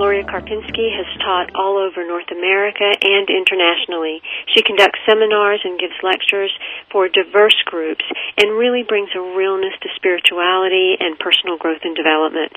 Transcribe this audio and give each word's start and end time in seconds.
Gloria 0.00 0.24
Karpinski 0.24 0.88
has 0.96 1.04
taught 1.20 1.52
all 1.52 1.76
over 1.76 2.00
North 2.08 2.32
America 2.32 2.88
and 2.88 3.28
internationally. 3.28 4.24
She 4.48 4.64
conducts 4.64 4.96
seminars 5.04 5.60
and 5.60 5.76
gives 5.76 5.92
lectures 6.00 6.48
for 6.88 7.12
diverse 7.12 7.60
groups 7.68 8.00
and 8.40 8.56
really 8.56 8.80
brings 8.80 9.12
a 9.12 9.20
realness 9.20 9.76
to 9.84 9.92
spirituality 10.00 10.96
and 10.96 11.20
personal 11.20 11.60
growth 11.60 11.84
and 11.84 11.92
development. 11.92 12.56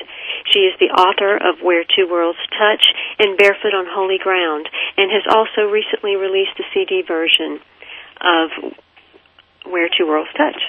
She 0.56 0.72
is 0.72 0.80
the 0.80 0.96
author 0.96 1.36
of 1.36 1.60
Where 1.60 1.84
Two 1.84 2.08
Worlds 2.08 2.40
Touch 2.56 2.88
and 3.20 3.36
Barefoot 3.36 3.76
on 3.76 3.92
Holy 3.92 4.24
Ground 4.24 4.72
and 4.96 5.12
has 5.12 5.28
also 5.28 5.68
recently 5.68 6.16
released 6.16 6.56
a 6.64 6.68
CD 6.72 7.04
version 7.04 7.60
of 8.24 8.72
Where 9.68 9.92
Two 9.92 10.08
Worlds 10.08 10.32
Touch. 10.32 10.64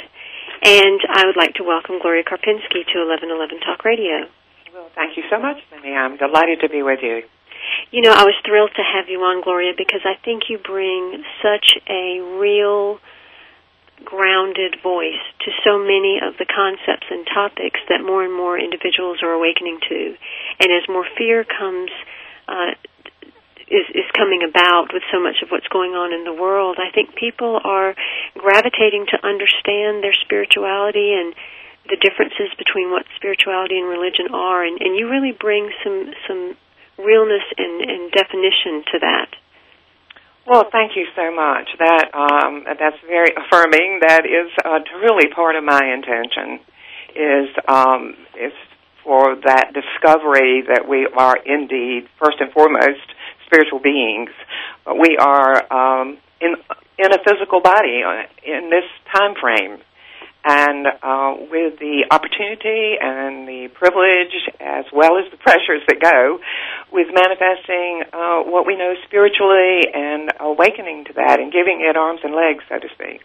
And 0.67 0.98
I 1.06 1.22
would 1.22 1.39
like 1.39 1.55
to 1.55 1.62
welcome 1.62 2.02
Gloria 2.02 2.27
Karpinski 2.27 2.83
to 2.83 3.06
1111 3.06 3.62
Talk 3.62 3.86
Radio. 3.86 4.27
Well, 4.75 4.91
thank 4.97 5.17
you 5.17 5.22
so 5.30 5.39
much, 5.39 5.62
Minnie. 5.70 5.94
I'm 5.94 6.17
delighted 6.17 6.67
to 6.67 6.69
be 6.69 6.83
with 6.83 6.98
you. 7.00 7.22
You 7.92 8.03
know, 8.03 8.11
I 8.11 8.27
was 8.27 8.34
thrilled 8.42 8.75
to 8.75 8.83
have 8.83 9.06
you 9.08 9.22
on, 9.22 9.39
Gloria, 9.41 9.70
because 9.78 10.03
I 10.03 10.19
think 10.19 10.50
you 10.50 10.58
bring 10.58 11.22
such 11.39 11.78
a 11.86 12.19
real, 12.42 12.98
grounded 14.02 14.83
voice 14.83 15.22
to 15.47 15.55
so 15.62 15.78
many 15.78 16.19
of 16.19 16.34
the 16.42 16.45
concepts 16.50 17.06
and 17.06 17.22
topics 17.22 17.78
that 17.86 18.02
more 18.02 18.27
and 18.27 18.34
more 18.34 18.58
individuals 18.58 19.22
are 19.22 19.30
awakening 19.30 19.78
to. 19.89 20.19
And 20.58 20.69
as 20.75 20.91
more 20.91 21.06
fear 21.17 21.47
comes, 21.47 21.95
uh, 22.50 22.75
is, 23.70 23.86
is 23.95 24.11
coming 24.19 24.42
about 24.42 24.91
with 24.91 25.06
so 25.14 25.22
much 25.22 25.39
of 25.47 25.55
what's 25.55 25.70
going 25.70 25.95
on 25.95 26.11
in 26.11 26.27
the 26.27 26.34
world, 26.34 26.83
I 26.83 26.91
think 26.91 27.14
people 27.14 27.62
are 27.62 27.95
gravitating 28.34 29.06
to 29.14 29.22
understand 29.22 30.02
their 30.02 30.19
spirituality 30.19 31.14
and 31.14 31.30
the 31.89 31.97
differences 32.01 32.48
between 32.57 32.91
what 32.91 33.05
spirituality 33.17 33.79
and 33.79 33.89
religion 33.89 34.33
are, 34.33 34.64
and, 34.64 34.81
and 34.81 34.97
you 34.97 35.08
really 35.08 35.33
bring 35.33 35.70
some 35.85 36.13
some 36.27 36.57
realness 36.98 37.45
and, 37.58 37.91
and 37.91 38.11
definition 38.13 38.85
to 38.92 38.98
that. 39.01 39.29
Well, 40.47 40.64
thank 40.70 40.92
you 40.97 41.07
so 41.17 41.35
much. 41.35 41.69
That 41.79 42.14
um, 42.14 42.64
that's 42.64 42.97
very 43.07 43.33
affirming. 43.33 44.01
That 44.01 44.25
is 44.25 44.53
uh, 44.64 44.81
really 45.01 45.29
part 45.29 45.57
of 45.57 45.64
my 45.64 45.81
intention. 45.92 46.61
Is 47.14 47.48
um, 47.69 48.17
is 48.41 48.53
for 49.05 49.37
that 49.45 49.73
discovery 49.73 50.64
that 50.69 50.89
we 50.89 51.07
are 51.07 51.37
indeed 51.37 52.08
first 52.19 52.41
and 52.41 52.51
foremost 52.53 53.05
spiritual 53.47 53.79
beings. 53.79 54.31
We 54.87 55.17
are 55.19 55.73
um, 55.73 56.19
in 56.41 56.57
in 56.98 57.13
a 57.13 57.19
physical 57.25 57.61
body 57.61 58.03
uh, 58.05 58.25
in 58.45 58.70
this 58.70 58.85
time 59.13 59.35
frame 59.41 59.81
and 60.45 60.87
uh, 60.87 61.33
with 61.49 61.81
the 61.81 62.05
opportunity 62.13 63.01
and 63.01 63.49
the 63.49 63.73
privilege, 63.73 64.37
as 64.61 64.85
well 64.93 65.17
as 65.17 65.31
the 65.33 65.41
pressures 65.41 65.81
that 65.89 65.97
go 65.99 66.39
with 66.93 67.09
manifesting 67.09 68.05
uh, 68.13 68.45
what 68.45 68.69
we 68.69 68.77
know 68.77 68.93
spiritually 69.09 69.89
and 69.89 70.31
awakening 70.39 71.09
to 71.09 71.13
that 71.15 71.41
and 71.41 71.51
giving 71.51 71.81
it 71.81 71.97
arms 71.97 72.21
and 72.23 72.37
legs, 72.37 72.63
so 72.69 72.79
to 72.79 72.89
speak. 72.93 73.25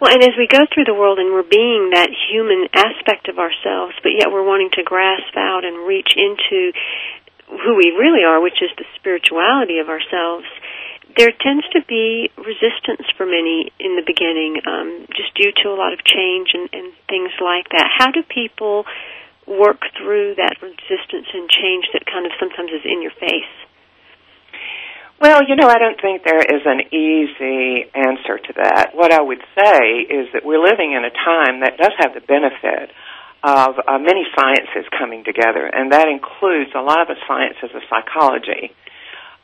Well, 0.00 0.08
and 0.08 0.24
as 0.24 0.32
we 0.32 0.48
go 0.48 0.64
through 0.72 0.88
the 0.88 0.96
world 0.96 1.20
and 1.20 1.28
we're 1.28 1.44
being 1.44 1.92
that 1.92 2.08
human 2.08 2.72
aspect 2.72 3.28
of 3.28 3.36
ourselves, 3.36 3.92
but 4.00 4.16
yet 4.16 4.32
we're 4.32 4.48
wanting 4.48 4.72
to 4.80 4.82
grasp 4.82 5.36
out 5.36 5.68
and 5.68 5.84
reach 5.86 6.16
into 6.16 6.72
who 7.52 7.76
we 7.76 7.92
really 7.92 8.24
are, 8.24 8.40
which 8.40 8.64
is 8.64 8.72
the 8.80 8.88
spirituality 8.96 9.76
of 9.76 9.92
ourselves 9.92 10.48
there 11.16 11.32
tends 11.32 11.66
to 11.72 11.80
be 11.88 12.30
resistance 12.36 13.06
for 13.16 13.26
many 13.26 13.72
in 13.80 13.96
the 13.96 14.04
beginning, 14.06 14.60
um, 14.66 15.06
just 15.16 15.34
due 15.34 15.52
to 15.62 15.68
a 15.70 15.76
lot 15.76 15.92
of 15.92 16.04
change 16.04 16.50
and, 16.54 16.68
and 16.72 16.92
things 17.08 17.32
like 17.40 17.68
that. 17.70 17.88
How 17.98 18.10
do 18.10 18.22
people 18.22 18.84
work 19.46 19.80
through 19.98 20.36
that 20.36 20.62
resistance 20.62 21.26
and 21.34 21.50
change 21.50 21.90
that 21.92 22.06
kind 22.06 22.26
of 22.26 22.32
sometimes 22.38 22.70
is 22.70 22.84
in 22.84 23.02
your 23.02 23.14
face? 23.18 23.54
Well, 25.20 25.42
you 25.46 25.56
know, 25.56 25.68
I 25.68 25.76
don't 25.76 26.00
think 26.00 26.24
there 26.24 26.40
is 26.40 26.64
an 26.64 26.80
easy 26.96 27.84
answer 27.92 28.40
to 28.40 28.52
that. 28.56 28.94
What 28.94 29.12
I 29.12 29.20
would 29.20 29.42
say 29.52 30.08
is 30.08 30.32
that 30.32 30.44
we're 30.44 30.62
living 30.62 30.96
in 30.96 31.04
a 31.04 31.12
time 31.12 31.60
that 31.60 31.76
does 31.76 31.92
have 31.98 32.14
the 32.14 32.24
benefit 32.24 32.88
of 33.44 33.76
uh, 33.84 33.98
many 33.98 34.24
sciences 34.36 34.88
coming 34.96 35.24
together, 35.24 35.64
and 35.64 35.92
that 35.92 36.08
includes 36.08 36.70
a 36.74 36.80
lot 36.80 37.00
of 37.00 37.08
the 37.08 37.20
sciences 37.28 37.68
of 37.74 37.82
psychology 37.88 38.72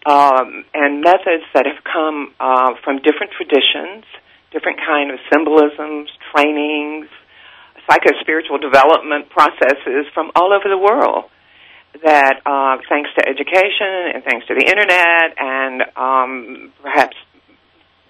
um, 0.05 0.65
and 0.75 1.01
methods 1.01 1.45
that 1.55 1.67
have 1.67 1.83
come 1.83 2.35
uh, 2.39 2.75
from 2.85 2.99
different 3.03 3.33
traditions, 3.33 4.05
different 4.53 4.79
kind 4.79 5.11
of 5.11 5.19
symbolisms, 5.33 6.11
trainings, 6.35 7.09
psycho-spiritual 7.89 8.59
development 8.59 9.31
processes 9.31 10.07
from 10.13 10.31
all 10.35 10.53
over 10.53 10.69
the 10.69 10.79
world. 10.79 11.31
That 12.05 12.45
uh, 12.45 12.77
thanks 12.91 13.09
to 13.17 13.25
education 13.27 14.13
and 14.13 14.23
thanks 14.23 14.47
to 14.49 14.55
the 14.55 14.67
internet 14.69 15.33
and 15.39 15.83
um, 15.97 16.73
perhaps 16.83 17.17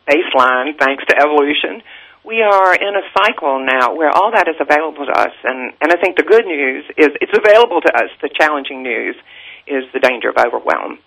baseline 0.08 0.76
thanks 0.78 1.04
to 1.06 1.14
evolution, 1.14 1.82
we 2.26 2.42
are 2.42 2.74
in 2.74 2.94
a 2.98 3.04
cycle 3.14 3.64
now 3.64 3.94
where 3.94 4.10
all 4.10 4.32
that 4.34 4.48
is 4.48 4.56
available 4.58 5.06
to 5.06 5.12
us. 5.12 5.34
And, 5.44 5.72
and 5.80 5.92
I 5.92 5.96
think 6.02 6.16
the 6.16 6.26
good 6.26 6.44
news 6.46 6.84
is 6.98 7.14
it's 7.20 7.36
available 7.38 7.80
to 7.80 7.92
us. 7.94 8.10
The 8.20 8.30
challenging 8.34 8.82
news 8.82 9.14
is 9.68 9.84
the 9.94 10.00
danger 10.00 10.30
of 10.30 10.36
overwhelm 10.36 10.98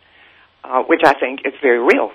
uh, 0.63 0.83
which 0.83 1.01
I 1.03 1.13
think 1.13 1.41
is 1.45 1.53
very 1.61 1.79
real 1.79 2.11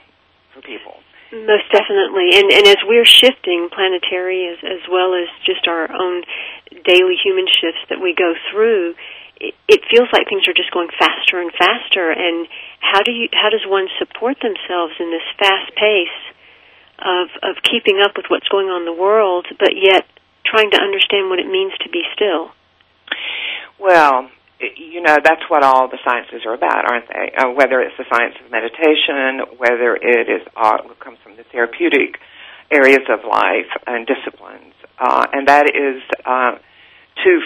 for 0.53 0.63
people. 0.63 0.97
Most 1.33 1.67
definitely, 1.73 2.39
and 2.39 2.47
and 2.53 2.67
as 2.69 2.79
we're 2.87 3.05
shifting 3.05 3.69
planetary 3.73 4.47
as 4.47 4.59
as 4.63 4.87
well 4.87 5.15
as 5.15 5.27
just 5.45 5.67
our 5.67 5.91
own 5.91 6.23
daily 6.85 7.17
human 7.19 7.47
shifts 7.51 7.83
that 7.91 7.99
we 7.99 8.15
go 8.15 8.35
through, 8.53 8.95
it, 9.41 9.55
it 9.67 9.81
feels 9.91 10.07
like 10.13 10.29
things 10.29 10.47
are 10.47 10.55
just 10.55 10.71
going 10.71 10.89
faster 10.95 11.41
and 11.41 11.51
faster. 11.51 12.11
And 12.11 12.47
how 12.79 13.03
do 13.03 13.11
you 13.11 13.29
how 13.33 13.51
does 13.51 13.67
one 13.67 13.89
support 13.99 14.39
themselves 14.39 14.95
in 15.01 15.11
this 15.11 15.27
fast 15.39 15.75
pace 15.75 16.19
of 17.03 17.29
of 17.43 17.63
keeping 17.67 17.99
up 17.99 18.15
with 18.17 18.27
what's 18.29 18.47
going 18.49 18.69
on 18.69 18.83
in 18.83 18.87
the 18.87 18.95
world, 18.95 19.47
but 19.59 19.75
yet 19.75 20.07
trying 20.47 20.71
to 20.71 20.79
understand 20.79 21.31
what 21.31 21.41
it 21.41 21.51
means 21.51 21.73
to 21.83 21.91
be 21.91 22.05
still? 22.15 22.55
Well, 23.79 24.31
you 24.61 25.01
know 25.03 25.17
that's 25.23 25.43
what 25.49 25.63
all 25.63 25.89
the 25.89 25.99
sciences 26.05 26.47
are 26.47 26.55
about, 26.55 26.85
aren't 26.87 27.09
they? 27.09 27.33
Uh, 27.37 27.51
whether 27.51 27.81
it's 27.81 27.97
the 27.99 28.05
science 28.11 28.35
of 28.45 28.51
meditation, 28.51 29.59
whether 29.59 29.97
it 29.97 30.29
is 30.29 30.47
uh, 30.57 30.79
comes 31.01 31.19
from 31.23 31.37
the 31.37 31.45
therapeutic 31.51 32.19
areas 32.71 33.03
of 33.09 33.25
life 33.29 33.71
and 33.87 34.07
disciplines, 34.07 34.75
uh, 34.99 35.27
and 35.33 35.49
that 35.49 35.67
is 35.75 36.03
uh, 36.25 36.57
to 37.25 37.41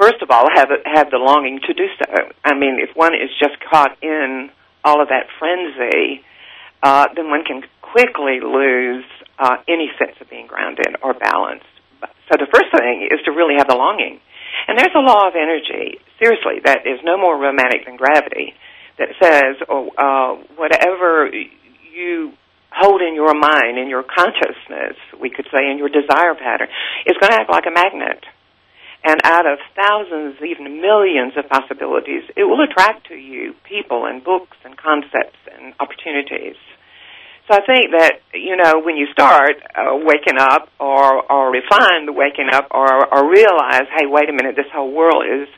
first 0.00 0.22
of 0.22 0.30
all 0.30 0.46
have 0.54 0.70
have 0.84 1.10
the 1.10 1.18
longing 1.18 1.60
to 1.66 1.74
do 1.74 1.86
so. 1.98 2.32
I 2.44 2.54
mean, 2.54 2.78
if 2.78 2.96
one 2.96 3.14
is 3.14 3.30
just 3.38 3.58
caught 3.70 3.98
in 4.02 4.50
all 4.84 5.02
of 5.02 5.08
that 5.08 5.26
frenzy, 5.38 6.24
uh, 6.82 7.08
then 7.14 7.28
one 7.28 7.44
can 7.44 7.62
quickly 7.82 8.40
lose 8.40 9.04
uh, 9.38 9.56
any 9.68 9.90
sense 9.98 10.16
of 10.20 10.30
being 10.30 10.46
grounded 10.46 10.96
or 11.02 11.14
balanced. 11.14 11.66
So 12.30 12.38
the 12.38 12.48
first 12.50 12.70
thing 12.72 13.08
is 13.10 13.20
to 13.26 13.32
really 13.32 13.54
have 13.58 13.68
the 13.68 13.76
longing 13.76 14.20
and 14.68 14.78
there's 14.78 14.94
a 14.94 15.00
law 15.00 15.28
of 15.28 15.34
energy, 15.34 15.98
seriously, 16.18 16.60
that 16.64 16.86
is 16.86 17.00
no 17.04 17.16
more 17.18 17.36
romantic 17.38 17.86
than 17.86 17.96
gravity. 17.96 18.54
that 18.98 19.08
says, 19.20 19.56
oh, 19.68 19.88
uh, 19.96 20.42
whatever 20.56 21.30
you 21.92 22.32
hold 22.70 23.02
in 23.02 23.14
your 23.14 23.34
mind, 23.34 23.78
in 23.78 23.88
your 23.88 24.02
consciousness, 24.02 24.96
we 25.20 25.30
could 25.30 25.46
say 25.52 25.70
in 25.70 25.78
your 25.78 25.88
desire 25.88 26.34
pattern, 26.34 26.68
is 27.06 27.16
going 27.20 27.32
to 27.32 27.40
act 27.40 27.50
like 27.50 27.64
a 27.66 27.70
magnet. 27.70 28.24
And 29.04 29.20
out 29.24 29.46
of 29.46 29.58
thousands, 29.74 30.36
even 30.40 30.80
millions 30.80 31.32
of 31.36 31.48
possibilities, 31.48 32.22
it 32.36 32.44
will 32.44 32.62
attract 32.62 33.08
to 33.08 33.14
you 33.14 33.54
people 33.64 34.06
and 34.06 34.22
books 34.22 34.56
and 34.64 34.76
concepts 34.76 35.38
and 35.52 35.74
opportunities. 35.80 36.56
So 37.48 37.58
I 37.58 37.66
think 37.66 37.90
that 37.90 38.22
you 38.34 38.56
know 38.56 38.80
when 38.80 38.96
you 38.96 39.06
start 39.12 39.58
uh, 39.74 39.98
waking 39.98 40.38
up 40.38 40.68
or 40.78 41.30
or 41.30 41.50
refine 41.50 42.06
the 42.06 42.12
waking 42.12 42.48
up 42.52 42.68
or 42.70 42.86
or 42.86 43.30
realize, 43.30 43.90
hey, 43.98 44.06
wait 44.06 44.28
a 44.30 44.32
minute, 44.32 44.54
this 44.54 44.70
whole 44.72 44.92
world 44.92 45.24
is 45.26 45.48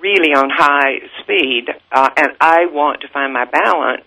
really 0.00 0.36
on 0.36 0.50
high 0.52 1.00
speed, 1.22 1.72
uh, 1.90 2.10
and 2.16 2.36
I 2.40 2.66
want 2.66 3.00
to 3.00 3.08
find 3.08 3.32
my 3.32 3.46
balance. 3.46 4.04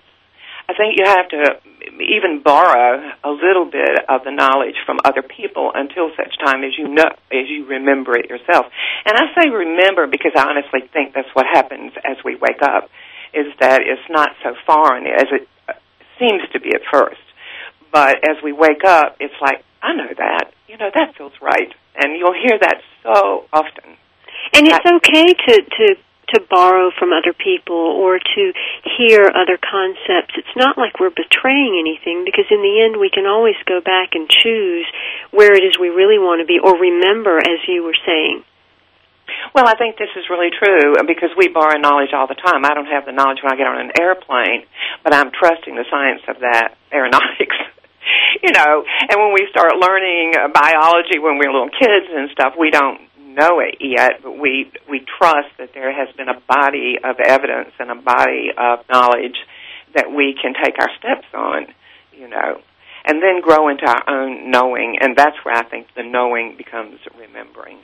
I 0.69 0.73
think 0.75 0.99
you 0.99 1.05
have 1.07 1.29
to 1.29 1.57
even 2.03 2.43
borrow 2.43 3.01
a 3.23 3.31
little 3.31 3.65
bit 3.65 4.03
of 4.07 4.23
the 4.23 4.31
knowledge 4.31 4.75
from 4.85 4.99
other 5.03 5.23
people 5.23 5.71
until 5.73 6.11
such 6.15 6.37
time 6.43 6.63
as 6.63 6.77
you 6.77 6.87
know 6.87 7.09
as 7.31 7.49
you 7.49 7.65
remember 7.65 8.17
it 8.17 8.29
yourself. 8.29 8.67
And 9.05 9.15
I 9.17 9.33
say 9.33 9.49
remember 9.49 10.05
because 10.05 10.33
I 10.35 10.43
honestly 10.49 10.81
think 10.93 11.15
that's 11.15 11.33
what 11.33 11.45
happens 11.51 11.93
as 12.03 12.17
we 12.23 12.35
wake 12.35 12.61
up 12.61 12.91
is 13.33 13.47
that 13.59 13.81
it's 13.81 14.05
not 14.09 14.31
so 14.43 14.53
foreign 14.65 15.07
as 15.07 15.27
it 15.31 15.47
seems 16.19 16.41
to 16.53 16.59
be 16.59 16.73
at 16.73 16.81
first. 16.91 17.21
But 17.91 18.17
as 18.27 18.41
we 18.43 18.51
wake 18.51 18.83
up, 18.85 19.17
it's 19.19 19.33
like, 19.41 19.63
I 19.81 19.93
know 19.93 20.09
that. 20.17 20.51
You 20.67 20.77
know, 20.77 20.89
that 20.93 21.15
feels 21.17 21.33
right. 21.41 21.73
And 21.95 22.17
you'll 22.17 22.33
hear 22.33 22.57
that 22.59 22.81
so 23.03 23.45
often. 23.53 23.97
And 24.53 24.67
it's 24.67 24.85
okay 24.85 25.33
to, 25.33 25.61
to 25.61 25.95
to 26.33 26.41
borrow 26.49 26.91
from 26.91 27.13
other 27.13 27.31
people 27.31 27.75
or 27.75 28.19
to 28.19 28.43
hear 28.97 29.31
other 29.31 29.55
concepts. 29.55 30.35
It's 30.35 30.55
not 30.55 30.77
like 30.77 30.99
we're 30.99 31.13
betraying 31.15 31.79
anything 31.79 32.25
because 32.25 32.45
in 32.51 32.59
the 32.59 32.83
end 32.83 32.99
we 32.99 33.09
can 33.09 33.25
always 33.25 33.55
go 33.65 33.79
back 33.79 34.11
and 34.11 34.27
choose 34.27 34.85
where 35.31 35.53
it 35.53 35.63
is 35.63 35.79
we 35.79 35.89
really 35.89 36.19
want 36.19 36.41
to 36.41 36.45
be 36.45 36.59
or 36.59 36.75
remember 36.75 37.37
as 37.39 37.63
you 37.67 37.83
were 37.83 37.95
saying. 38.05 38.43
Well, 39.53 39.67
I 39.67 39.75
think 39.75 39.97
this 39.97 40.11
is 40.15 40.29
really 40.29 40.49
true 40.51 40.95
uh, 40.95 41.03
because 41.03 41.29
we 41.37 41.47
borrow 41.47 41.77
knowledge 41.77 42.13
all 42.13 42.27
the 42.27 42.39
time. 42.39 42.65
I 42.65 42.73
don't 42.73 42.87
have 42.87 43.05
the 43.05 43.11
knowledge 43.11 43.39
when 43.43 43.51
I 43.51 43.57
get 43.57 43.67
on 43.67 43.79
an 43.79 43.91
airplane, 43.99 44.65
but 45.03 45.13
I'm 45.13 45.31
trusting 45.31 45.75
the 45.75 45.85
science 45.89 46.21
of 46.27 46.39
that 46.41 46.77
aeronautics. 46.93 47.57
you 48.43 48.51
know, 48.51 48.83
and 49.09 49.15
when 49.19 49.33
we 49.33 49.47
start 49.51 49.75
learning 49.75 50.33
uh, 50.37 50.47
biology 50.53 51.19
when 51.19 51.37
we're 51.37 51.51
little 51.51 51.73
kids 51.73 52.07
and 52.09 52.29
stuff, 52.31 52.53
we 52.57 52.71
don't 52.71 53.01
know 53.37 53.59
it 53.59 53.77
yet, 53.79 54.23
but 54.23 54.37
we 54.37 54.71
we 54.89 55.05
trust 55.19 55.49
that 55.59 55.73
there 55.73 55.93
has 55.93 56.13
been 56.15 56.29
a 56.29 56.39
body 56.47 56.97
of 57.03 57.19
evidence 57.19 57.71
and 57.79 57.91
a 57.91 57.95
body 57.95 58.49
of 58.57 58.79
knowledge 58.89 59.37
that 59.93 60.11
we 60.11 60.35
can 60.41 60.53
take 60.53 60.75
our 60.79 60.89
steps 60.97 61.27
on, 61.33 61.67
you 62.13 62.27
know, 62.27 62.61
and 63.05 63.21
then 63.21 63.41
grow 63.41 63.69
into 63.69 63.85
our 63.85 64.03
own 64.09 64.51
knowing, 64.51 64.97
and 64.99 65.15
that's 65.15 65.37
where 65.43 65.55
I 65.55 65.63
think 65.63 65.87
the 65.95 66.03
knowing 66.03 66.55
becomes 66.57 66.99
remembering. 67.17 67.79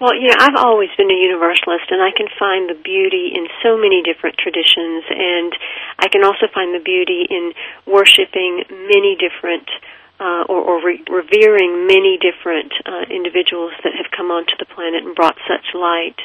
Well, 0.00 0.14
you 0.14 0.26
know, 0.26 0.34
I've 0.38 0.58
always 0.58 0.90
been 0.98 1.10
a 1.10 1.14
universalist, 1.14 1.86
and 1.90 2.02
I 2.02 2.10
can 2.10 2.26
find 2.38 2.68
the 2.68 2.74
beauty 2.74 3.30
in 3.30 3.46
so 3.62 3.78
many 3.78 4.02
different 4.02 4.36
traditions, 4.36 5.06
and 5.06 5.54
I 5.98 6.08
can 6.08 6.24
also 6.24 6.50
find 6.52 6.74
the 6.74 6.82
beauty 6.82 7.26
in 7.30 7.54
worshiping 7.86 8.64
many 8.90 9.14
different 9.14 9.70
uh, 10.18 10.46
or, 10.48 10.62
or 10.62 10.84
re- 10.84 11.04
revering 11.08 11.86
many 11.86 12.18
different 12.18 12.72
uh, 12.86 13.06
individuals 13.10 13.72
that 13.82 13.94
have 13.94 14.10
come 14.10 14.30
onto 14.30 14.54
the 14.58 14.66
planet 14.66 15.02
and 15.04 15.14
brought 15.14 15.36
such 15.46 15.74
light. 15.74 16.18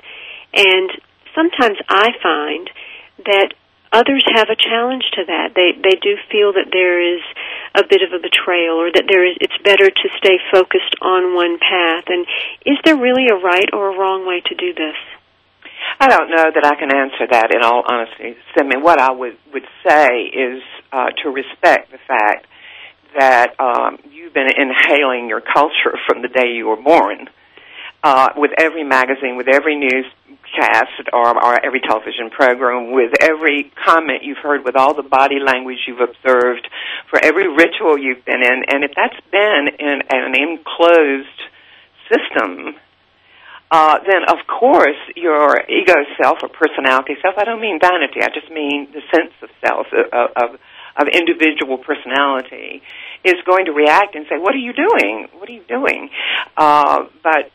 And 0.54 0.90
sometimes 1.36 1.78
I 1.90 2.10
find 2.22 2.70
that 3.26 3.54
others 3.92 4.24
have 4.36 4.50
a 4.50 4.56
challenge 4.56 5.04
to 5.14 5.26
that. 5.26 5.54
They 5.56 5.74
they 5.78 5.98
do 5.98 6.18
feel 6.32 6.54
that 6.54 6.70
there 6.72 7.02
is 7.02 7.22
a 7.76 7.84
bit 7.84 8.02
of 8.02 8.14
a 8.14 8.22
betrayal 8.22 8.78
or 8.78 8.92
that 8.92 9.06
there 9.08 9.26
is 9.26 9.38
it's 9.42 9.58
better 9.64 9.90
to 9.90 10.08
stay 10.18 10.38
focused 10.52 10.96
on 11.02 11.36
one 11.36 11.58
path. 11.60 12.06
And 12.08 12.26
is 12.66 12.78
there 12.86 12.98
really 12.98 13.28
a 13.28 13.38
right 13.38 13.70
or 13.74 13.94
a 13.94 13.98
wrong 13.98 14.28
way 14.28 14.42
to 14.46 14.56
do 14.56 14.74
this? 14.74 14.98
I 16.00 16.08
don't 16.08 16.30
know 16.30 16.52
that 16.54 16.66
I 16.66 16.76
can 16.76 16.94
answer 16.94 17.28
that 17.32 17.54
in 17.56 17.64
all 17.64 17.84
honesty. 17.88 18.38
I 18.58 18.64
mean, 18.64 18.84
what 18.84 19.00
I 19.00 19.12
would 19.12 19.38
would 19.54 19.68
say 19.88 20.24
is 20.28 20.62
uh, 20.92 21.10
to 21.24 21.30
respect 21.30 21.92
the 21.92 22.00
fact 22.08 22.48
that 23.18 23.60
um, 23.60 23.98
you've 24.12 24.34
been 24.34 24.50
inhaling 24.56 25.30
your 25.30 25.42
culture 25.42 25.98
from 26.08 26.22
the 26.22 26.28
day 26.28 26.52
you 26.54 26.68
were 26.68 26.82
born. 26.82 27.30
Uh, 28.02 28.30
with 28.38 28.52
every 28.58 28.86
magazine, 28.86 29.36
with 29.36 29.50
every 29.50 29.76
newscast, 29.76 31.04
or, 31.12 31.36
or 31.36 31.66
every 31.66 31.82
television 31.82 32.30
program, 32.32 32.92
with 32.92 33.12
every 33.20 33.70
comment 33.86 34.24
you've 34.24 34.38
heard, 34.38 34.64
with 34.64 34.78
all 34.78 34.96
the 34.96 35.04
body 35.04 35.36
language 35.38 35.80
you've 35.86 36.00
observed, 36.00 36.66
for 37.10 37.20
every 37.22 37.48
ritual 37.50 38.00
you've 38.00 38.24
been 38.24 38.42
in, 38.42 38.64
and 38.72 38.86
if 38.86 38.92
that's 38.96 39.20
been 39.32 39.68
in 39.80 40.00
an 40.10 40.34
enclosed 40.34 41.40
system, 42.08 42.80
uh, 43.72 44.00
then 44.08 44.24
of 44.30 44.48
course 44.48 44.98
your 45.16 45.62
ego 45.70 45.94
self 46.22 46.40
or 46.42 46.50
personality 46.50 47.16
self, 47.22 47.36
I 47.38 47.44
don't 47.44 47.62
mean 47.62 47.80
vanity, 47.82 48.22
I 48.24 48.30
just 48.34 48.50
mean 48.50 48.88
the 48.94 49.02
sense 49.14 49.34
of 49.44 49.50
self, 49.60 49.88
of, 49.92 50.30
of, 50.36 50.60
of 51.00 51.08
individual 51.08 51.78
personality, 51.78 52.82
is 53.24 53.36
going 53.46 53.66
to 53.66 53.72
react 53.72 54.16
and 54.16 54.26
say, 54.30 54.38
what 54.38 54.54
are 54.54 54.60
you 54.60 54.74
doing? 54.74 55.28
What 55.38 55.50
are 55.50 55.54
you 55.54 55.64
doing? 55.68 56.10
Uh, 56.56 57.06
but 57.24 57.52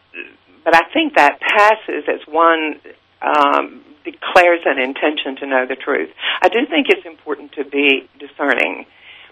but 0.65 0.75
I 0.75 0.89
think 0.95 1.17
that 1.17 1.41
passes 1.41 2.05
as 2.09 2.27
one 2.27 2.81
um, 3.21 3.83
declares 4.05 4.61
an 4.65 4.79
intention 4.79 5.37
to 5.37 5.47
know 5.47 5.67
the 5.67 5.77
truth. 5.77 6.11
I 6.41 6.49
do 6.49 6.61
think 6.69 6.87
it's 6.89 7.07
important 7.07 7.53
to 7.53 7.65
be 7.65 8.09
discerning, 8.19 8.87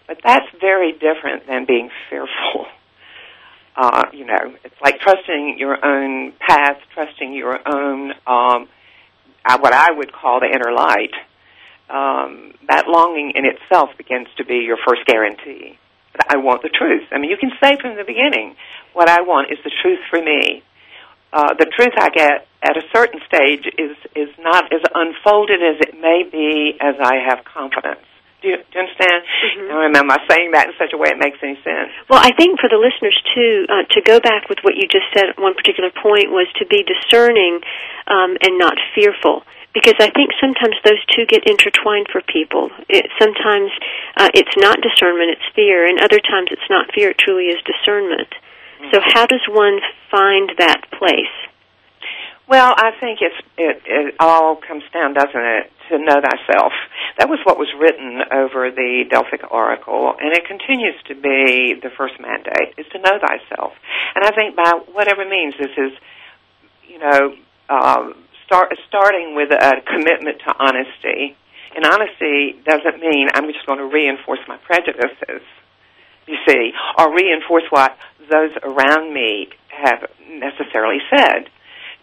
but 0.06 0.18
that's 0.22 0.46
very 0.60 0.92
different 0.92 1.46
than 1.46 1.64
being 1.64 1.90
fearful. 2.08 2.66
Uh, 3.74 4.04
you 4.12 4.26
know, 4.26 4.54
it's 4.64 4.74
like 4.82 5.00
trusting 5.00 5.56
your 5.58 5.82
own 5.82 6.32
path, 6.46 6.76
trusting 6.92 7.32
your 7.32 7.58
own 7.66 8.12
um, 8.26 8.68
uh, 9.44 9.58
what 9.58 9.72
I 9.72 9.88
would 9.92 10.12
call 10.12 10.40
the 10.40 10.46
inner 10.46 10.72
light. 10.74 11.14
Um, 11.92 12.54
that 12.68 12.88
longing 12.88 13.32
in 13.34 13.44
itself 13.44 13.90
begins 13.98 14.28
to 14.38 14.44
be 14.44 14.64
your 14.64 14.78
first 14.80 15.04
guarantee. 15.04 15.78
But 16.12 16.32
I 16.32 16.38
want 16.38 16.62
the 16.62 16.70
truth. 16.72 17.04
I 17.12 17.18
mean, 17.18 17.30
you 17.30 17.36
can 17.36 17.52
say 17.60 17.76
from 17.80 17.96
the 17.96 18.04
beginning, 18.04 18.56
what 18.92 19.08
I 19.08 19.20
want 19.20 19.52
is 19.52 19.58
the 19.64 19.72
truth 19.82 20.00
for 20.08 20.20
me 20.20 20.62
uh, 21.32 21.54
the 21.56 21.64
truth 21.64 21.96
I 21.96 22.10
get 22.12 22.46
at 22.62 22.76
a 22.76 22.84
certain 22.92 23.20
stage 23.26 23.64
is 23.78 23.96
is 24.14 24.28
not 24.38 24.68
as 24.68 24.84
unfolded 24.94 25.64
as 25.64 25.80
it 25.80 25.96
may 25.98 26.28
be 26.28 26.76
as 26.78 26.94
I 27.00 27.24
have 27.24 27.44
confidence. 27.44 28.04
Do 28.42 28.48
you, 28.48 28.56
do 28.58 28.74
you 28.74 28.80
understand? 28.84 29.22
Mm-hmm. 29.22 29.72
I 29.72 29.76
remember 29.88 30.16
saying 30.28 30.50
that 30.52 30.68
in 30.68 30.74
such 30.76 30.92
a 30.92 30.98
way 30.98 31.08
it 31.08 31.18
makes 31.18 31.38
any 31.42 31.56
sense. 31.62 31.94
Well, 32.10 32.20
I 32.20 32.34
think 32.36 32.60
for 32.60 32.68
the 32.68 32.76
listeners 32.76 33.16
too, 33.32 33.64
uh, 33.70 33.86
to 33.96 34.00
go 34.02 34.20
back 34.20 34.50
with 34.50 34.58
what 34.60 34.74
you 34.76 34.90
just 34.90 35.08
said 35.14 35.30
at 35.30 35.38
one 35.40 35.54
particular 35.54 35.88
point 35.88 36.28
was 36.28 36.50
to 36.60 36.66
be 36.66 36.84
discerning 36.84 37.62
um, 38.06 38.36
and 38.42 38.58
not 38.58 38.74
fearful. 38.94 39.46
Because 39.74 39.96
I 39.98 40.10
think 40.10 40.30
sometimes 40.40 40.76
those 40.84 41.00
two 41.16 41.24
get 41.24 41.48
intertwined 41.48 42.06
for 42.12 42.20
people. 42.20 42.70
It, 42.88 43.08
sometimes 43.18 43.70
uh, 44.16 44.28
it's 44.34 44.52
not 44.56 44.84
discernment, 44.84 45.30
it's 45.32 45.48
fear, 45.54 45.86
and 45.86 45.98
other 46.00 46.20
times 46.20 46.48
it's 46.50 46.68
not 46.68 46.92
fear, 46.94 47.10
it 47.10 47.18
truly 47.18 47.46
is 47.46 47.58
discernment. 47.64 48.28
So 48.92 49.00
how 49.02 49.26
does 49.26 49.40
one 49.48 49.78
find 50.10 50.50
that 50.58 50.90
place? 50.90 51.32
Well, 52.48 52.74
I 52.76 52.90
think 53.00 53.20
it's 53.22 53.36
it, 53.56 53.82
it 53.86 54.14
all 54.18 54.56
comes 54.56 54.82
down, 54.92 55.14
doesn't 55.14 55.32
it, 55.34 55.72
to 55.88 55.98
know 55.98 56.20
thyself. 56.20 56.72
That 57.18 57.28
was 57.28 57.38
what 57.44 57.56
was 57.56 57.68
written 57.78 58.20
over 58.32 58.70
the 58.70 59.04
Delphic 59.08 59.50
Oracle, 59.50 60.14
and 60.20 60.32
it 60.32 60.44
continues 60.46 60.96
to 61.06 61.14
be 61.14 61.74
the 61.80 61.90
first 61.96 62.20
mandate 62.20 62.74
is 62.76 62.86
to 62.92 62.98
know 62.98 63.18
thyself. 63.18 63.72
And 64.14 64.24
I 64.24 64.32
think 64.32 64.56
by 64.56 64.80
whatever 64.92 65.24
means 65.24 65.54
this 65.58 65.70
is, 65.76 65.92
you 66.88 66.98
know, 66.98 67.36
um, 67.70 68.14
start 68.52 68.76
starting 68.86 69.34
with 69.34 69.50
a 69.50 69.80
commitment 69.88 70.36
to 70.44 70.52
honesty. 70.60 71.36
And 71.74 71.86
honesty 71.86 72.60
doesn't 72.68 73.00
mean 73.00 73.28
I'm 73.32 73.48
just 73.48 73.64
going 73.64 73.78
to 73.78 73.88
reinforce 73.88 74.40
my 74.46 74.58
prejudices 74.58 75.40
you 76.26 76.36
see, 76.46 76.72
or 76.98 77.14
reinforce 77.14 77.64
what 77.70 77.96
those 78.30 78.52
around 78.62 79.12
me 79.12 79.48
have 79.68 80.08
necessarily 80.28 80.98
said. 81.10 81.48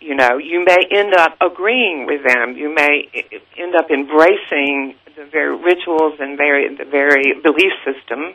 You 0.01 0.15
know, 0.15 0.37
you 0.37 0.63
may 0.65 0.77
end 0.91 1.13
up 1.13 1.37
agreeing 1.41 2.05
with 2.05 2.23
them. 2.23 2.57
You 2.57 2.73
may 2.73 3.09
end 3.57 3.75
up 3.75 3.91
embracing 3.91 4.95
the 5.15 5.25
very 5.25 5.55
rituals 5.55 6.19
and 6.19 6.37
very 6.37 6.73
the 6.75 6.85
very 6.85 7.33
belief 7.41 7.73
system 7.83 8.33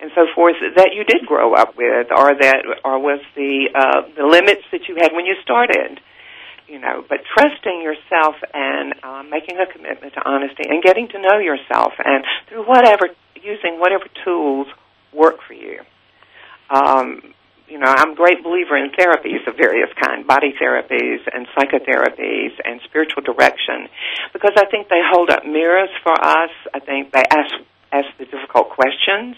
and 0.00 0.10
so 0.14 0.26
forth 0.34 0.56
that 0.76 0.90
you 0.94 1.04
did 1.04 1.26
grow 1.26 1.54
up 1.54 1.76
with, 1.76 2.08
or 2.10 2.32
that, 2.34 2.64
or 2.84 2.98
was 2.98 3.20
the 3.34 3.68
uh, 3.74 4.08
the 4.16 4.24
limits 4.24 4.62
that 4.72 4.88
you 4.88 4.96
had 4.96 5.12
when 5.12 5.26
you 5.26 5.34
started. 5.42 6.00
You 6.70 6.78
know, 6.78 7.04
but 7.08 7.18
trusting 7.34 7.82
yourself 7.82 8.36
and 8.54 8.94
uh, 9.02 9.24
making 9.24 9.58
a 9.58 9.66
commitment 9.66 10.14
to 10.14 10.22
honesty 10.24 10.62
and 10.68 10.80
getting 10.80 11.08
to 11.08 11.18
know 11.18 11.38
yourself, 11.38 11.92
and 11.98 12.22
through 12.48 12.62
whatever 12.62 13.08
using 13.34 13.80
whatever 13.80 14.04
tools 14.24 14.68
work 15.12 15.38
for 15.48 15.54
you. 15.54 15.80
Um, 16.70 17.34
you 17.66 17.78
know, 17.78 17.86
I'm 17.90 18.12
a 18.12 18.14
great 18.14 18.44
believer 18.44 18.76
in 18.76 18.90
therapies 18.90 19.46
of 19.48 19.56
various 19.56 19.90
kinds, 20.00 20.26
body 20.28 20.54
therapies 20.62 21.20
and 21.34 21.48
psychotherapies 21.58 22.52
and 22.64 22.80
spiritual 22.84 23.22
direction, 23.22 23.88
because 24.32 24.52
I 24.56 24.66
think 24.66 24.88
they 24.88 25.02
hold 25.02 25.28
up 25.30 25.44
mirrors 25.44 25.90
for 26.04 26.12
us. 26.12 26.50
I 26.72 26.78
think 26.78 27.10
they 27.10 27.24
ask 27.30 27.54
ask 27.90 28.06
the 28.18 28.26
difficult 28.26 28.70
questions, 28.70 29.34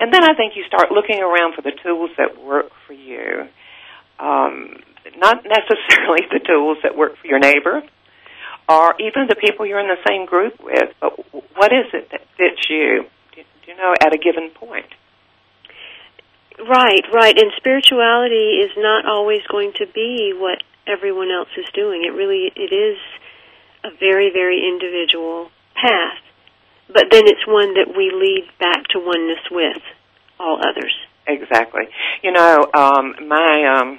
and 0.00 0.12
then 0.12 0.24
I 0.24 0.34
think 0.34 0.56
you 0.56 0.64
start 0.66 0.90
looking 0.90 1.22
around 1.22 1.54
for 1.54 1.62
the 1.62 1.72
tools 1.84 2.10
that 2.18 2.42
work 2.42 2.72
for 2.88 2.92
you. 2.92 3.46
Um, 4.18 4.82
not 5.16 5.44
necessarily 5.44 6.26
the 6.30 6.40
tools 6.40 6.78
that 6.82 6.96
work 6.96 7.16
for 7.18 7.26
your 7.26 7.38
neighbor, 7.38 7.82
or 8.68 8.94
even 8.98 9.26
the 9.28 9.36
people 9.36 9.66
you're 9.66 9.80
in 9.80 9.88
the 9.88 10.02
same 10.08 10.26
group 10.26 10.54
with, 10.62 10.94
but 11.00 11.12
what 11.54 11.72
is 11.72 11.86
it 11.92 12.10
that 12.10 12.22
fits 12.36 12.68
you? 12.68 13.04
Do 13.34 13.42
you 13.66 13.76
know 13.76 13.94
at 14.00 14.14
a 14.14 14.18
given 14.18 14.50
point? 14.50 14.86
Right, 16.58 17.02
right. 17.12 17.36
And 17.36 17.50
spirituality 17.56 18.62
is 18.62 18.70
not 18.76 19.06
always 19.06 19.40
going 19.50 19.72
to 19.78 19.86
be 19.92 20.32
what 20.36 20.62
everyone 20.86 21.30
else 21.30 21.48
is 21.56 21.66
doing. 21.74 22.04
It 22.04 22.14
really 22.14 22.52
it 22.54 22.72
is 22.72 22.98
a 23.82 23.90
very 23.98 24.30
very 24.32 24.62
individual 24.66 25.50
path. 25.74 26.18
But 26.86 27.06
then 27.10 27.24
it's 27.26 27.46
one 27.46 27.74
that 27.74 27.88
we 27.96 28.12
lead 28.14 28.48
back 28.60 28.86
to 28.88 28.98
oneness 29.00 29.40
with 29.50 29.82
all 30.38 30.58
others. 30.58 30.94
Exactly. 31.26 31.84
You 32.22 32.32
know, 32.32 32.70
um 32.72 33.14
my 33.26 33.64
um 33.76 33.98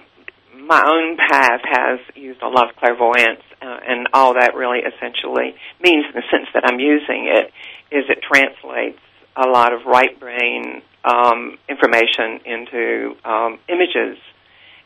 my 0.57 0.81
own 0.85 1.17
path 1.17 1.61
has 1.63 1.99
used 2.15 2.41
a 2.41 2.47
lot 2.47 2.69
of 2.69 2.75
clairvoyance, 2.75 3.41
uh, 3.61 3.79
and 3.87 4.07
all 4.13 4.33
that 4.33 4.55
really 4.55 4.79
essentially 4.79 5.55
means, 5.81 6.05
in 6.09 6.15
the 6.15 6.23
sense 6.31 6.47
that 6.53 6.63
I'm 6.65 6.79
using 6.79 7.27
it, 7.27 7.51
is 7.91 8.05
it 8.09 8.19
translates 8.21 8.99
a 9.35 9.47
lot 9.47 9.73
of 9.73 9.85
right 9.85 10.19
brain 10.19 10.81
um, 11.03 11.57
information 11.67 12.39
into 12.45 13.15
um, 13.25 13.59
images 13.67 14.17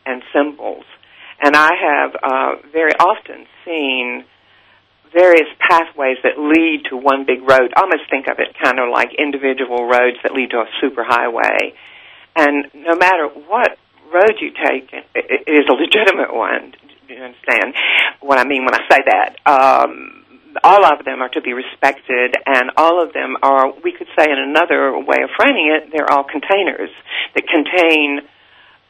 and 0.06 0.24
symbols. 0.34 0.86
And 1.42 1.56
I 1.56 1.70
have 1.76 2.16
uh, 2.16 2.68
very 2.72 2.94
often 3.00 3.46
seen 3.64 4.26
various 5.14 5.48
pathways 5.60 6.18
that 6.24 6.38
lead 6.38 6.84
to 6.90 6.98
one 6.98 7.26
big 7.26 7.42
road. 7.42 7.74
I 7.76 7.82
almost 7.82 8.10
think 8.10 8.28
of 8.28 8.40
it 8.40 8.56
kind 8.62 8.80
of 8.80 8.90
like 8.92 9.10
individual 9.18 9.88
roads 9.88 10.18
that 10.24 10.34
lead 10.34 10.52
to 10.52 10.58
a 10.58 10.68
superhighway. 10.84 11.74
And 12.36 12.66
no 12.74 12.96
matter 12.96 13.28
what 13.48 13.78
road 14.12 14.36
you 14.40 14.52
take, 14.52 14.92
is 15.48 15.66
a 15.70 15.74
legitimate 15.74 16.34
one. 16.34 16.74
Do 17.08 17.14
you 17.14 17.24
understand 17.24 17.74
what 18.22 18.38
I 18.38 18.46
mean 18.46 18.66
when 18.66 18.74
I 18.74 18.84
say 18.90 19.00
that? 19.06 19.36
Um, 19.46 20.26
all 20.64 20.84
of 20.86 21.06
them 21.06 21.22
are 21.22 21.30
to 21.30 21.42
be 21.42 21.54
respected, 21.54 22.36
and 22.46 22.72
all 22.78 23.04
of 23.04 23.14
them 23.14 23.38
are, 23.42 23.72
we 23.84 23.92
could 23.92 24.08
say 24.18 24.26
in 24.26 24.40
another 24.40 24.98
way 24.98 25.18
of 25.24 25.30
framing 25.38 25.74
it, 25.76 25.92
they're 25.92 26.12
all 26.12 26.24
containers 26.24 26.90
that 27.36 27.48
contain 27.48 28.22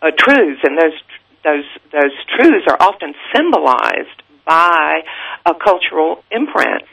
uh, 0.01 0.11
truths, 0.17 0.61
and 0.63 0.77
those 0.77 0.97
those 1.43 1.65
those 1.91 2.11
truths 2.35 2.67
are 2.67 2.77
often 2.79 3.13
symbolized 3.35 4.23
by 4.45 5.01
a 5.45 5.53
cultural 5.53 6.23
imprint. 6.31 6.83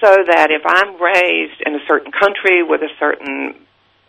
So 0.00 0.14
that 0.30 0.50
if 0.50 0.62
I'm 0.64 1.00
raised 1.02 1.60
in 1.66 1.74
a 1.74 1.82
certain 1.88 2.12
country 2.12 2.62
with 2.62 2.82
a 2.82 2.90
certain 3.00 3.54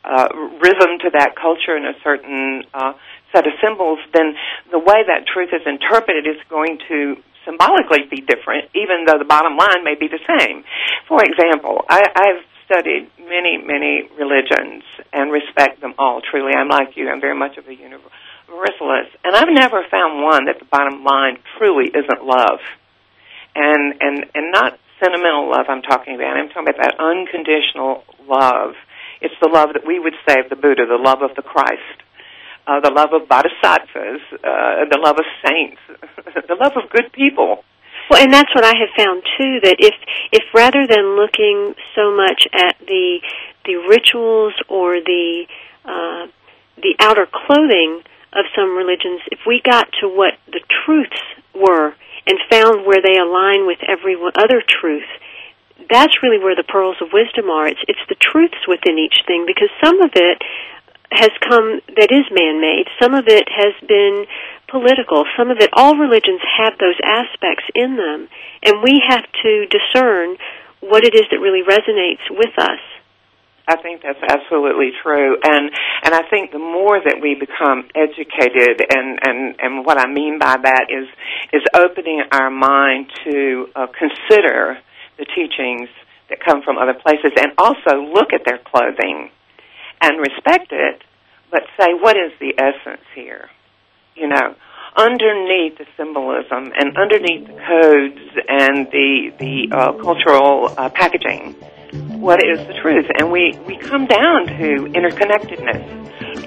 uh, 0.03 0.29
rhythm 0.61 0.99
to 1.01 1.09
that 1.13 1.35
culture 1.35 1.75
and 1.75 1.85
a 1.85 1.99
certain 2.03 2.63
uh, 2.73 2.93
set 3.31 3.45
of 3.45 3.53
symbols, 3.61 3.99
then 4.13 4.35
the 4.71 4.79
way 4.79 5.05
that 5.05 5.27
truth 5.27 5.49
is 5.53 5.61
interpreted 5.65 6.25
is 6.25 6.41
going 6.49 6.79
to 6.87 7.17
symbolically 7.45 8.05
be 8.09 8.21
different, 8.21 8.69
even 8.75 9.05
though 9.05 9.17
the 9.17 9.25
bottom 9.25 9.57
line 9.57 9.83
may 9.83 9.95
be 9.95 10.07
the 10.07 10.21
same. 10.37 10.63
For 11.07 11.21
example, 11.23 11.85
I, 11.89 12.03
I've 12.15 12.43
studied 12.65 13.09
many, 13.17 13.57
many 13.57 14.05
religions 14.17 14.83
and 15.13 15.31
respect 15.31 15.81
them 15.81 15.93
all. 15.97 16.21
Truly, 16.21 16.53
I'm 16.53 16.69
like 16.69 16.95
you. 16.95 17.09
I'm 17.09 17.21
very 17.21 17.37
much 17.37 17.57
of 17.57 17.67
a 17.67 17.73
universalist, 17.73 19.17
and 19.23 19.35
I've 19.35 19.49
never 19.49 19.83
found 19.89 20.21
one 20.21 20.45
that 20.45 20.59
the 20.59 20.65
bottom 20.65 21.03
line 21.03 21.37
truly 21.57 21.89
isn't 21.89 22.23
love, 22.23 22.59
and 23.55 23.95
and 23.99 24.25
and 24.35 24.51
not 24.51 24.77
sentimental 25.01 25.49
love. 25.49 25.65
I'm 25.67 25.81
talking 25.81 26.15
about. 26.15 26.37
I'm 26.37 26.49
talking 26.49 26.69
about 26.69 26.81
that 26.81 26.95
unconditional 26.99 28.03
love. 28.27 28.75
It's 29.21 29.35
the 29.41 29.49
love 29.49 29.73
that 29.73 29.85
we 29.85 29.99
would 29.99 30.13
say 30.27 30.39
of 30.39 30.49
the 30.49 30.55
Buddha, 30.55 30.85
the 30.85 31.01
love 31.01 31.21
of 31.21 31.35
the 31.35 31.41
Christ 31.41 32.03
uh, 32.69 32.79
the 32.81 32.91
love 32.91 33.09
of 33.13 33.27
bodhisattvas, 33.27 34.21
uh, 34.31 34.85
the 34.93 34.99
love 35.01 35.17
of 35.17 35.25
saints, 35.41 35.81
the 36.47 36.55
love 36.55 36.73
of 36.77 36.89
good 36.91 37.11
people. 37.13 37.63
Well, 38.09 38.21
and 38.21 38.31
that's 38.31 38.53
what 38.53 38.63
I 38.63 38.73
have 38.77 38.93
found 38.95 39.23
too. 39.37 39.59
That 39.63 39.77
if 39.79 39.95
if 40.31 40.43
rather 40.53 40.85
than 40.85 41.17
looking 41.17 41.73
so 41.95 42.15
much 42.15 42.45
at 42.53 42.77
the 42.79 43.21
the 43.65 43.75
rituals 43.89 44.53
or 44.67 45.01
the 45.01 45.45
uh, 45.85 46.27
the 46.77 46.93
outer 46.99 47.25
clothing 47.25 48.03
of 48.33 48.45
some 48.55 48.77
religions, 48.77 49.21
if 49.31 49.39
we 49.47 49.61
got 49.65 49.89
to 50.01 50.07
what 50.07 50.37
the 50.45 50.61
truths 50.85 51.21
were 51.53 51.95
and 52.27 52.37
found 52.49 52.85
where 52.85 53.01
they 53.01 53.17
align 53.17 53.65
with 53.65 53.79
every 53.87 54.15
other 54.35 54.61
truth, 54.61 55.09
that's 55.89 56.21
really 56.21 56.37
where 56.37 56.55
the 56.55 56.63
pearls 56.63 56.97
of 57.01 57.09
wisdom 57.13 57.49
are. 57.49 57.67
It's 57.67 57.81
it's 57.87 58.05
the 58.09 58.17
truths 58.19 58.61
within 58.67 58.99
each 58.99 59.25
thing 59.25 59.45
because 59.47 59.69
some 59.83 60.01
of 60.01 60.11
it 60.13 60.37
has 61.11 61.31
come 61.41 61.81
that 61.97 62.09
is 62.11 62.25
man-made. 62.31 62.85
Some 63.01 63.13
of 63.13 63.25
it 63.27 63.47
has 63.49 63.73
been 63.87 64.25
political. 64.69 65.25
Some 65.37 65.49
of 65.49 65.57
it, 65.59 65.69
all 65.73 65.97
religions 65.97 66.41
have 66.57 66.77
those 66.77 66.97
aspects 67.03 67.65
in 67.73 67.97
them, 67.97 68.29
and 68.63 68.83
we 68.83 69.01
have 69.09 69.25
to 69.43 69.65
discern 69.65 70.37
what 70.81 71.03
it 71.03 71.15
is 71.15 71.25
that 71.31 71.39
really 71.39 71.65
resonates 71.65 72.23
with 72.29 72.53
us. 72.57 72.79
I 73.67 73.77
think 73.81 74.01
that's 74.01 74.21
absolutely 74.21 74.91
true, 75.03 75.37
and 75.43 75.69
and 76.03 76.13
I 76.15 76.23
think 76.29 76.51
the 76.51 76.59
more 76.59 76.99
that 76.99 77.21
we 77.21 77.35
become 77.35 77.85
educated, 77.93 78.81
and 78.89 79.19
and 79.21 79.55
and 79.59 79.85
what 79.85 79.99
I 79.99 80.07
mean 80.07 80.39
by 80.39 80.57
that 80.57 80.87
is 80.89 81.07
is 81.53 81.61
opening 81.75 82.23
our 82.31 82.49
mind 82.49 83.11
to 83.25 83.69
uh, 83.75 83.87
consider 83.93 84.79
the 85.17 85.25
teachings 85.25 85.89
that 86.29 86.39
come 86.43 86.61
from 86.63 86.77
other 86.77 86.95
places, 86.95 87.31
and 87.37 87.53
also 87.57 88.01
look 88.13 88.33
at 88.33 88.41
their 88.45 88.57
clothing 88.57 89.29
and 90.01 90.19
respect 90.19 90.71
it, 90.71 91.03
but 91.51 91.63
say, 91.79 91.93
what 91.93 92.15
is 92.15 92.31
the 92.39 92.53
essence 92.57 93.05
here? 93.15 93.49
You 94.15 94.27
know, 94.27 94.55
underneath 94.95 95.77
the 95.77 95.85
symbolism 95.97 96.71
and 96.75 96.97
underneath 96.97 97.47
the 97.47 97.53
codes 97.53 98.19
and 98.47 98.87
the 98.91 99.31
the 99.39 99.67
uh, 99.71 99.93
cultural 99.93 100.73
uh, 100.77 100.89
packaging, 100.89 101.53
what 102.19 102.43
is 102.43 102.59
the 102.67 102.73
truth? 102.81 103.05
And 103.17 103.31
we 103.31 103.57
we 103.65 103.77
come 103.77 104.05
down 104.05 104.47
to 104.47 104.91
interconnectedness. 104.91 105.97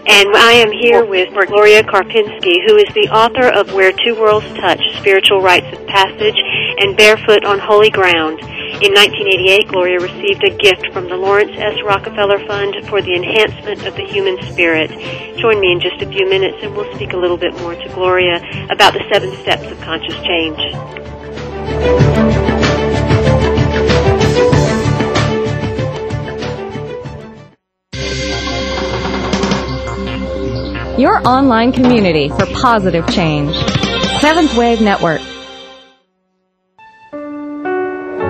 And 0.04 0.34
I 0.34 0.52
am 0.54 0.72
here 0.72 1.04
with 1.04 1.32
Gloria 1.46 1.82
Karpinski, 1.84 2.66
who 2.66 2.76
is 2.76 2.92
the 2.94 3.08
author 3.12 3.48
of 3.48 3.72
Where 3.72 3.92
Two 3.92 4.20
Worlds 4.20 4.46
Touch, 4.58 4.80
Spiritual 4.98 5.40
Rites 5.40 5.78
of 5.78 5.86
Passage, 5.86 6.34
and 6.78 6.96
Barefoot 6.96 7.44
on 7.44 7.58
Holy 7.58 7.90
Ground. 7.90 8.40
In 8.80 8.94
1988, 8.94 9.68
Gloria 9.68 10.00
received 10.00 10.42
a 10.44 10.56
gift 10.56 10.92
from 10.92 11.08
the 11.08 11.16
Laurance 11.16 11.52
S. 11.54 11.76
Rockefeller 11.84 12.38
Fund 12.46 12.74
for 12.88 13.02
the 13.02 13.14
enhancement 13.14 13.86
of 13.86 13.94
the 13.94 14.04
human 14.04 14.40
spirit. 14.50 14.90
Join 15.38 15.60
me 15.60 15.72
in 15.72 15.80
just 15.80 16.00
a 16.00 16.06
few 16.06 16.28
minutes 16.28 16.56
and 16.62 16.74
we'll 16.74 16.92
speak 16.94 17.12
a 17.12 17.16
little 17.16 17.36
bit 17.36 17.52
more 17.60 17.74
to 17.74 17.88
Gloria 17.90 18.40
about 18.70 18.94
the 18.94 19.04
seven 19.12 19.30
steps 19.42 19.70
of 19.70 19.78
conscious 19.82 20.16
change. 20.24 20.58
Your 30.98 31.20
online 31.26 31.72
community 31.72 32.30
for 32.30 32.46
positive 32.46 33.06
change. 33.08 33.54
Seventh 34.20 34.56
Wave 34.56 34.80
Network. 34.80 35.20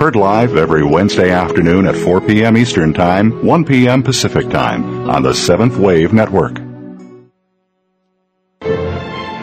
Heard 0.00 0.16
live 0.16 0.56
every 0.56 0.82
Wednesday 0.82 1.30
afternoon 1.30 1.86
at 1.86 1.94
4 1.94 2.22
p.m. 2.22 2.56
Eastern 2.56 2.94
Time, 2.94 3.44
1 3.44 3.66
p.m. 3.66 4.02
Pacific 4.02 4.48
Time 4.48 5.10
on 5.10 5.22
the 5.22 5.34
Seventh 5.34 5.76
Wave 5.76 6.14
Network. 6.14 6.56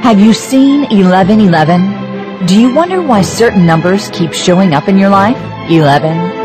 Have 0.01 0.19
you 0.19 0.33
seen 0.33 0.81
1111? 0.89 2.47
Do 2.47 2.59
you 2.59 2.73
wonder 2.73 3.03
why 3.03 3.21
certain 3.21 3.67
numbers 3.67 4.09
keep 4.09 4.33
showing 4.33 4.73
up 4.73 4.87
in 4.87 4.97
your 4.97 5.11
life? 5.11 5.37
11, 5.69 6.36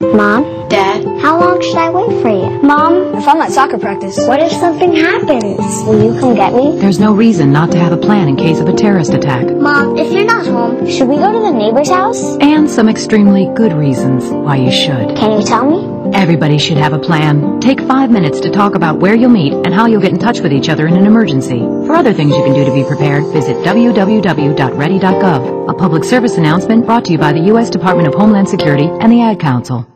Mom? 0.00 0.68
Dad? 0.68 1.04
How 1.22 1.40
long 1.40 1.62
should 1.62 1.78
I 1.78 1.88
wait 1.88 2.20
for 2.20 2.28
you? 2.28 2.60
Mom? 2.62 3.14
If 3.14 3.26
I'm 3.26 3.40
at 3.40 3.50
soccer 3.50 3.78
practice. 3.78 4.18
What 4.28 4.40
if 4.40 4.52
something 4.52 4.94
happens? 4.94 5.58
Will 5.86 6.12
you 6.12 6.20
come 6.20 6.34
get 6.34 6.52
me? 6.52 6.78
There's 6.78 7.00
no 7.00 7.14
reason 7.14 7.50
not 7.50 7.70
to 7.72 7.78
have 7.78 7.92
a 7.92 7.96
plan 7.96 8.28
in 8.28 8.36
case 8.36 8.60
of 8.60 8.68
a 8.68 8.74
terrorist 8.74 9.14
attack. 9.14 9.46
Mom, 9.56 9.96
if 9.96 10.12
you're 10.12 10.26
not 10.26 10.44
home, 10.44 10.86
should 10.86 11.08
we 11.08 11.16
go 11.16 11.32
to 11.32 11.38
the 11.38 11.52
neighbor's 11.52 11.88
house? 11.88 12.36
And 12.42 12.68
some 12.68 12.90
extremely 12.90 13.50
good 13.54 13.72
reasons 13.72 14.24
why 14.28 14.56
you 14.56 14.70
should. 14.70 15.16
Can 15.16 15.40
you 15.40 15.46
tell 15.46 15.64
me? 15.64 15.95
Everybody 16.14 16.58
should 16.58 16.78
have 16.78 16.92
a 16.92 16.98
plan. 16.98 17.60
Take 17.60 17.80
five 17.80 18.10
minutes 18.10 18.40
to 18.40 18.50
talk 18.50 18.74
about 18.74 18.98
where 18.98 19.14
you'll 19.14 19.30
meet 19.30 19.52
and 19.52 19.72
how 19.72 19.86
you'll 19.86 20.00
get 20.00 20.12
in 20.12 20.18
touch 20.18 20.40
with 20.40 20.52
each 20.52 20.68
other 20.68 20.86
in 20.86 20.96
an 20.96 21.06
emergency. 21.06 21.58
For 21.58 21.94
other 21.94 22.12
things 22.12 22.36
you 22.36 22.42
can 22.42 22.54
do 22.54 22.64
to 22.64 22.72
be 22.72 22.84
prepared, 22.84 23.24
visit 23.32 23.56
www.ready.gov. 23.64 25.70
A 25.70 25.74
public 25.74 26.04
service 26.04 26.36
announcement 26.36 26.86
brought 26.86 27.04
to 27.06 27.12
you 27.12 27.18
by 27.18 27.32
the 27.32 27.40
U.S. 27.52 27.70
Department 27.70 28.08
of 28.08 28.14
Homeland 28.14 28.48
Security 28.48 28.88
and 29.00 29.10
the 29.10 29.20
Ad 29.20 29.40
Council. 29.40 29.86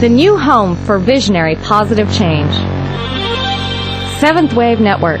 The 0.00 0.08
new 0.10 0.36
home 0.36 0.76
for 0.84 0.98
visionary 0.98 1.56
positive 1.56 2.12
change. 2.12 2.52
Seventh 4.20 4.54
Wave 4.54 4.80
Network. 4.80 5.20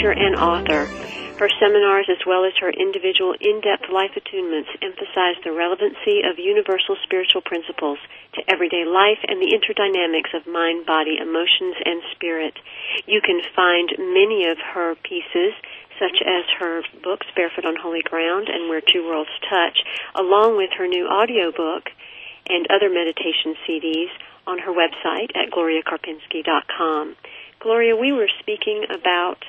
teacher, 0.00 0.12
and 0.12 0.36
author. 0.36 0.88
Her 1.36 1.48
seminars, 1.60 2.08
as 2.08 2.20
well 2.26 2.44
as 2.44 2.52
her 2.60 2.68
individual 2.68 3.34
in-depth 3.40 3.88
life 3.92 4.12
attunements, 4.12 4.68
emphasize 4.80 5.40
the 5.44 5.52
relevancy 5.52 6.20
of 6.24 6.36
universal 6.36 6.96
spiritual 7.04 7.40
principles 7.40 7.98
to 8.36 8.44
everyday 8.48 8.84
life 8.84 9.20
and 9.28 9.40
the 9.40 9.52
interdynamics 9.52 10.36
of 10.36 10.46
mind, 10.46 10.84
body, 10.84 11.16
emotions, 11.16 11.76
and 11.84 12.02
spirit. 12.12 12.56
You 13.06 13.20
can 13.24 13.40
find 13.56 13.88
many 13.98 14.48
of 14.48 14.58
her 14.72 14.96
pieces 15.00 15.56
such 15.96 16.20
as 16.24 16.44
her 16.60 16.82
books, 17.02 17.26
Barefoot 17.36 17.64
on 17.64 17.76
Holy 17.76 18.02
Ground 18.02 18.48
and 18.48 18.68
Where 18.68 18.80
Two 18.80 19.04
Worlds 19.04 19.32
Touch, 19.48 19.80
along 20.16 20.56
with 20.56 20.70
her 20.76 20.88
new 20.88 21.08
audiobook 21.08 21.88
and 22.48 22.66
other 22.68 22.88
meditation 22.88 23.56
CDs 23.68 24.12
on 24.46 24.58
her 24.60 24.72
website 24.72 25.32
at 25.36 25.52
gloriakarpinski.com. 25.52 27.16
Gloria, 27.60 27.96
we 27.96 28.12
were 28.12 28.28
speaking 28.40 28.84
about 28.88 29.44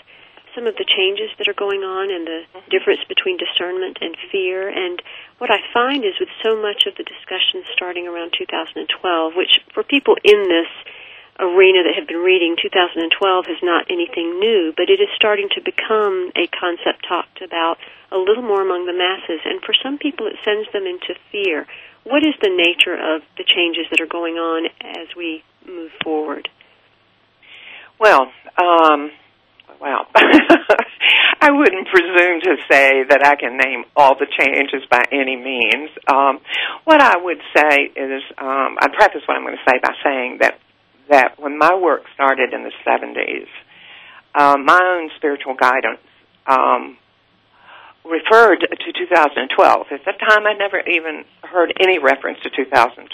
some 0.55 0.67
of 0.67 0.75
the 0.75 0.87
changes 0.87 1.31
that 1.37 1.47
are 1.47 1.57
going 1.57 1.81
on 1.81 2.11
and 2.11 2.27
the 2.27 2.41
difference 2.69 3.01
between 3.07 3.37
discernment 3.37 3.97
and 4.01 4.15
fear. 4.31 4.67
And 4.69 5.01
what 5.37 5.51
I 5.51 5.59
find 5.73 6.03
is 6.03 6.19
with 6.19 6.29
so 6.43 6.59
much 6.59 6.85
of 6.87 6.95
the 6.95 7.07
discussion 7.07 7.63
starting 7.73 8.07
around 8.07 8.33
2012, 8.37 8.87
which 9.35 9.59
for 9.73 9.83
people 9.83 10.15
in 10.23 10.47
this 10.49 10.71
arena 11.39 11.81
that 11.83 11.97
have 11.97 12.07
been 12.07 12.21
reading, 12.21 12.55
2012 12.61 13.09
is 13.49 13.61
not 13.63 13.89
anything 13.89 14.39
new, 14.39 14.73
but 14.77 14.89
it 14.89 15.01
is 15.01 15.09
starting 15.15 15.49
to 15.55 15.61
become 15.61 16.31
a 16.37 16.45
concept 16.51 17.07
talked 17.07 17.41
about 17.41 17.77
a 18.11 18.17
little 18.17 18.43
more 18.43 18.61
among 18.61 18.85
the 18.85 18.93
masses. 18.93 19.41
And 19.45 19.61
for 19.63 19.73
some 19.73 19.97
people, 19.97 20.27
it 20.27 20.37
sends 20.45 20.69
them 20.71 20.85
into 20.85 21.17
fear. 21.31 21.65
What 22.03 22.21
is 22.25 22.35
the 22.41 22.53
nature 22.53 22.93
of 22.93 23.21
the 23.37 23.45
changes 23.45 23.85
that 23.89 24.01
are 24.01 24.09
going 24.09 24.35
on 24.35 24.69
as 24.81 25.07
we 25.15 25.43
move 25.65 25.91
forward? 26.03 26.49
Well, 27.99 28.31
um, 28.57 29.11
I 31.41 31.51
wouldn't 31.51 31.87
presume 31.87 32.41
to 32.41 32.55
say 32.69 33.03
that 33.09 33.25
I 33.25 33.35
can 33.35 33.57
name 33.57 33.85
all 33.95 34.15
the 34.17 34.27
changes 34.27 34.87
by 34.89 35.03
any 35.11 35.35
means. 35.35 35.89
Um, 36.07 36.39
what 36.83 37.01
I 37.01 37.17
would 37.17 37.41
say 37.55 37.91
is, 37.95 38.21
um, 38.37 38.77
I'd 38.79 38.93
preface 38.93 39.21
what 39.25 39.37
I'm 39.37 39.43
going 39.43 39.57
to 39.57 39.71
say 39.71 39.79
by 39.81 39.93
saying 40.03 40.37
that 40.41 40.59
that 41.09 41.39
when 41.39 41.57
my 41.57 41.75
work 41.75 42.03
started 42.13 42.53
in 42.53 42.63
the 42.63 42.71
70s, 42.87 43.47
uh, 44.33 44.55
my 44.57 44.79
own 44.81 45.09
spiritual 45.17 45.55
guidance 45.55 45.99
um, 46.47 46.97
referred 48.03 48.65
to 48.65 48.89
2012. 48.93 49.87
At 49.91 50.05
that 50.05 50.19
time, 50.19 50.45
I 50.45 50.53
never 50.53 50.81
even 50.81 51.23
heard 51.43 51.73
any 51.79 51.99
reference 51.99 52.39
to 52.43 52.49
2012. 52.49 53.07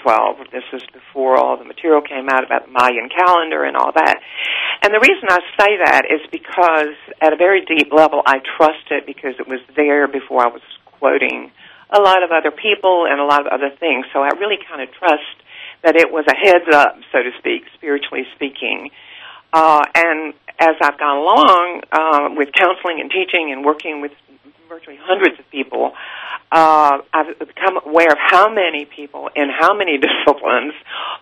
This 0.52 0.64
is 0.72 0.84
before 0.94 1.36
all 1.38 1.58
the 1.58 1.66
material 1.66 2.02
came 2.02 2.30
out 2.30 2.46
about 2.46 2.66
the 2.66 2.72
Mayan 2.72 3.10
calendar 3.12 3.64
and 3.64 3.76
all 3.76 3.92
that. 3.92 4.18
And 4.84 4.94
the 4.94 5.04
reason 5.04 5.28
I 5.28 5.40
say 5.60 5.72
that 5.84 6.04
is 6.08 6.22
because 6.32 6.96
at 7.22 7.34
a 7.34 7.38
very 7.38 7.66
deep 7.66 7.92
level, 7.92 8.22
I 8.26 8.40
trust 8.58 8.88
it 8.92 9.06
because 9.06 9.36
it 9.40 9.48
was 9.48 9.60
there 9.76 10.08
before 10.08 10.46
I 10.46 10.48
was 10.48 10.64
quoting 10.86 11.52
a 11.90 12.00
lot 12.00 12.24
of 12.24 12.32
other 12.32 12.52
people 12.52 13.08
and 13.10 13.20
a 13.20 13.26
lot 13.26 13.42
of 13.42 13.48
other 13.48 13.72
things. 13.80 14.06
So 14.14 14.20
I 14.20 14.32
really 14.40 14.60
kind 14.68 14.82
of 14.82 14.90
trust 14.96 15.36
that 15.84 15.96
it 15.96 16.12
was 16.12 16.26
a 16.28 16.36
heads 16.36 16.68
up, 16.74 17.00
so 17.12 17.20
to 17.24 17.32
speak, 17.40 17.64
spiritually 17.76 18.24
speaking. 18.36 18.90
Uh, 19.54 19.84
and 19.96 20.34
as 20.60 20.76
I've 20.82 21.00
gone 21.00 21.18
along 21.18 21.82
uh, 21.92 22.36
with 22.36 22.50
counseling 22.52 23.00
and 23.00 23.12
teaching 23.12 23.52
and 23.52 23.64
working 23.64 24.02
with 24.02 24.12
virtually 24.68 24.98
hundreds 25.02 25.40
of 25.40 25.50
people, 25.50 25.94
uh, 26.52 27.00
I've 27.14 27.40
become 27.40 27.80
aware 27.86 28.12
of 28.12 28.18
how 28.20 28.54
many 28.54 28.86
people 28.86 29.30
in 29.36 29.50
how 29.50 29.76
many 29.76 29.98
disciplines 30.08 30.74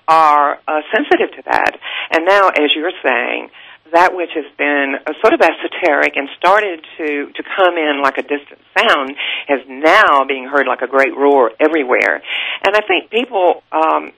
are 0.07 0.59
uh, 0.67 0.81
sensitive 0.93 1.35
to 1.37 1.41
that. 1.45 1.77
And 2.11 2.25
now, 2.25 2.49
as 2.49 2.71
you're 2.75 2.91
saying, 3.03 3.49
that 3.93 4.15
which 4.15 4.31
has 4.33 4.45
been 4.57 4.95
a 5.05 5.13
sort 5.21 5.33
of 5.33 5.41
esoteric 5.41 6.17
and 6.17 6.27
started 6.37 6.81
to, 6.97 7.31
to 7.31 7.43
come 7.55 7.77
in 7.77 8.01
like 8.01 8.17
a 8.17 8.23
distant 8.23 8.59
sound 8.77 9.11
is 9.47 9.61
now 9.69 10.25
being 10.25 10.45
heard 10.45 10.67
like 10.67 10.81
a 10.81 10.87
great 10.87 11.15
roar 11.15 11.51
everywhere. 11.59 12.21
And 12.65 12.75
I 12.75 12.81
think 12.81 13.11
people, 13.11 13.61
um, 13.71 14.11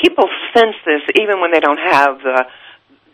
people 0.00 0.24
sense 0.54 0.76
this 0.86 1.02
even 1.18 1.40
when 1.40 1.50
they 1.50 1.60
don't 1.60 1.82
have 1.82 2.18
the 2.22 2.46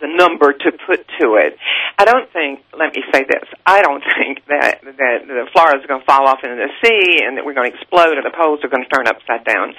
the 0.03 0.11
number 0.11 0.53
to 0.53 0.69
put 0.85 1.07
to 1.23 1.39
it. 1.39 1.55
I 1.97 2.05
don't 2.05 2.27
think. 2.35 2.67
Let 2.75 2.91
me 2.91 3.03
say 3.15 3.23
this. 3.23 3.47
I 3.65 3.81
don't 3.81 4.03
think 4.19 4.43
that 4.51 4.83
that 4.83 5.19
the 5.25 5.47
Florida's 5.55 5.87
going 5.87 6.03
to 6.03 6.07
fall 6.07 6.27
off 6.27 6.43
into 6.43 6.59
the 6.59 6.69
sea 6.83 7.23
and 7.23 7.39
that 7.39 7.47
we're 7.47 7.55
going 7.55 7.71
to 7.71 7.79
explode 7.79 8.19
or 8.19 8.23
the 8.27 8.35
poles 8.35 8.61
are 8.67 8.69
going 8.69 8.83
to 8.83 8.91
turn 8.91 9.07
upside 9.07 9.47
down, 9.47 9.73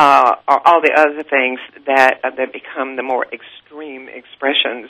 uh, 0.00 0.40
or 0.48 0.58
all 0.66 0.80
the 0.80 0.96
other 0.96 1.22
things 1.22 1.60
that 1.86 2.24
uh, 2.24 2.32
that 2.34 2.52
become 2.52 2.96
the 2.96 3.04
more 3.04 3.28
extreme 3.28 4.08
expressions 4.08 4.88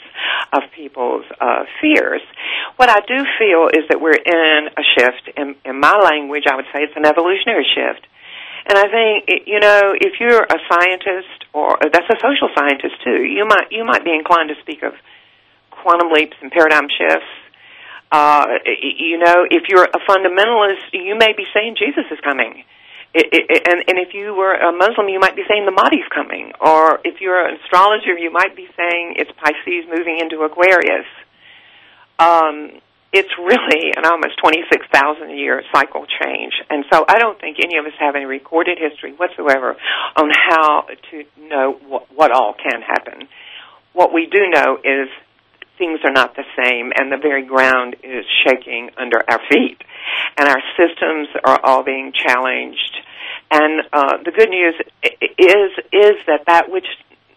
of 0.54 0.62
people's 0.74 1.26
uh, 1.42 1.66
fears. 1.82 2.22
What 2.76 2.88
I 2.88 3.02
do 3.02 3.18
feel 3.42 3.68
is 3.74 3.90
that 3.90 4.00
we're 4.00 4.14
in 4.14 4.70
a 4.78 4.84
shift. 4.94 5.36
In, 5.36 5.56
in 5.66 5.80
my 5.80 5.98
language, 5.98 6.44
I 6.46 6.54
would 6.54 6.70
say 6.72 6.86
it's 6.86 6.96
an 6.96 7.04
evolutionary 7.04 7.66
shift. 7.74 8.06
And 8.68 8.76
I 8.76 8.84
think 8.92 9.46
you 9.46 9.60
know 9.60 9.96
if 9.96 10.20
you're 10.20 10.44
a 10.44 10.58
scientist 10.68 11.48
or 11.52 11.78
that's 11.80 12.08
a 12.08 12.18
social 12.20 12.52
scientist 12.54 13.00
too, 13.02 13.24
you 13.24 13.46
might 13.48 13.72
you 13.72 13.84
might 13.84 14.04
be 14.04 14.12
inclined 14.12 14.50
to 14.50 14.60
speak 14.60 14.82
of 14.82 14.92
quantum 15.70 16.12
leaps 16.12 16.36
and 16.42 16.52
paradigm 16.52 16.88
shifts. 16.88 17.32
Uh, 18.10 18.44
you 18.82 19.18
know, 19.18 19.44
if 19.50 19.68
you're 19.68 19.84
a 19.84 20.00
fundamentalist, 20.08 20.92
you 20.92 21.16
may 21.16 21.32
be 21.36 21.44
saying 21.52 21.76
Jesus 21.78 22.04
is 22.10 22.18
coming. 22.20 22.64
It, 23.14 23.26
it, 23.32 23.68
and, 23.68 23.84
and 23.88 23.98
if 23.98 24.12
you 24.12 24.34
were 24.34 24.52
a 24.52 24.72
Muslim, 24.72 25.08
you 25.08 25.18
might 25.18 25.36
be 25.36 25.42
saying 25.48 25.64
the 25.64 25.72
Mahdi's 25.72 26.08
coming. 26.12 26.52
Or 26.60 27.00
if 27.04 27.20
you're 27.20 27.40
an 27.40 27.58
astrologer, 27.60 28.16
you 28.16 28.30
might 28.30 28.54
be 28.56 28.68
saying 28.76 29.16
it's 29.16 29.30
Pisces 29.32 29.88
moving 29.88 30.20
into 30.20 30.42
Aquarius. 30.44 31.08
Um, 32.18 32.80
it's 33.12 33.30
really 33.38 33.92
an 33.96 34.04
almost 34.04 34.36
26,000 34.42 35.30
year 35.30 35.62
cycle 35.72 36.04
change. 36.06 36.52
And 36.68 36.84
so 36.92 37.04
I 37.08 37.18
don't 37.18 37.40
think 37.40 37.56
any 37.62 37.78
of 37.78 37.86
us 37.86 37.92
have 37.98 38.14
any 38.14 38.26
recorded 38.26 38.78
history 38.78 39.12
whatsoever 39.12 39.76
on 40.16 40.30
how 40.30 40.86
to 41.10 41.24
know 41.40 41.78
what, 41.88 42.06
what 42.14 42.30
all 42.32 42.54
can 42.54 42.82
happen. 42.82 43.28
What 43.94 44.12
we 44.12 44.26
do 44.26 44.50
know 44.50 44.76
is 44.84 45.08
things 45.78 46.00
are 46.04 46.12
not 46.12 46.36
the 46.36 46.44
same 46.62 46.92
and 46.94 47.10
the 47.10 47.16
very 47.16 47.46
ground 47.46 47.96
is 48.02 48.24
shaking 48.44 48.90
under 48.98 49.18
our 49.30 49.40
feet 49.48 49.80
and 50.36 50.48
our 50.48 50.62
systems 50.76 51.28
are 51.44 51.58
all 51.62 51.84
being 51.84 52.12
challenged 52.12 52.96
and 53.50 53.82
uh, 53.92 54.18
the 54.24 54.32
good 54.32 54.50
news 54.50 54.74
is 55.02 55.70
is 55.92 56.16
that 56.26 56.42
that 56.46 56.70
which 56.70 56.86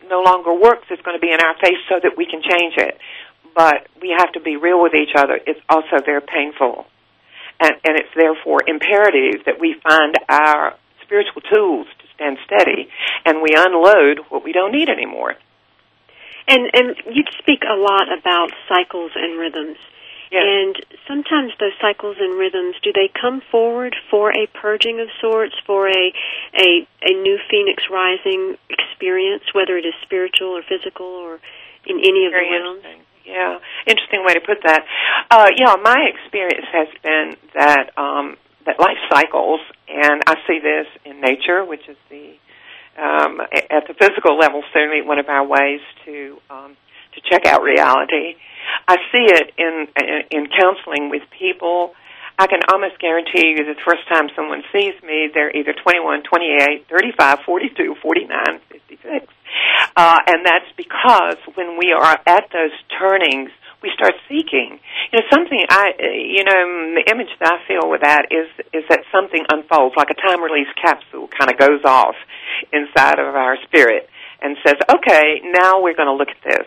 no 0.10 0.24
longer 0.24 0.54
works 0.54 0.88
is 0.90 1.00
going 1.06 1.16
to 1.16 1.22
be 1.22 1.32
in 1.32 1.40
our 1.40 1.56
face 1.62 1.80
so 1.88 2.00
that 2.02 2.18
we 2.18 2.26
can 2.26 2.42
change 2.42 2.74
it 2.78 2.98
but 3.56 3.88
we 4.02 4.14
have 4.18 4.32
to 4.34 4.40
be 4.40 4.56
real 4.56 4.82
with 4.82 4.94
each 4.94 5.16
other 5.16 5.40
it's 5.46 5.60
also 5.70 6.04
very 6.06 6.22
painful 6.22 6.86
and, 7.60 7.74
and 7.84 7.98
it's 7.98 8.14
therefore 8.16 8.60
imperative 8.68 9.46
that 9.46 9.60
we 9.60 9.76
find 9.84 10.16
our 10.30 10.76
spiritual 11.04 11.42
tools 11.42 11.88
to 12.00 12.06
stand 12.16 12.38
steady 12.46 12.90
and 13.26 13.42
we 13.42 13.50
unload 13.56 14.20
what 14.30 14.44
we 14.44 14.52
don't 14.52 14.72
need 14.72 14.90
anymore 14.90 15.36
and 16.48 16.70
and 16.74 17.16
you 17.16 17.24
speak 17.40 17.64
a 17.64 17.76
lot 17.76 18.08
about 18.12 18.52
cycles 18.68 19.12
and 19.16 19.40
rhythms. 19.40 19.78
Yes. 20.32 20.44
And 20.48 20.86
sometimes 21.08 21.52
those 21.60 21.76
cycles 21.82 22.16
and 22.20 22.40
rhythms, 22.40 22.76
do 22.82 22.94
they 22.94 23.12
come 23.12 23.42
forward 23.52 23.96
for 24.10 24.32
a 24.32 24.48
purging 24.48 25.02
of 25.02 25.08
sorts, 25.20 25.56
for 25.66 25.88
a 25.88 26.14
a 26.56 26.88
a 27.04 27.14
new 27.22 27.38
phoenix 27.50 27.84
rising 27.92 28.58
experience, 28.70 29.44
whether 29.54 29.78
it 29.78 29.86
is 29.86 29.94
spiritual 30.02 30.56
or 30.56 30.64
physical 30.64 31.06
or 31.06 31.40
in 31.86 32.00
any 32.00 32.26
of 32.26 32.32
Very 32.32 32.48
the 32.48 32.64
realms? 32.64 33.06
Yeah, 33.26 33.60
interesting 33.88 34.24
way 34.26 34.34
to 34.34 34.42
put 34.42 34.58
that. 34.66 34.82
Uh, 35.30 35.48
yeah, 35.56 35.76
my 35.82 36.10
experience 36.14 36.66
has 36.72 36.88
been 37.04 37.36
that 37.54 37.98
um, 37.98 38.38
that 38.66 38.80
life 38.80 38.98
cycles, 39.12 39.62
and 39.88 40.22
I 40.28 40.36
see 40.48 40.60
this 40.60 40.88
in 41.06 41.22
nature, 41.22 41.64
which 41.64 41.88
is 41.88 41.98
the 42.10 42.34
um, 42.98 43.40
at 43.42 43.88
the 43.88 43.94
physical 43.94 44.38
level, 44.38 44.64
certainly 44.74 45.02
one 45.02 45.20
of 45.20 45.30
our 45.30 45.46
ways 45.46 45.82
to 46.06 46.38
um, 46.50 46.76
to 47.14 47.22
check 47.30 47.46
out 47.46 47.62
reality. 47.62 48.36
I 48.88 48.98
see 49.12 49.26
it 49.26 49.54
in 49.58 49.88
in 49.98 50.22
in 50.32 50.48
counseling 50.48 51.10
with 51.10 51.24
people. 51.38 51.94
I 52.42 52.48
can 52.48 52.66
almost 52.74 52.98
guarantee 52.98 53.54
you 53.54 53.62
the 53.70 53.78
first 53.86 54.02
time 54.10 54.26
someone 54.36 54.64
sees 54.74 54.98
me, 55.04 55.30
they're 55.32 55.56
either 55.56 55.74
21, 55.78 56.24
28, 56.24 56.90
35, 56.90 57.40
42, 57.46 57.96
49, 58.02 58.60
56. 58.68 59.28
Uh, 59.96 60.18
and 60.26 60.44
that's 60.44 60.66
because 60.76 61.38
when 61.54 61.78
we 61.78 61.94
are 61.94 62.18
at 62.26 62.50
those 62.50 62.74
turnings, 62.98 63.52
we 63.84 63.92
start 63.94 64.14
seeking. 64.28 64.82
You 65.14 65.22
know, 65.22 65.26
something 65.30 65.62
I, 65.70 65.94
you 66.18 66.44
know, 66.44 66.98
the 66.98 67.06
image 67.14 67.30
that 67.38 67.62
I 67.62 67.68
feel 67.68 67.86
with 67.86 68.02
that 68.02 68.34
is 68.34 68.50
is 68.74 68.90
that 68.90 69.06
something 69.12 69.46
unfolds, 69.54 69.94
like 69.96 70.10
a 70.10 70.18
time 70.18 70.42
release 70.42 70.70
capsule, 70.82 71.30
kind 71.30 71.52
of 71.52 71.60
goes 71.62 71.86
off 71.86 72.16
inside 72.74 73.20
of 73.20 73.36
our 73.36 73.58
spirit 73.70 74.10
and 74.42 74.58
says, 74.66 74.82
"Okay, 74.90 75.46
now 75.46 75.82
we're 75.82 75.96
going 75.96 76.10
to 76.10 76.18
look 76.18 76.30
at 76.30 76.42
this." 76.42 76.66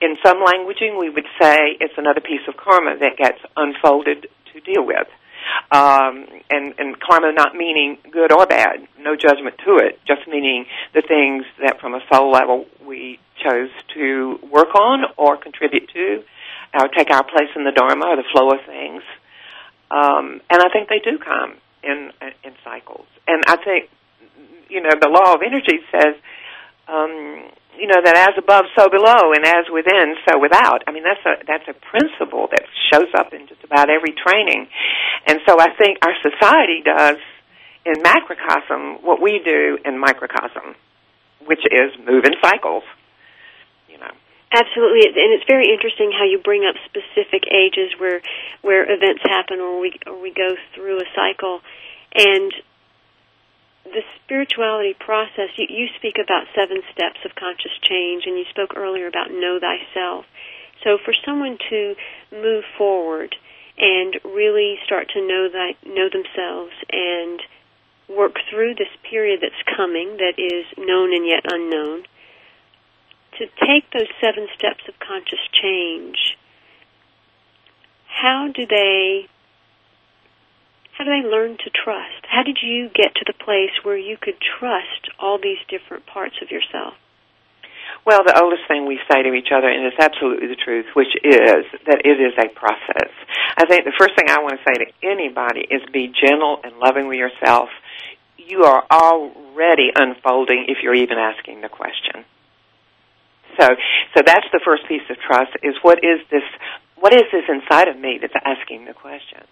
In 0.00 0.16
some 0.24 0.40
languaging, 0.40 0.98
we 0.98 1.10
would 1.10 1.28
say 1.40 1.76
it's 1.80 1.96
another 1.96 2.20
piece 2.20 2.40
of 2.48 2.56
karma 2.56 2.96
that 3.00 3.16
gets 3.16 3.38
unfolded 3.56 4.28
to 4.52 4.60
deal 4.60 4.84
with. 4.84 5.08
Um, 5.72 6.26
and, 6.50 6.74
and 6.78 7.00
karma 7.00 7.32
not 7.32 7.54
meaning 7.54 7.98
good 8.10 8.30
or 8.32 8.46
bad, 8.46 8.86
no 8.98 9.16
judgment 9.16 9.56
to 9.64 9.76
it, 9.76 9.98
just 10.06 10.28
meaning 10.28 10.66
the 10.94 11.02
things 11.02 11.44
that 11.62 11.80
from 11.80 11.94
a 11.94 12.00
soul 12.12 12.30
level 12.30 12.66
we 12.86 13.18
chose 13.42 13.70
to 13.94 14.38
work 14.50 14.74
on 14.74 15.04
or 15.16 15.36
contribute 15.36 15.88
to, 15.94 16.22
or 16.74 16.88
take 16.88 17.10
our 17.10 17.24
place 17.24 17.48
in 17.56 17.64
the 17.64 17.72
dharma 17.72 18.06
or 18.06 18.16
the 18.16 18.28
flow 18.32 18.50
of 18.50 18.58
things. 18.66 19.02
Um, 19.90 20.40
and 20.50 20.62
I 20.62 20.68
think 20.72 20.88
they 20.88 21.00
do 21.00 21.18
come 21.18 21.54
in 21.82 22.12
in 22.44 22.52
cycles. 22.62 23.06
And 23.26 23.42
I 23.46 23.56
think, 23.56 23.88
you 24.68 24.80
know, 24.80 24.90
the 25.00 25.08
law 25.08 25.34
of 25.34 25.40
energy 25.42 25.80
says, 25.90 26.14
um, 26.86 27.44
you 27.80 27.88
know, 27.88 28.00
that 28.04 28.28
as 28.28 28.36
above, 28.36 28.66
so 28.76 28.92
below, 28.92 29.32
and 29.32 29.44
as 29.44 29.64
within, 29.72 30.14
so 30.28 30.38
without. 30.38 30.84
I 30.86 30.92
mean, 30.92 31.02
that's 31.02 31.24
a 31.24 31.40
that's 31.48 31.64
a 31.66 31.74
principle 31.88 32.46
that 32.52 32.68
shows 32.92 33.08
up 33.16 33.32
in 33.32 33.48
just 33.48 33.64
about 33.64 33.88
every 33.88 34.12
training. 34.12 34.68
And 35.26 35.40
so 35.48 35.58
I 35.58 35.72
think 35.74 35.98
our 36.04 36.12
society 36.20 36.84
does 36.84 37.16
in 37.88 38.02
macrocosm 38.02 39.00
what 39.02 39.20
we 39.22 39.40
do 39.42 39.78
in 39.84 39.98
microcosm, 39.98 40.76
which 41.46 41.64
is 41.64 41.96
move 42.04 42.24
in 42.24 42.36
cycles. 42.44 42.84
You 43.88 43.98
know. 43.98 44.12
Absolutely, 44.52 45.08
and 45.08 45.32
it's 45.32 45.48
very 45.48 45.72
interesting 45.72 46.12
how 46.12 46.24
you 46.24 46.38
bring 46.38 46.68
up 46.68 46.76
specific 46.84 47.48
ages 47.48 47.96
where 47.96 48.20
where 48.60 48.84
events 48.84 49.22
happen 49.24 49.60
or 49.60 49.80
we 49.80 49.96
or 50.06 50.20
we 50.20 50.30
go 50.30 50.52
through 50.74 51.00
a 51.00 51.08
cycle, 51.16 51.60
and 52.14 52.52
the 53.92 54.02
spirituality 54.22 54.94
process. 54.98 55.50
You, 55.56 55.66
you 55.68 55.86
speak 55.96 56.16
about 56.22 56.46
seven 56.54 56.82
steps 56.92 57.20
of 57.24 57.34
conscious 57.34 57.72
change, 57.82 58.24
and 58.26 58.38
you 58.38 58.44
spoke 58.50 58.76
earlier 58.76 59.06
about 59.06 59.30
know 59.30 59.58
thyself. 59.58 60.24
So, 60.82 60.98
for 61.04 61.12
someone 61.24 61.58
to 61.70 61.94
move 62.32 62.64
forward 62.78 63.36
and 63.78 64.16
really 64.24 64.78
start 64.84 65.08
to 65.14 65.20
know 65.20 65.48
that 65.48 65.74
know 65.86 66.08
themselves 66.08 66.72
and 66.90 67.40
work 68.08 68.36
through 68.50 68.74
this 68.74 68.90
period 69.08 69.40
that's 69.40 69.62
coming 69.76 70.18
that 70.18 70.34
is 70.36 70.66
known 70.76 71.14
and 71.14 71.26
yet 71.26 71.44
unknown 71.50 72.02
to 73.38 73.46
take 73.64 73.88
those 73.92 74.10
seven 74.20 74.48
steps 74.54 74.82
of 74.88 74.94
conscious 74.98 75.40
change 75.62 76.36
how 78.06 78.48
do 78.52 78.66
they 78.66 79.26
how 81.00 81.04
do 81.04 81.10
they 81.10 81.26
learn 81.26 81.56
to 81.56 81.70
trust 81.72 82.28
how 82.28 82.42
did 82.42 82.58
you 82.60 82.90
get 82.92 83.14
to 83.16 83.24
the 83.26 83.32
place 83.32 83.72
where 83.82 83.96
you 83.96 84.18
could 84.20 84.36
trust 84.36 85.08
all 85.18 85.38
these 85.40 85.56
different 85.66 86.04
parts 86.04 86.36
of 86.42 86.50
yourself 86.50 86.92
well, 88.06 88.24
the 88.24 88.40
oldest 88.40 88.62
thing 88.68 88.86
we 88.86 88.98
say 89.10 89.22
to 89.22 89.34
each 89.34 89.52
other, 89.54 89.68
and 89.68 89.84
it's 89.84 89.98
absolutely 89.98 90.46
the 90.46 90.56
truth, 90.56 90.86
which 90.94 91.12
is 91.22 91.66
that 91.84 92.00
it 92.04 92.16
is 92.20 92.32
a 92.38 92.48
process. 92.48 93.12
I 93.58 93.66
think 93.66 93.84
the 93.84 93.92
first 93.98 94.16
thing 94.16 94.30
I 94.30 94.40
want 94.40 94.58
to 94.58 94.64
say 94.64 94.84
to 94.84 94.86
anybody 95.02 95.66
is 95.68 95.82
be 95.92 96.08
gentle 96.08 96.60
and 96.64 96.78
loving 96.78 97.08
with 97.08 97.18
yourself. 97.18 97.68
You 98.38 98.64
are 98.64 98.84
already 98.90 99.90
unfolding 99.94 100.66
if 100.68 100.78
you're 100.82 100.94
even 100.94 101.18
asking 101.18 101.60
the 101.60 101.68
question. 101.68 102.24
So, 103.58 103.68
so 104.16 104.22
that's 104.24 104.46
the 104.52 104.60
first 104.64 104.86
piece 104.88 105.04
of 105.10 105.18
trust 105.18 105.52
is 105.62 105.74
what 105.82 105.98
is 106.02 106.20
this, 106.30 106.46
what 106.96 107.12
is 107.12 107.24
this 107.32 107.44
inside 107.48 107.88
of 107.88 107.98
me 107.98 108.18
that's 108.20 108.34
asking 108.44 108.86
the 108.86 108.94
question? 108.94 109.44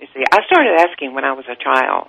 You 0.00 0.06
see, 0.14 0.24
I 0.30 0.44
started 0.46 0.72
asking 0.80 1.14
when 1.14 1.24
I 1.24 1.32
was 1.32 1.44
a 1.48 1.56
child. 1.56 2.08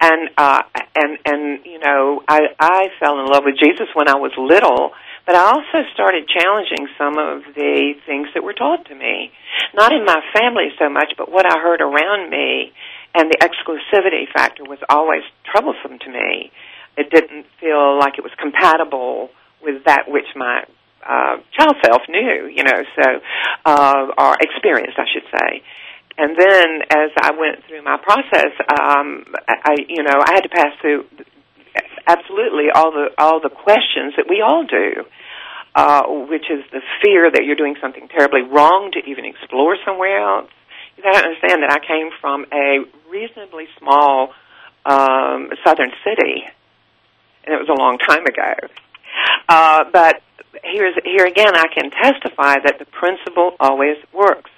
And 0.00 0.30
uh 0.36 0.62
and 0.96 1.18
and 1.24 1.64
you 1.64 1.78
know 1.78 2.22
i 2.26 2.40
i 2.58 2.88
fell 2.98 3.20
in 3.20 3.26
love 3.26 3.44
with 3.44 3.56
jesus 3.58 3.86
when 3.94 4.08
i 4.08 4.16
was 4.16 4.32
little 4.36 4.90
but 5.24 5.36
i 5.36 5.44
also 5.54 5.86
started 5.94 6.26
challenging 6.28 6.88
some 6.98 7.18
of 7.18 7.42
the 7.54 7.94
things 8.06 8.28
that 8.34 8.42
were 8.42 8.54
taught 8.54 8.86
to 8.86 8.94
me. 8.94 9.30
Not 9.74 9.92
in 9.92 10.04
my 10.04 10.20
family 10.34 10.70
so 10.78 10.88
much 10.88 11.14
but 11.16 11.30
what 11.30 11.46
i 11.46 11.58
heard 11.60 11.80
around 11.80 12.30
me 12.30 12.72
and 13.14 13.30
the 13.30 13.38
exclusivity 13.38 14.26
factor 14.32 14.64
was 14.64 14.78
always 14.88 15.22
troublesome 15.44 15.98
to 15.98 16.10
me. 16.10 16.50
It 16.96 17.10
didn't 17.10 17.46
feel 17.60 17.98
like 17.98 18.18
it 18.18 18.24
was 18.24 18.32
compatible 18.38 19.30
with 19.62 19.84
that 19.84 20.08
which 20.08 20.26
my 20.34 20.64
uh 21.06 21.36
child 21.56 21.76
self 21.84 22.02
knew 22.08 22.50
you 22.52 22.64
know 22.64 22.82
so 22.96 23.20
uh 23.64 24.06
or 24.18 24.36
experienced 24.40 24.98
i 24.98 25.06
should 25.12 25.26
say 25.30 25.62
and 26.18 26.36
then 26.36 26.82
as 26.90 27.10
I 27.16 27.30
went 27.38 27.64
through 27.68 27.82
my 27.82 27.96
process, 27.96 28.50
um, 28.68 29.24
I, 29.46 29.76
you 29.88 30.02
know, 30.02 30.18
I 30.18 30.34
had 30.34 30.42
to 30.42 30.48
pass 30.48 30.74
through 30.80 31.06
absolutely 32.08 32.74
all 32.74 32.90
the 32.90 33.10
all 33.18 33.40
the 33.40 33.50
questions 33.50 34.14
that 34.16 34.26
we 34.28 34.42
all 34.42 34.66
do, 34.66 35.04
uh, 35.76 36.02
which 36.26 36.50
is 36.50 36.64
the 36.72 36.80
fear 37.02 37.30
that 37.30 37.44
you're 37.44 37.56
doing 37.56 37.76
something 37.80 38.08
terribly 38.08 38.42
wrong 38.42 38.90
to 38.94 39.00
even 39.08 39.24
explore 39.24 39.76
somewhere 39.86 40.18
else. 40.18 40.50
You 40.96 41.04
got 41.04 41.12
to 41.12 41.24
understand 41.24 41.62
that 41.62 41.70
I 41.70 41.78
came 41.86 42.10
from 42.20 42.46
a 42.52 42.82
reasonably 43.08 43.68
small 43.78 44.34
um, 44.84 45.50
southern 45.64 45.92
city, 46.02 46.42
and 47.44 47.54
it 47.54 47.58
was 47.62 47.68
a 47.70 47.78
long 47.78 47.98
time 47.98 48.26
ago. 48.26 48.66
Uh, 49.48 49.84
but 49.92 50.20
here's 50.64 50.96
here 51.04 51.26
again, 51.26 51.54
I 51.54 51.66
can 51.72 51.92
testify 51.92 52.56
that 52.64 52.80
the 52.80 52.86
principle 52.86 53.54
always 53.60 53.96
works 54.12 54.50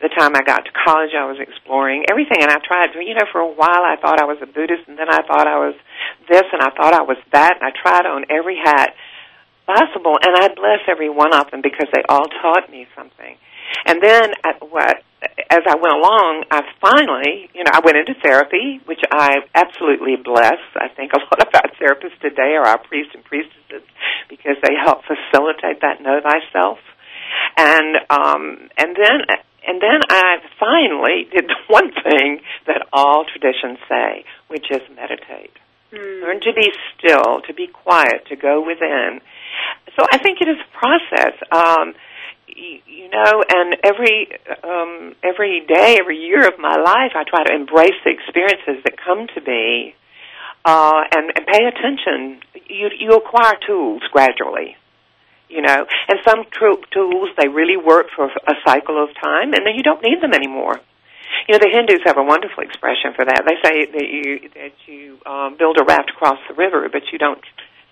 the 0.00 0.08
time 0.12 0.36
I 0.36 0.42
got 0.44 0.64
to 0.64 0.72
college, 0.84 1.16
I 1.16 1.24
was 1.24 1.40
exploring 1.40 2.04
everything, 2.10 2.42
and 2.42 2.50
I 2.50 2.58
tried. 2.60 2.92
You 2.94 3.14
know, 3.14 3.28
for 3.32 3.40
a 3.40 3.48
while, 3.48 3.84
I 3.84 3.96
thought 4.00 4.20
I 4.20 4.28
was 4.28 4.38
a 4.42 4.46
Buddhist, 4.46 4.88
and 4.88 4.98
then 4.98 5.08
I 5.08 5.22
thought 5.24 5.46
I 5.46 5.58
was 5.58 5.74
this, 6.28 6.44
and 6.52 6.60
I 6.60 6.70
thought 6.70 6.92
I 6.92 7.02
was 7.02 7.16
that, 7.32 7.56
and 7.60 7.64
I 7.64 7.72
tried 7.72 8.04
on 8.04 8.26
every 8.28 8.56
hat 8.62 8.94
possible, 9.66 10.16
and 10.20 10.36
I 10.36 10.48
bless 10.54 10.84
every 10.88 11.08
one 11.08 11.34
of 11.34 11.50
them 11.50 11.60
because 11.62 11.88
they 11.92 12.02
all 12.08 12.28
taught 12.42 12.70
me 12.70 12.86
something. 12.94 13.36
And 13.84 14.00
then, 14.02 14.32
at 14.44 14.62
what 14.62 15.02
as 15.50 15.62
I 15.66 15.76
went 15.76 15.94
along, 15.96 16.44
I 16.50 16.60
finally, 16.80 17.48
you 17.54 17.64
know, 17.64 17.72
I 17.72 17.80
went 17.80 17.96
into 17.96 18.14
therapy, 18.20 18.80
which 18.84 19.00
I 19.10 19.40
absolutely 19.54 20.16
bless. 20.16 20.60
I 20.76 20.88
think 20.88 21.12
a 21.12 21.18
lot 21.24 21.40
of 21.40 21.48
our 21.54 21.70
therapists 21.80 22.20
today 22.20 22.54
are 22.56 22.66
our 22.66 22.78
priests 22.78 23.12
and 23.14 23.24
priestesses 23.24 23.86
because 24.28 24.56
they 24.62 24.74
help 24.76 25.02
facilitate 25.08 25.80
that 25.80 26.02
know 26.02 26.20
thyself. 26.20 26.78
And 27.56 27.96
um, 28.10 28.68
and 28.76 28.96
then 28.96 29.24
and 29.66 29.80
then 29.80 30.00
I 30.08 30.36
finally 30.58 31.28
did 31.30 31.46
the 31.48 31.56
one 31.68 31.92
thing 31.92 32.40
that 32.66 32.86
all 32.92 33.24
traditions 33.24 33.78
say, 33.88 34.24
which 34.48 34.66
is 34.70 34.82
meditate. 34.94 35.52
Mm. 35.92 36.22
Learn 36.22 36.40
to 36.40 36.52
be 36.52 36.72
still, 36.96 37.40
to 37.46 37.54
be 37.54 37.66
quiet, 37.66 38.26
to 38.28 38.36
go 38.36 38.64
within. 38.64 39.20
So 39.96 40.04
I 40.10 40.18
think 40.18 40.40
it 40.40 40.48
is 40.48 40.58
a 40.58 40.78
process. 40.78 41.34
Um, 41.50 41.94
you 42.48 43.10
know, 43.10 43.44
and 43.48 43.76
every 43.84 44.28
um, 44.64 45.14
every 45.22 45.60
day, 45.66 45.98
every 46.00 46.18
year 46.18 46.46
of 46.46 46.58
my 46.58 46.76
life, 46.76 47.12
I 47.14 47.24
try 47.24 47.44
to 47.44 47.54
embrace 47.54 47.94
the 48.04 48.10
experiences 48.10 48.82
that 48.84 48.94
come 48.96 49.26
to 49.34 49.40
me, 49.40 49.94
uh, 50.64 51.02
and, 51.14 51.32
and 51.36 51.46
pay 51.46 51.64
attention. 51.64 52.40
You 52.68 52.88
you 52.98 53.10
acquire 53.12 53.54
tools 53.66 54.02
gradually, 54.10 54.76
you 55.48 55.62
know, 55.62 55.86
and 56.08 56.18
some 56.26 56.44
tr- 56.50 56.82
tools 56.92 57.30
they 57.38 57.48
really 57.48 57.76
work 57.76 58.06
for 58.14 58.26
a 58.26 58.54
cycle 58.64 59.02
of 59.02 59.10
time, 59.22 59.54
and 59.54 59.64
then 59.64 59.74
you 59.76 59.82
don't 59.82 60.02
need 60.02 60.20
them 60.20 60.34
anymore. 60.34 60.80
You 61.48 61.54
know, 61.54 61.58
the 61.62 61.70
Hindus 61.70 62.02
have 62.04 62.18
a 62.18 62.22
wonderful 62.22 62.62
expression 62.64 63.14
for 63.14 63.24
that. 63.24 63.44
They 63.46 63.58
say 63.62 63.86
that 63.86 64.08
you 64.08 64.48
that 64.54 64.74
you 64.86 65.18
um, 65.26 65.56
build 65.58 65.78
a 65.78 65.84
raft 65.84 66.10
across 66.10 66.38
the 66.48 66.54
river, 66.54 66.88
but 66.90 67.02
you 67.12 67.18
don't 67.18 67.40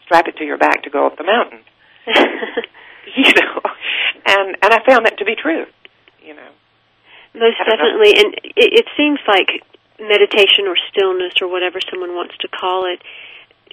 strap 0.04 0.26
it 0.26 0.36
to 0.38 0.44
your 0.44 0.58
back 0.58 0.82
to 0.84 0.90
go 0.90 1.06
up 1.06 1.16
the 1.16 1.24
mountain. 1.24 1.60
you 3.16 3.30
know, 3.34 3.60
and 4.26 4.56
and 4.60 4.70
I 4.72 4.80
found 4.86 5.06
that 5.06 5.18
to 5.18 5.24
be 5.24 5.36
true. 5.36 5.66
You 6.22 6.34
know, 6.34 6.50
most 7.34 7.58
definitely, 7.58 8.18
and 8.18 8.34
it, 8.56 8.70
it 8.82 8.86
seems 8.96 9.20
like 9.28 9.62
meditation 10.00 10.66
or 10.66 10.76
stillness 10.90 11.34
or 11.40 11.48
whatever 11.48 11.78
someone 11.90 12.14
wants 12.14 12.34
to 12.40 12.48
call 12.48 12.90
it, 12.90 13.02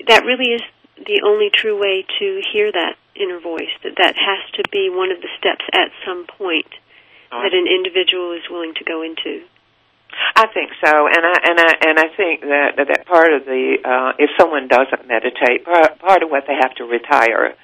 that 0.08 0.26
really 0.26 0.54
is 0.54 0.62
the 1.06 1.22
only 1.26 1.50
true 1.50 1.80
way 1.80 2.06
to 2.20 2.42
hear 2.54 2.72
that 2.72 2.96
inner 3.16 3.40
voice. 3.40 3.72
That 3.84 3.96
that 3.98 4.16
has 4.16 4.42
to 4.56 4.64
be 4.72 4.90
one 4.90 5.12
of 5.12 5.22
the 5.22 5.30
steps 5.38 5.66
at 5.74 5.92
some 6.06 6.26
point 6.26 6.70
oh. 7.32 7.42
that 7.42 7.54
an 7.54 7.68
individual 7.68 8.34
is 8.34 8.44
willing 8.50 8.74
to 8.76 8.84
go 8.84 9.02
into. 9.02 9.44
I 10.36 10.48
think 10.48 10.72
so, 10.84 11.08
and 11.08 11.24
I 11.24 11.36
and 11.44 11.60
I 11.60 11.72
and 11.88 12.00
I 12.00 12.08
think 12.16 12.42
that 12.42 12.76
that 12.76 13.06
part 13.06 13.32
of 13.32 13.46
the 13.46 13.78
uh, 13.80 14.12
if 14.20 14.30
someone 14.38 14.68
doesn't 14.68 15.08
meditate, 15.08 15.64
part, 15.64 16.00
part 16.00 16.24
of 16.24 16.30
what 16.30 16.44
they 16.48 16.56
have 16.60 16.76
to 16.76 16.84
retire 16.84 17.56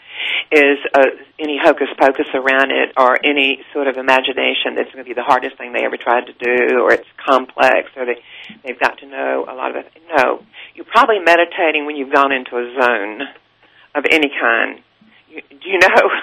is 0.51 0.77
uh, 0.93 1.03
any 1.39 1.59
hocus 1.61 1.87
pocus 1.99 2.27
around 2.33 2.71
it 2.71 2.93
or 2.97 3.17
any 3.23 3.59
sort 3.73 3.87
of 3.87 3.97
imagination 3.97 4.75
that's 4.75 4.91
going 4.91 5.03
to 5.03 5.07
be 5.07 5.13
the 5.13 5.23
hardest 5.23 5.57
thing 5.57 5.73
they 5.73 5.83
ever 5.83 5.97
tried 5.97 6.25
to 6.27 6.33
do 6.33 6.79
or 6.79 6.93
it's 6.93 7.07
complex 7.17 7.89
or 7.95 8.05
they 8.05 8.21
they've 8.63 8.79
got 8.79 8.97
to 8.99 9.07
know 9.07 9.45
a 9.47 9.53
lot 9.53 9.71
of 9.71 9.77
it. 9.77 9.91
No, 10.15 10.43
you're 10.75 10.85
probably 10.85 11.19
meditating 11.19 11.85
when 11.85 11.95
you've 11.95 12.13
gone 12.13 12.31
into 12.31 12.55
a 12.55 12.73
zone 12.79 13.21
of 13.95 14.05
any 14.09 14.29
kind. 14.29 14.79
You, 15.29 15.41
do 15.49 15.69
you 15.69 15.79
know? 15.79 15.87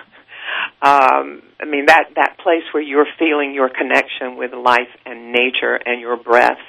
Um, 0.83 1.43
I 1.61 1.65
mean 1.65 1.87
that 1.87 2.11
that 2.17 2.37
place 2.39 2.63
where 2.73 2.83
you're 2.83 3.07
feeling 3.19 3.55
your 3.55 3.71
connection 3.71 4.37
with 4.37 4.53
life 4.53 4.93
and 5.07 5.33
nature 5.33 5.75
and 5.75 6.01
your 6.01 6.17
breath 6.17 6.61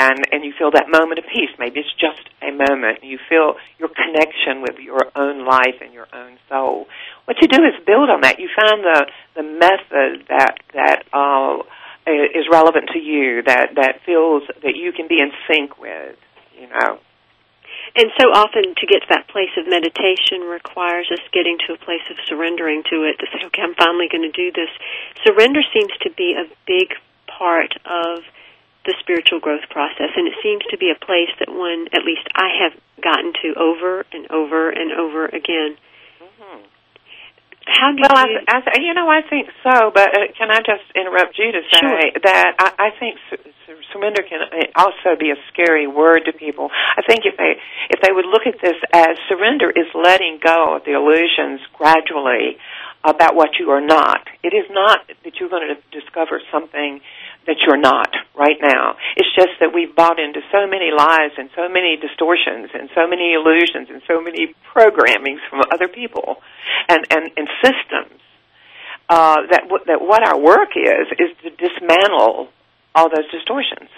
and 0.00 0.24
and 0.32 0.44
you 0.44 0.52
feel 0.56 0.70
that 0.72 0.88
moment 0.88 1.18
of 1.18 1.26
peace. 1.28 1.52
Maybe 1.58 1.80
it's 1.80 1.92
just 2.00 2.24
a 2.40 2.50
moment. 2.50 3.04
You 3.04 3.18
feel 3.28 3.60
your 3.78 3.90
connection 3.92 4.62
with 4.62 4.80
your 4.80 5.12
own 5.14 5.44
life 5.44 5.84
and 5.84 5.92
your 5.92 6.08
own 6.12 6.38
soul. 6.48 6.86
What 7.26 7.36
you 7.42 7.48
do 7.48 7.60
is 7.68 7.76
build 7.84 8.08
on 8.08 8.22
that. 8.22 8.40
You 8.40 8.48
find 8.56 8.80
the 8.80 9.06
the 9.36 9.44
method 9.44 10.26
that 10.32 10.56
that 10.72 11.04
uh, 11.12 11.60
is 12.08 12.48
relevant 12.50 12.88
to 12.96 12.98
you, 12.98 13.42
that 13.44 13.76
that 13.76 14.00
feels 14.06 14.42
that 14.64 14.74
you 14.74 14.92
can 14.92 15.06
be 15.06 15.20
in 15.20 15.30
sync 15.46 15.78
with. 15.78 16.16
You 16.56 16.68
know. 16.68 16.98
And 17.96 18.06
so 18.20 18.30
often 18.30 18.74
to 18.76 18.86
get 18.86 19.02
to 19.02 19.10
that 19.10 19.26
place 19.28 19.50
of 19.58 19.66
meditation 19.66 20.46
requires 20.46 21.10
us 21.10 21.18
getting 21.32 21.58
to 21.66 21.74
a 21.74 21.78
place 21.78 22.04
of 22.10 22.16
surrendering 22.26 22.84
to 22.86 23.02
it 23.02 23.18
to 23.18 23.26
say, 23.32 23.42
okay, 23.46 23.62
I'm 23.62 23.74
finally 23.74 24.06
going 24.06 24.22
to 24.22 24.30
do 24.30 24.52
this. 24.54 24.70
Surrender 25.26 25.58
seems 25.74 25.90
to 26.02 26.10
be 26.14 26.38
a 26.38 26.46
big 26.66 26.94
part 27.26 27.74
of 27.82 28.22
the 28.84 28.94
spiritual 29.00 29.40
growth 29.40 29.68
process, 29.68 30.10
and 30.16 30.26
it 30.26 30.34
seems 30.42 30.62
to 30.70 30.78
be 30.78 30.90
a 30.90 30.98
place 30.98 31.30
that 31.38 31.52
one, 31.52 31.88
at 31.92 32.04
least 32.04 32.24
I 32.34 32.48
have 32.64 32.74
gotten 33.02 33.32
to 33.42 33.54
over 33.60 34.06
and 34.12 34.30
over 34.30 34.70
and 34.70 34.92
over 34.92 35.26
again. 35.26 35.76
Mm-hmm. 36.20 36.64
How 37.66 37.92
do 37.92 38.02
well, 38.02 38.26
you? 38.28 38.40
I, 38.48 38.56
I, 38.64 38.80
you 38.80 38.94
know, 38.94 39.08
I 39.08 39.20
think 39.28 39.48
so. 39.62 39.92
But 39.92 40.08
uh, 40.16 40.32
can 40.36 40.50
I 40.50 40.58
just 40.64 40.84
interrupt 40.96 41.38
you 41.38 41.52
to 41.52 41.60
say 41.68 41.80
sure. 41.80 42.20
that 42.24 42.54
I, 42.58 42.88
I 42.88 42.90
think 42.98 43.18
su- 43.28 43.52
surrender 43.92 44.22
can 44.22 44.40
also 44.74 45.18
be 45.18 45.30
a 45.30 45.36
scary 45.52 45.86
word 45.86 46.24
to 46.26 46.32
people. 46.32 46.70
I 46.72 47.02
think 47.06 47.24
if 47.24 47.36
they 47.36 47.60
if 47.90 48.00
they 48.00 48.12
would 48.12 48.26
look 48.26 48.46
at 48.46 48.60
this 48.62 48.76
as 48.92 49.16
surrender 49.28 49.70
is 49.70 49.86
letting 49.94 50.40
go 50.42 50.76
of 50.76 50.84
the 50.84 50.96
illusions 50.96 51.60
gradually 51.76 52.56
about 53.04 53.34
what 53.34 53.50
you 53.58 53.70
are 53.70 53.80
not. 53.80 54.26
It 54.42 54.52
is 54.52 54.68
not 54.70 55.00
that 55.24 55.40
you're 55.40 55.48
going 55.48 55.74
to 55.74 56.00
discover 56.00 56.40
something 56.52 57.00
that 57.46 57.56
you're 57.64 57.80
not 57.80 58.12
right 58.36 58.58
now. 58.60 58.96
It's 59.16 59.32
just 59.34 59.56
that 59.60 59.72
we've 59.72 59.94
bought 59.96 60.20
into 60.20 60.40
so 60.52 60.66
many 60.66 60.92
lies 60.92 61.32
and 61.38 61.48
so 61.56 61.68
many 61.68 61.96
distortions 61.96 62.68
and 62.74 62.90
so 62.94 63.08
many 63.08 63.32
illusions 63.32 63.88
and 63.88 64.02
so 64.06 64.20
many 64.20 64.54
programmings 64.76 65.40
from 65.48 65.62
other 65.72 65.88
people 65.88 66.36
and, 66.88 67.00
and, 67.10 67.30
and 67.36 67.48
systems 67.64 68.20
uh, 69.08 69.48
that, 69.50 69.62
w- 69.72 69.84
that 69.86 70.00
what 70.00 70.22
our 70.22 70.38
work 70.38 70.76
is 70.76 71.08
is 71.18 71.32
to 71.42 71.50
dismantle 71.56 72.48
all 72.94 73.08
those 73.08 73.28
distortions 73.32 73.88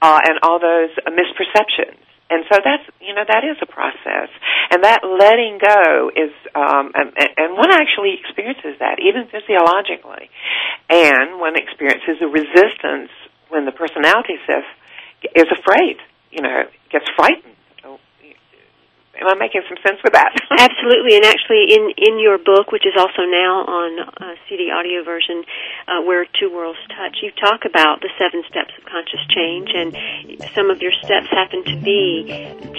uh, 0.00 0.20
and 0.22 0.38
all 0.42 0.60
those 0.60 0.94
misperceptions 1.10 1.98
and 2.32 2.44
so 2.48 2.56
that's 2.64 2.88
you 3.00 3.12
know 3.12 3.24
that 3.28 3.44
is 3.44 3.60
a 3.60 3.68
process, 3.68 4.32
and 4.72 4.82
that 4.84 5.04
letting 5.04 5.60
go 5.60 6.08
is, 6.16 6.32
um, 6.56 6.92
and, 6.96 7.12
and 7.36 7.52
one 7.52 7.70
actually 7.70 8.16
experiences 8.16 8.80
that 8.80 8.96
even 9.04 9.28
physiologically, 9.28 10.32
and 10.88 11.38
one 11.38 11.60
experiences 11.60 12.24
a 12.24 12.28
resistance 12.28 13.12
when 13.52 13.68
the 13.68 13.72
personality 13.72 14.40
says 14.48 14.64
is 15.36 15.46
afraid, 15.52 16.00
you 16.32 16.40
know, 16.40 16.64
gets 16.90 17.04
frightened 17.14 17.51
Am 19.12 19.28
I 19.28 19.36
making 19.36 19.60
some 19.68 19.76
sense 19.84 20.00
with 20.00 20.14
that? 20.16 20.32
Absolutely, 20.50 21.20
and 21.20 21.24
actually, 21.28 21.68
in 21.68 21.92
in 22.00 22.18
your 22.18 22.38
book, 22.40 22.72
which 22.72 22.88
is 22.88 22.96
also 22.96 23.28
now 23.28 23.60
on 23.68 23.90
CD 24.48 24.72
audio 24.72 25.04
version, 25.04 25.44
uh, 25.86 26.00
where 26.00 26.24
two 26.40 26.48
worlds 26.48 26.80
touch, 26.96 27.20
you 27.20 27.30
talk 27.36 27.68
about 27.68 28.00
the 28.00 28.08
seven 28.16 28.40
steps 28.48 28.72
of 28.80 28.88
conscious 28.88 29.20
change, 29.28 29.68
and 29.76 29.92
some 30.56 30.70
of 30.72 30.80
your 30.80 30.92
steps 31.04 31.28
happen 31.28 31.60
to 31.64 31.76
be 31.84 32.24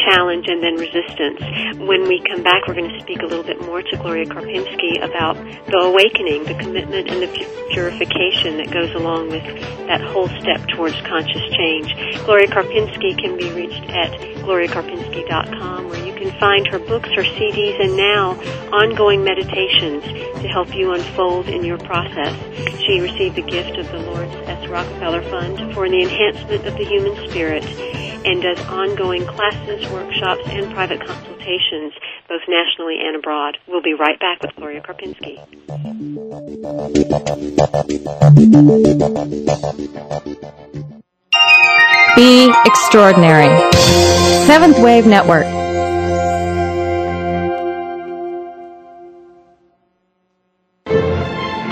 challenge 0.09 0.49
and 0.49 0.63
then 0.63 0.73
resistance. 0.75 1.37
When 1.77 2.09
we 2.09 2.17
come 2.25 2.41
back, 2.41 2.65
we're 2.67 2.81
going 2.81 2.89
to 2.89 3.01
speak 3.01 3.21
a 3.21 3.29
little 3.29 3.45
bit 3.45 3.61
more 3.61 3.81
to 3.81 3.97
Gloria 3.97 4.25
Karpinski 4.25 5.05
about 5.05 5.37
the 5.69 5.79
awakening, 5.85 6.49
the 6.49 6.57
commitment, 6.57 7.13
and 7.13 7.21
the 7.21 7.29
purification 7.71 8.57
that 8.57 8.71
goes 8.73 8.93
along 8.97 9.29
with 9.29 9.45
that 9.85 10.01
whole 10.01 10.27
step 10.41 10.65
towards 10.73 10.97
conscious 11.05 11.45
change. 11.53 11.93
Gloria 12.25 12.47
Karpinski 12.47 13.17
can 13.21 13.37
be 13.37 13.49
reached 13.53 13.85
at 13.93 14.09
gloriakarpinski.com, 14.41 15.89
where 15.89 16.02
can 16.23 16.39
find 16.39 16.67
her 16.67 16.79
books, 16.79 17.09
her 17.15 17.23
CDs, 17.23 17.83
and 17.83 17.97
now 17.97 18.31
ongoing 18.71 19.23
meditations 19.23 20.03
to 20.41 20.47
help 20.47 20.73
you 20.73 20.93
unfold 20.93 21.49
in 21.49 21.63
your 21.63 21.77
process. 21.77 22.33
She 22.85 22.99
received 22.99 23.35
the 23.35 23.41
gift 23.41 23.77
of 23.77 23.91
the 23.91 23.99
Laurance 23.99 24.33
S. 24.47 24.69
Rockefeller 24.69 25.21
Fund 25.23 25.73
for 25.73 25.89
the 25.89 26.01
enhancement 26.01 26.65
of 26.65 26.77
the 26.77 26.85
human 26.85 27.29
spirit 27.29 27.63
and 28.25 28.41
does 28.41 28.59
ongoing 28.67 29.25
classes, 29.25 29.85
workshops, 29.91 30.43
and 30.45 30.73
private 30.73 31.05
consultations, 31.05 31.93
both 32.29 32.41
nationally 32.47 32.99
and 33.03 33.17
abroad. 33.17 33.57
We'll 33.67 33.81
be 33.81 33.93
right 33.93 34.19
back 34.19 34.41
with 34.41 34.55
Gloria 34.55 34.81
Karpinski. 34.81 35.43
Be 42.15 42.53
extraordinary. 42.65 43.71
Seventh 44.45 44.79
Wave 44.79 45.05
Network. 45.05 45.62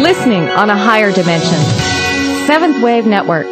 Listening 0.00 0.48
on 0.48 0.70
a 0.70 0.76
higher 0.76 1.12
dimension. 1.12 1.58
Seventh 2.46 2.82
Wave 2.82 3.04
Network. 3.04 3.46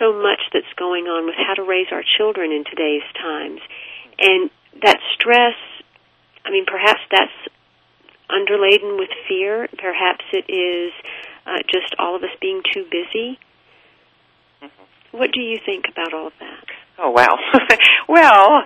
so 0.01 0.11
much 0.11 0.41
that's 0.51 0.73
going 0.77 1.05
on 1.05 1.27
with 1.27 1.35
how 1.37 1.53
to 1.53 1.61
raise 1.61 1.87
our 1.91 2.01
children 2.17 2.51
in 2.51 2.63
today's 2.65 3.05
times. 3.21 3.61
And 4.17 4.49
that 4.81 4.97
stress, 5.13 5.55
I 6.43 6.49
mean, 6.49 6.65
perhaps 6.65 7.01
that's 7.11 7.53
underladen 8.29 8.97
with 8.97 9.09
fear. 9.29 9.69
Perhaps 9.77 10.25
it 10.33 10.49
is 10.49 10.91
uh, 11.45 11.61
just 11.69 11.93
all 11.99 12.15
of 12.15 12.23
us 12.23 12.33
being 12.41 12.61
too 12.73 12.85
busy. 12.89 13.37
Mm-hmm. 14.63 15.17
What 15.17 15.31
do 15.31 15.41
you 15.41 15.59
think 15.63 15.85
about 15.91 16.13
all 16.13 16.27
of 16.27 16.33
that? 16.39 16.65
Oh, 16.97 17.11
well. 17.11 17.37
well, 18.07 18.63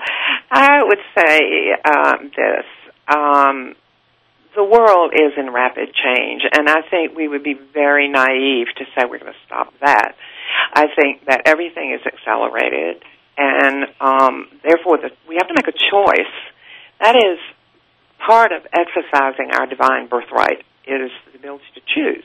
I 0.52 0.84
would 0.84 1.04
say 1.18 1.76
um, 1.84 2.32
this. 2.36 2.66
Um, 3.14 3.76
the 4.56 4.64
world 4.64 5.12
is 5.14 5.34
in 5.38 5.52
rapid 5.52 5.90
change, 5.94 6.44
and 6.50 6.70
I 6.70 6.82
think 6.90 7.16
we 7.16 7.28
would 7.28 7.44
be 7.44 7.56
very 7.74 8.08
naive 8.08 8.68
to 8.78 8.86
say 8.96 9.04
we're 9.04 9.20
going 9.20 9.34
to 9.34 9.40
stop 9.46 9.74
that. 9.82 10.16
I 10.74 10.88
think 10.96 11.26
that 11.26 11.44
everything 11.46 11.98
is 11.98 12.06
accelerated, 12.06 13.04
and 13.38 13.86
um, 14.00 14.48
therefore 14.64 14.98
the, 14.98 15.12
we 15.28 15.36
have 15.36 15.48
to 15.48 15.54
make 15.56 15.68
a 15.68 15.78
choice. 15.78 16.34
That 17.00 17.16
is 17.16 17.40
part 18.26 18.52
of 18.52 18.66
exercising 18.74 19.52
our 19.54 19.68
divine 19.68 20.08
birthright 20.08 20.66
is 20.88 21.12
the 21.32 21.38
ability 21.38 21.66
to 21.76 21.82
choose. 21.94 22.24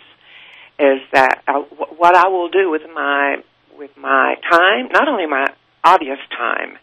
Is 0.79 1.01
that 1.13 1.43
uh, 1.47 1.61
what 1.97 2.15
I 2.15 2.29
will 2.29 2.49
do 2.49 2.71
with 2.71 2.83
my 2.95 3.43
with 3.77 3.97
my 3.97 4.35
time, 4.51 4.89
not 4.93 5.09
only 5.09 5.27
my 5.27 5.47
obvious 5.85 6.19
time, 6.37 6.77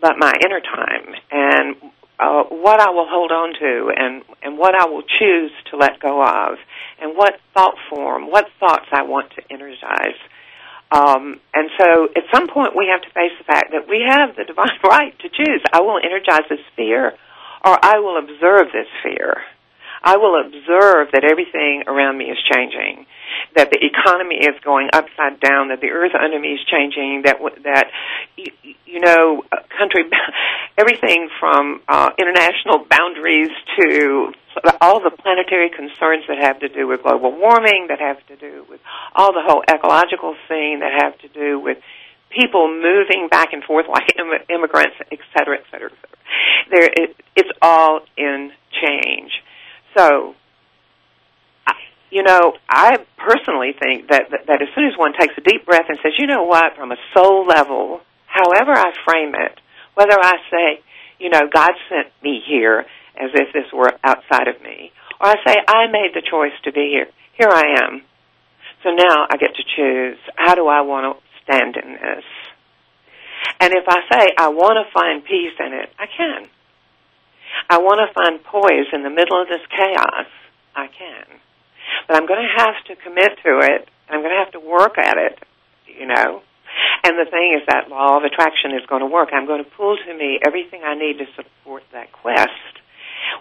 but 0.00 0.12
my 0.18 0.32
inner 0.44 0.60
time, 0.60 1.14
and 1.30 1.76
uh, 2.18 2.44
what 2.44 2.80
I 2.80 2.90
will 2.90 3.06
hold 3.08 3.32
on 3.32 3.52
to, 3.54 3.92
and 3.96 4.22
and 4.42 4.58
what 4.58 4.74
I 4.74 4.86
will 4.86 5.02
choose 5.02 5.52
to 5.70 5.76
let 5.76 6.00
go 6.00 6.22
of, 6.22 6.58
and 7.00 7.16
what 7.16 7.34
thought 7.54 7.74
form, 7.90 8.30
what 8.30 8.46
thoughts 8.60 8.86
I 8.92 9.02
want 9.02 9.30
to 9.36 9.42
energize 9.50 10.18
um, 10.94 11.40
and 11.52 11.70
so 11.76 12.08
at 12.14 12.22
some 12.32 12.46
point 12.46 12.76
we 12.76 12.86
have 12.86 13.02
to 13.02 13.10
face 13.10 13.34
the 13.38 13.44
fact 13.44 13.72
that 13.72 13.88
we 13.88 14.06
have 14.06 14.36
the 14.36 14.44
divine 14.44 14.78
right 14.84 15.18
to 15.18 15.28
choose. 15.28 15.60
I 15.72 15.80
will 15.80 15.98
energize 15.98 16.46
this 16.48 16.62
fear 16.76 17.18
or 17.64 17.78
I 17.82 17.98
will 17.98 18.18
observe 18.18 18.70
this 18.72 18.86
fear. 19.02 19.42
I 20.06 20.18
will 20.18 20.38
observe 20.38 21.08
that 21.12 21.24
everything 21.24 21.84
around 21.86 22.18
me 22.18 22.26
is 22.26 22.36
changing, 22.52 23.06
that 23.56 23.70
the 23.70 23.80
economy 23.80 24.36
is 24.36 24.54
going 24.62 24.90
upside 24.92 25.40
down, 25.40 25.68
that 25.68 25.80
the 25.80 25.88
earth 25.88 26.12
under 26.14 26.38
me 26.38 26.48
is 26.48 26.60
changing, 26.68 27.22
that 27.24 27.40
that 27.64 27.86
you, 28.36 28.52
you 28.84 29.00
know, 29.00 29.42
country, 29.78 30.04
everything 30.78 31.30
from 31.40 31.80
uh, 31.88 32.10
international 32.18 32.84
boundaries 32.84 33.48
to 33.80 34.34
all 34.80 35.00
the 35.00 35.10
planetary 35.10 35.70
concerns 35.70 36.24
that 36.28 36.38
have 36.40 36.60
to 36.60 36.68
do 36.68 36.86
with 36.86 37.02
global 37.02 37.32
warming, 37.32 37.86
that 37.88 38.00
have 38.00 38.24
to 38.28 38.36
do 38.36 38.64
with 38.68 38.80
all 39.14 39.32
the 39.32 39.42
whole 39.44 39.62
ecological 39.68 40.34
scene, 40.48 40.80
that 40.80 41.02
have 41.02 41.18
to 41.18 41.28
do 41.28 41.58
with 41.58 41.78
people 42.30 42.68
moving 42.68 43.28
back 43.30 43.52
and 43.52 43.62
forth 43.64 43.86
like 43.88 44.08
immigrants, 44.50 44.96
et 45.10 45.18
cetera, 45.36 45.58
et 45.58 45.64
cetera, 45.70 45.90
et 45.90 45.96
cetera. 46.00 46.18
There, 46.70 46.90
it, 46.92 47.16
it's 47.36 47.50
all 47.62 48.00
in 48.16 48.52
change. 48.82 49.32
So, 49.96 50.34
you 52.10 52.22
know, 52.22 52.54
I 52.68 52.98
personally 53.18 53.72
think 53.78 54.08
that, 54.10 54.30
that 54.30 54.46
that 54.46 54.62
as 54.62 54.68
soon 54.74 54.86
as 54.86 54.96
one 54.96 55.12
takes 55.18 55.34
a 55.36 55.40
deep 55.40 55.66
breath 55.66 55.86
and 55.88 55.98
says, 56.02 56.12
you 56.18 56.26
know 56.26 56.44
what, 56.44 56.76
from 56.76 56.92
a 56.92 56.96
soul 57.14 57.46
level, 57.46 58.00
however 58.26 58.72
I 58.72 58.92
frame 59.04 59.34
it, 59.34 59.60
whether 59.94 60.16
I 60.20 60.34
say, 60.50 60.82
you 61.18 61.30
know, 61.30 61.42
God 61.52 61.70
sent 61.88 62.08
me 62.22 62.40
here 62.46 62.86
as 63.16 63.30
if 63.34 63.52
this 63.52 63.72
were 63.72 63.92
outside 64.02 64.48
of 64.48 64.62
me. 64.62 64.92
Or 65.20 65.28
I 65.28 65.36
say, 65.46 65.54
I 65.66 65.86
made 65.86 66.12
the 66.14 66.22
choice 66.22 66.54
to 66.64 66.72
be 66.72 66.90
here. 66.92 67.06
Here 67.38 67.50
I 67.50 67.84
am. 67.84 68.02
So 68.82 68.90
now 68.90 69.26
I 69.30 69.36
get 69.36 69.54
to 69.56 69.64
choose 69.76 70.18
how 70.36 70.54
do 70.54 70.68
I 70.68 70.82
want 70.82 71.16
to 71.16 71.42
stand 71.42 71.76
in 71.76 71.92
this? 71.94 72.24
And 73.60 73.72
if 73.72 73.84
I 73.88 74.00
say 74.12 74.28
I 74.36 74.48
want 74.48 74.76
to 74.76 74.92
find 74.92 75.24
peace 75.24 75.56
in 75.58 75.72
it, 75.72 75.90
I 75.98 76.06
can. 76.06 76.48
I 77.70 77.78
want 77.78 78.00
to 78.02 78.12
find 78.12 78.42
poise 78.42 78.88
in 78.92 79.02
the 79.02 79.10
middle 79.10 79.40
of 79.40 79.48
this 79.48 79.62
chaos, 79.70 80.26
I 80.74 80.88
can. 80.88 81.40
But 82.08 82.16
I'm 82.16 82.26
going 82.26 82.42
to 82.42 82.62
have 82.64 82.76
to 82.88 82.96
commit 82.96 83.38
to 83.44 83.60
it. 83.62 83.88
I'm 84.08 84.20
going 84.20 84.32
to 84.32 84.42
have 84.42 84.52
to 84.52 84.60
work 84.60 84.98
at 84.98 85.16
it, 85.16 85.38
you 85.86 86.06
know. 86.06 86.42
And 87.04 87.16
the 87.18 87.30
thing 87.30 87.56
is 87.60 87.66
that 87.68 87.88
law 87.88 88.18
of 88.18 88.24
attraction 88.24 88.72
is 88.72 88.84
going 88.86 89.00
to 89.00 89.06
work. 89.06 89.30
I'm 89.32 89.46
going 89.46 89.62
to 89.62 89.70
pull 89.70 89.96
to 89.96 90.14
me 90.14 90.40
everything 90.44 90.82
I 90.84 90.94
need 90.94 91.18
to 91.18 91.26
support 91.36 91.84
that 91.92 92.12
quest. 92.12 92.83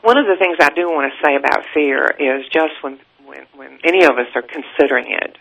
One 0.03 0.17
of 0.17 0.27
the 0.27 0.35
things 0.35 0.57
I 0.59 0.69
do 0.75 0.91
want 0.91 1.07
to 1.07 1.15
say 1.23 1.35
about 1.39 1.63
fear 1.73 2.11
is 2.19 2.43
just 2.51 2.75
when 2.83 2.99
when, 3.25 3.47
when 3.55 3.79
any 3.87 4.03
of 4.03 4.19
us 4.19 4.27
are 4.35 4.43
considering 4.43 5.07
it, 5.07 5.37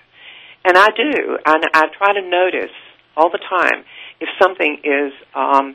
and 0.65 0.79
I 0.79 0.87
do, 0.95 1.37
I, 1.45 1.59
I 1.75 1.87
try 1.99 2.15
to 2.15 2.23
notice 2.23 2.71
all 3.17 3.29
the 3.29 3.43
time 3.43 3.85
if 4.21 4.29
something 4.41 4.79
is 4.85 5.13
um, 5.35 5.75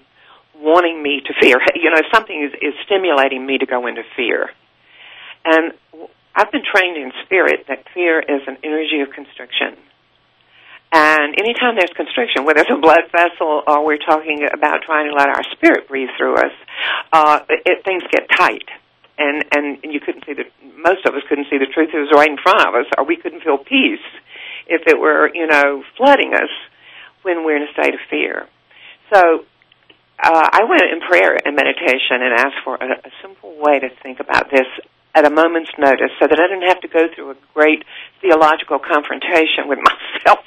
wanting 0.55 1.03
me 1.03 1.19
to 1.19 1.33
fear. 1.41 1.59
You 1.75 1.91
know, 1.91 1.99
if 1.99 2.07
something 2.13 2.41
is, 2.41 2.53
is 2.61 2.73
stimulating 2.85 3.45
me 3.45 3.57
to 3.57 3.65
go 3.65 3.87
into 3.87 4.03
fear. 4.15 4.49
And 5.43 5.73
I've 6.33 6.51
been 6.51 6.63
trained 6.63 6.95
in 6.95 7.11
spirit 7.25 7.65
that 7.67 7.83
fear 7.93 8.19
is 8.19 8.41
an 8.47 8.57
energy 8.63 9.01
of 9.01 9.11
constriction. 9.13 9.75
And 10.91 11.35
anytime 11.37 11.75
there's 11.75 11.91
constriction, 11.95 12.45
whether 12.45 12.61
it's 12.61 12.71
a 12.71 12.79
blood 12.79 13.11
vessel 13.11 13.61
or 13.67 13.85
we're 13.85 13.99
talking 13.99 14.47
about 14.47 14.83
trying 14.85 15.11
to 15.11 15.15
let 15.15 15.27
our 15.27 15.43
spirit 15.51 15.87
breathe 15.87 16.09
through 16.17 16.35
us, 16.35 16.55
uh, 17.11 17.39
it, 17.49 17.83
things 17.83 18.03
get 18.09 18.29
tight. 18.29 18.67
And, 19.17 19.43
and 19.51 19.79
you 19.83 19.99
couldn't 19.99 20.23
see 20.25 20.33
the 20.33 20.45
most 20.77 21.05
of 21.05 21.15
us 21.15 21.23
couldn't 21.27 21.47
see 21.49 21.57
the 21.57 21.65
truth 21.73 21.89
it 21.91 21.97
was 21.97 22.13
right 22.13 22.29
in 22.29 22.37
front 22.37 22.61
of 22.61 22.75
us, 22.75 22.85
or 22.97 23.03
we 23.03 23.17
couldn't 23.17 23.41
feel 23.41 23.57
peace 23.57 24.05
if 24.67 24.83
it 24.85 24.99
were 24.99 25.29
you 25.33 25.47
know 25.47 25.83
flooding 25.97 26.33
us 26.33 26.53
when 27.23 27.43
we're 27.43 27.57
in 27.57 27.63
a 27.63 27.73
state 27.73 27.95
of 27.95 27.99
fear. 28.09 28.47
So 29.11 29.45
uh, 30.23 30.49
I 30.53 30.63
went 30.69 30.83
in 30.93 31.01
prayer 31.01 31.35
and 31.43 31.55
meditation 31.55 32.21
and 32.21 32.33
asked 32.33 32.61
for 32.63 32.75
a, 32.75 32.85
a 32.85 33.11
simple 33.21 33.55
way 33.57 33.79
to 33.79 33.89
think 34.03 34.19
about 34.19 34.51
this 34.51 34.67
at 35.17 35.25
a 35.25 35.33
moment's 35.33 35.73
notice 35.81 36.13
so 36.21 36.29
that 36.29 36.37
I 36.37 36.45
didn't 36.45 36.69
have 36.69 36.81
to 36.85 36.87
go 36.93 37.09
through 37.09 37.33
a 37.33 37.37
great 37.57 37.81
theological 38.21 38.77
confrontation 38.77 39.65
with 39.65 39.81
myself 39.89 40.45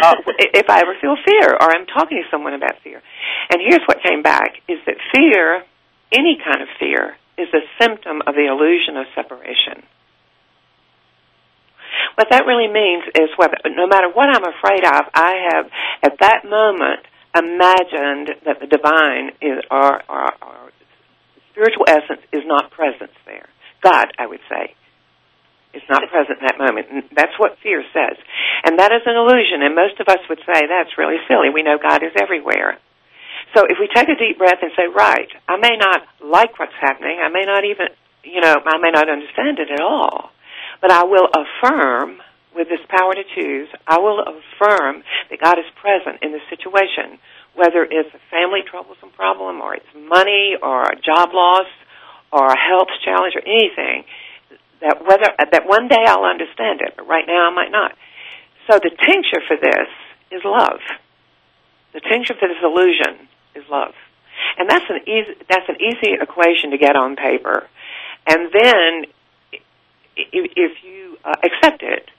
uh, 0.00 0.16
if 0.56 0.64
I 0.72 0.80
ever 0.80 0.96
feel 0.96 1.20
fear 1.20 1.52
or 1.52 1.68
I'm 1.68 1.84
talking 1.84 2.16
to 2.16 2.26
someone 2.32 2.56
about 2.56 2.80
fear. 2.80 3.04
And 3.52 3.60
here's 3.60 3.84
what 3.84 4.00
came 4.00 4.24
back 4.24 4.64
is 4.64 4.80
that 4.88 4.96
fear, 5.12 5.60
any 6.08 6.40
kind 6.40 6.64
of 6.64 6.68
fear, 6.80 7.20
is 7.36 7.52
a 7.52 7.60
symptom 7.76 8.24
of 8.24 8.32
the 8.32 8.48
illusion 8.48 8.96
of 8.96 9.04
separation. 9.14 9.84
What 12.16 12.32
that 12.32 12.48
really 12.48 12.72
means 12.72 13.04
is 13.14 13.28
whether, 13.36 13.60
no 13.68 13.86
matter 13.86 14.08
what 14.08 14.32
I'm 14.32 14.48
afraid 14.48 14.88
of, 14.88 15.04
I 15.12 15.52
have 15.52 15.66
at 16.02 16.18
that 16.20 16.48
moment 16.48 17.04
imagined 17.36 18.40
that 18.48 18.56
the 18.58 18.66
divine 18.66 19.36
is, 19.44 19.62
or, 19.70 20.00
or, 20.08 20.32
or 20.40 20.72
spiritual 21.52 21.84
essence 21.86 22.24
is 22.32 22.42
not 22.46 22.70
present 22.70 23.10
there. 23.26 23.48
God, 23.82 24.12
I 24.18 24.26
would 24.26 24.40
say, 24.48 24.74
is 25.74 25.82
not 25.88 26.02
present 26.08 26.40
in 26.40 26.46
that 26.46 26.58
moment. 26.58 26.86
And 26.90 27.02
that's 27.14 27.38
what 27.38 27.58
fear 27.62 27.84
says. 27.92 28.16
And 28.64 28.78
that 28.78 28.92
is 28.92 29.02
an 29.06 29.16
illusion, 29.16 29.62
and 29.62 29.74
most 29.74 30.00
of 30.00 30.08
us 30.08 30.20
would 30.28 30.40
say 30.46 30.66
that's 30.66 30.96
really 30.96 31.20
silly. 31.28 31.50
We 31.52 31.62
know 31.62 31.78
God 31.78 32.02
is 32.02 32.12
everywhere. 32.16 32.78
So 33.54 33.64
if 33.64 33.78
we 33.80 33.88
take 33.88 34.08
a 34.08 34.18
deep 34.18 34.38
breath 34.38 34.60
and 34.60 34.72
say, 34.76 34.88
right, 34.88 35.28
I 35.48 35.56
may 35.56 35.76
not 35.76 36.02
like 36.20 36.58
what's 36.58 36.76
happening, 36.80 37.20
I 37.22 37.28
may 37.28 37.44
not 37.44 37.64
even, 37.64 37.88
you 38.24 38.40
know, 38.40 38.56
I 38.64 38.78
may 38.78 38.90
not 38.90 39.08
understand 39.08 39.58
it 39.58 39.70
at 39.70 39.80
all, 39.80 40.30
but 40.80 40.90
I 40.90 41.04
will 41.04 41.28
affirm 41.32 42.20
with 42.54 42.68
this 42.68 42.82
power 42.88 43.14
to 43.14 43.22
choose, 43.36 43.68
I 43.86 44.00
will 44.00 44.20
affirm 44.20 45.04
that 45.30 45.40
God 45.40 45.58
is 45.58 45.68
present 45.80 46.22
in 46.22 46.32
the 46.32 46.40
situation, 46.50 47.18
whether 47.54 47.84
it's 47.84 48.12
a 48.14 48.22
family 48.30 48.60
troublesome 48.68 49.10
problem 49.14 49.60
or 49.60 49.74
it's 49.74 49.86
money 49.94 50.56
or 50.60 50.82
a 50.82 50.96
job 50.96 51.30
loss 51.32 51.68
or 52.32 52.46
a 52.46 52.58
health 52.58 52.88
challenge 53.04 53.34
or 53.34 53.42
anything, 53.42 54.04
that 54.80 55.04
whether 55.04 55.32
that 55.38 55.66
one 55.66 55.88
day 55.88 56.04
I'll 56.06 56.24
understand 56.24 56.80
it, 56.80 56.94
but 56.96 57.06
right 57.08 57.24
now 57.26 57.50
I 57.50 57.54
might 57.54 57.70
not. 57.70 57.92
So 58.70 58.78
the 58.78 58.90
tincture 58.90 59.40
for 59.46 59.56
this 59.56 59.88
is 60.30 60.42
love. 60.44 60.80
The 61.94 62.00
tincture 62.00 62.34
for 62.34 62.48
this 62.48 62.60
illusion 62.62 63.28
is 63.54 63.64
love, 63.70 63.94
and 64.58 64.68
that's 64.68 64.84
an 64.88 65.00
easy 65.08 65.34
that's 65.48 65.68
an 65.68 65.76
easy 65.80 66.14
equation 66.20 66.70
to 66.70 66.78
get 66.78 66.96
on 66.96 67.16
paper. 67.16 67.66
And 68.26 68.52
then, 68.52 69.04
if 70.16 70.72
you 70.84 71.16
uh, 71.24 71.32
accept 71.42 71.82
it, 71.82 72.10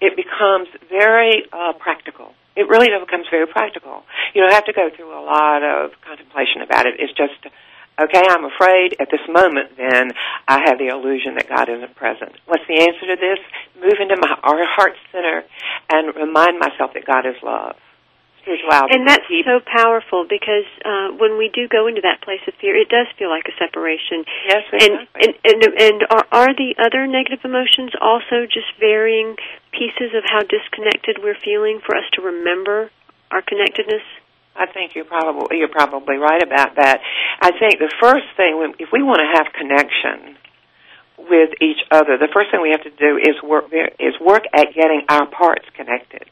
it 0.00 0.16
becomes 0.16 0.68
very 0.88 1.44
uh, 1.52 1.72
practical. 1.78 2.32
It 2.54 2.68
really 2.68 2.88
becomes 3.00 3.26
very 3.30 3.46
practical. 3.46 4.02
You 4.34 4.42
don't 4.42 4.52
have 4.52 4.66
to 4.66 4.72
go 4.72 4.90
through 4.94 5.12
a 5.12 5.22
lot 5.24 5.62
of 5.62 5.92
contemplation 6.06 6.62
about 6.62 6.86
it. 6.86 6.94
It's 6.98 7.12
just 7.14 7.54
Okay, 8.00 8.24
I'm 8.28 8.44
afraid 8.44 8.96
at 8.98 9.08
this 9.10 9.20
moment 9.28 9.76
then 9.76 10.12
I 10.48 10.64
have 10.64 10.78
the 10.78 10.88
illusion 10.88 11.34
that 11.36 11.48
God 11.48 11.68
isn't 11.68 11.94
present. 11.94 12.32
What's 12.46 12.64
the 12.66 12.80
answer 12.80 13.06
to 13.12 13.16
this? 13.20 13.38
Move 13.76 14.00
into 14.00 14.16
my 14.16 14.32
heart 14.40 14.94
center 15.12 15.44
and 15.90 16.14
remind 16.16 16.58
myself 16.58 16.94
that 16.94 17.04
God 17.04 17.26
is 17.26 17.36
love. 17.42 17.76
And 18.90 19.06
that's 19.06 19.22
so 19.28 19.60
powerful 19.64 20.26
because 20.28 20.66
uh, 20.84 21.14
when 21.14 21.38
we 21.38 21.50
do 21.54 21.68
go 21.68 21.86
into 21.86 22.00
that 22.02 22.22
place 22.22 22.40
of 22.48 22.54
fear, 22.60 22.74
it 22.74 22.88
does 22.88 23.06
feel 23.18 23.30
like 23.30 23.46
a 23.46 23.54
separation. 23.54 24.24
Yes, 24.48 24.64
exactly. 24.72 25.06
And 25.22 25.34
and 25.44 25.62
and, 25.62 25.80
and 25.80 25.98
are, 26.10 26.26
are 26.32 26.54
the 26.54 26.74
other 26.78 27.06
negative 27.06 27.44
emotions 27.44 27.92
also 28.00 28.46
just 28.46 28.66
varying 28.80 29.36
pieces 29.70 30.10
of 30.14 30.24
how 30.26 30.42
disconnected 30.42 31.22
we're 31.22 31.38
feeling 31.38 31.80
for 31.84 31.94
us 31.94 32.04
to 32.14 32.22
remember 32.22 32.90
our 33.30 33.42
connectedness? 33.42 34.02
I 34.54 34.66
think 34.66 34.94
you're 34.94 35.04
probably 35.08 35.58
you're 35.58 35.68
probably 35.68 36.16
right 36.16 36.42
about 36.42 36.76
that. 36.76 37.00
I 37.40 37.50
think 37.58 37.78
the 37.78 37.92
first 38.00 38.26
thing, 38.36 38.74
if 38.78 38.88
we 38.92 39.02
want 39.02 39.20
to 39.20 39.30
have 39.36 39.52
connection 39.52 40.36
with 41.18 41.50
each 41.60 41.80
other, 41.90 42.18
the 42.18 42.28
first 42.32 42.50
thing 42.50 42.60
we 42.60 42.70
have 42.70 42.84
to 42.84 42.90
do 42.90 43.16
is 43.16 43.40
work 43.42 43.72
is 43.98 44.14
work 44.20 44.44
at 44.52 44.74
getting 44.74 45.02
our 45.08 45.26
parts 45.26 45.64
connected. 45.74 46.28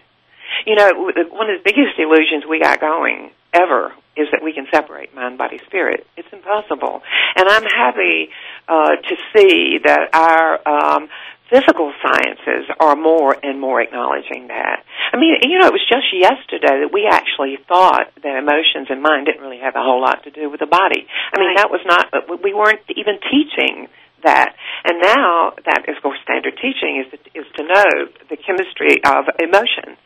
You 0.67 0.75
know, 0.75 0.91
one 1.31 1.49
of 1.49 1.57
the 1.59 1.65
biggest 1.65 1.99
illusions 1.99 2.45
we 2.49 2.61
got 2.61 2.81
going 2.81 3.31
ever 3.55 3.93
is 4.17 4.29
that 4.33 4.43
we 4.43 4.53
can 4.53 4.67
separate 4.71 5.15
mind, 5.15 5.39
body, 5.39 5.59
spirit. 5.67 6.07
It's 6.17 6.29
impossible, 6.33 7.01
and 7.37 7.49
I'm 7.49 7.65
happy 7.65 8.29
uh, 8.69 8.97
to 8.97 9.17
see 9.35 9.79
that 9.85 10.11
our 10.13 10.69
um, 10.69 11.09
physical 11.51 11.93
sciences 11.99 12.71
are 12.79 12.95
more 12.95 13.35
and 13.35 13.61
more 13.61 13.83
acknowledging 13.83 14.47
that. 14.49 14.87
I 15.13 15.19
mean, 15.19 15.35
you 15.43 15.59
know, 15.59 15.67
it 15.67 15.75
was 15.75 15.85
just 15.91 16.07
yesterday 16.15 16.87
that 16.87 16.95
we 16.95 17.11
actually 17.11 17.59
thought 17.67 18.15
that 18.23 18.35
emotions 18.39 18.87
and 18.89 19.03
mind 19.03 19.27
didn't 19.27 19.43
really 19.43 19.59
have 19.59 19.75
a 19.75 19.83
whole 19.83 20.01
lot 20.01 20.23
to 20.25 20.31
do 20.31 20.49
with 20.49 20.63
the 20.63 20.71
body. 20.71 21.05
I 21.35 21.35
mean, 21.43 21.51
right. 21.51 21.67
that 21.67 21.71
was 21.75 21.83
not, 21.85 22.07
we 22.41 22.55
weren't 22.55 22.87
even 22.95 23.19
teaching 23.27 23.91
that. 24.23 24.55
And 24.87 25.03
now 25.03 25.59
that 25.67 25.91
is 25.91 25.99
for 26.01 26.15
standard 26.23 26.55
teaching 26.63 27.03
is 27.03 27.11
to, 27.11 27.19
is 27.35 27.49
to 27.59 27.63
know 27.67 27.91
the 28.31 28.39
chemistry 28.39 29.03
of 29.03 29.27
emotions, 29.43 29.99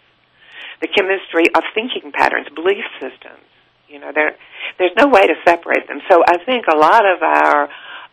the 0.80 0.88
chemistry 0.88 1.52
of 1.52 1.62
thinking 1.76 2.10
patterns, 2.10 2.48
belief 2.56 2.88
systems. 2.98 3.44
You 3.88 4.00
know, 4.00 4.12
there, 4.16 4.34
there's 4.78 4.96
no 4.96 5.12
way 5.12 5.28
to 5.28 5.36
separate 5.44 5.86
them. 5.86 6.00
So 6.10 6.24
I 6.24 6.40
think 6.42 6.66
a 6.72 6.76
lot 6.76 7.04
of 7.04 7.22
our 7.22 7.68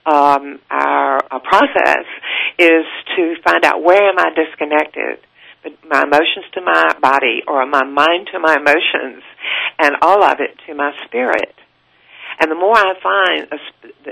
um, 0.06 0.60
our, 0.70 1.20
our 1.30 1.40
process 1.40 2.06
is 2.58 2.86
to 3.16 3.36
find 3.44 3.64
out 3.66 3.84
where 3.84 4.10
am 4.10 4.18
I 4.18 4.30
disconnected 4.34 5.20
my 5.88 6.04
emotions 6.04 6.46
to 6.54 6.62
my 6.62 6.96
body 7.02 7.44
or 7.48 7.66
my 7.68 7.84
mind 7.84 8.30
to 8.34 8.40
my 8.40 8.56
emotions 8.56 9.24
and 9.78 9.96
all 10.02 10.24
of 10.24 10.40
it 10.40 10.58
to 10.68 10.74
my 10.74 10.92
spirit. 11.06 11.54
And 12.40 12.50
the 12.50 12.56
more 12.56 12.76
I 12.76 12.94
find, 12.98 13.62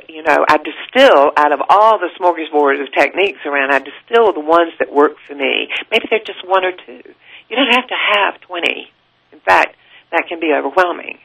you 0.08 0.22
know, 0.22 0.46
I 0.48 0.58
distill 0.58 1.32
out 1.36 1.52
of 1.52 1.62
all 1.70 1.98
the 1.98 2.10
smorgasbord 2.20 2.82
of 2.82 2.94
techniques 2.94 3.40
around, 3.46 3.72
I 3.72 3.80
distill 3.80 4.34
the 4.34 4.40
ones 4.40 4.74
that 4.78 4.94
work 4.94 5.14
for 5.26 5.34
me. 5.34 5.70
Maybe 5.90 6.06
they're 6.10 6.20
just 6.20 6.46
one 6.46 6.64
or 6.64 6.74
two. 6.86 7.02
You 7.50 7.56
don't 7.56 7.74
have 7.74 7.88
to 7.88 7.96
have 7.96 8.42
20. 8.42 8.92
In 9.32 9.40
fact, 9.40 9.76
that 10.12 10.26
can 10.28 10.40
be 10.40 10.54
overwhelming. 10.54 11.18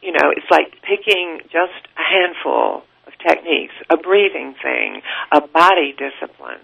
You 0.00 0.12
know, 0.12 0.32
it's 0.34 0.50
like 0.50 0.80
picking 0.80 1.40
just 1.52 1.84
a 1.98 2.04
handful 2.08 2.84
techniques, 3.26 3.74
a 3.88 3.96
breathing 3.96 4.54
thing, 4.62 5.02
a 5.32 5.40
body 5.40 5.94
discipline, 5.96 6.60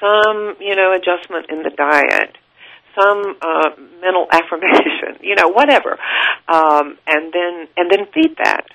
some, 0.00 0.56
you 0.60 0.76
know, 0.76 0.92
adjustment 0.92 1.46
in 1.50 1.62
the 1.62 1.70
diet, 1.70 2.36
some 2.98 3.36
uh, 3.40 3.70
mental 4.00 4.26
affirmation, 4.32 5.20
you 5.20 5.34
know, 5.34 5.48
whatever, 5.48 5.98
um, 6.48 6.98
and 7.06 7.32
then 7.32 7.68
and 7.76 7.90
then 7.90 8.06
feed 8.12 8.36
that. 8.42 8.66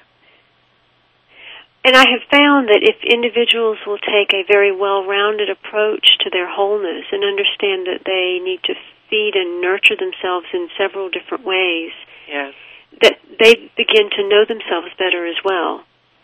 And 1.84 1.96
I 1.96 2.06
have 2.14 2.22
found 2.30 2.70
that 2.70 2.86
if 2.86 3.02
individuals 3.02 3.80
will 3.88 3.98
take 3.98 4.30
a 4.38 4.46
very 4.46 4.70
well-rounded 4.70 5.50
approach 5.50 6.06
to 6.22 6.30
their 6.30 6.46
wholeness 6.46 7.10
and 7.12 7.26
understand 7.26 7.90
that 7.90 8.06
they 8.06 8.38
need 8.38 8.62
to 8.70 8.76
feed 9.10 9.34
and 9.34 9.62
nurture 9.62 9.98
themselves 9.98 10.46
in 10.54 10.70
several 10.78 11.10
different 11.10 11.44
ways, 11.44 11.90
yes. 12.30 12.54
that 13.02 13.18
they 13.42 13.56
begin 13.74 14.14
to 14.14 14.30
know 14.30 14.46
themselves 14.46 14.94
better 15.00 15.26
as 15.26 15.42
well. 15.44 15.82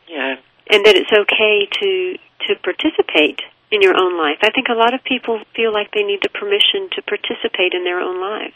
Yes 0.08 0.38
and 0.70 0.86
that 0.86 0.95
it's 0.95 1.11
okay 1.11 1.68
to 1.82 2.18
to 2.47 2.55
participate 2.63 3.41
in 3.72 3.82
your 3.82 3.97
own 3.97 4.18
life. 4.18 4.39
I 4.43 4.51
think 4.51 4.68
a 4.70 4.78
lot 4.78 4.93
of 4.93 5.03
people 5.03 5.41
feel 5.55 5.74
like 5.74 5.91
they 5.91 6.03
need 6.03 6.20
the 6.24 6.30
permission 6.30 6.89
to 6.95 7.01
participate 7.01 7.74
in 7.74 7.84
their 7.84 7.99
own 7.99 8.22
lives. 8.22 8.55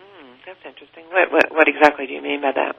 Mm, 0.00 0.40
That's 0.46 0.64
interesting. 0.64 1.04
What, 1.10 1.30
what, 1.32 1.50
what 1.52 1.68
exactly 1.68 2.06
do 2.06 2.14
you 2.14 2.22
mean 2.22 2.40
by 2.40 2.52
that? 2.52 2.76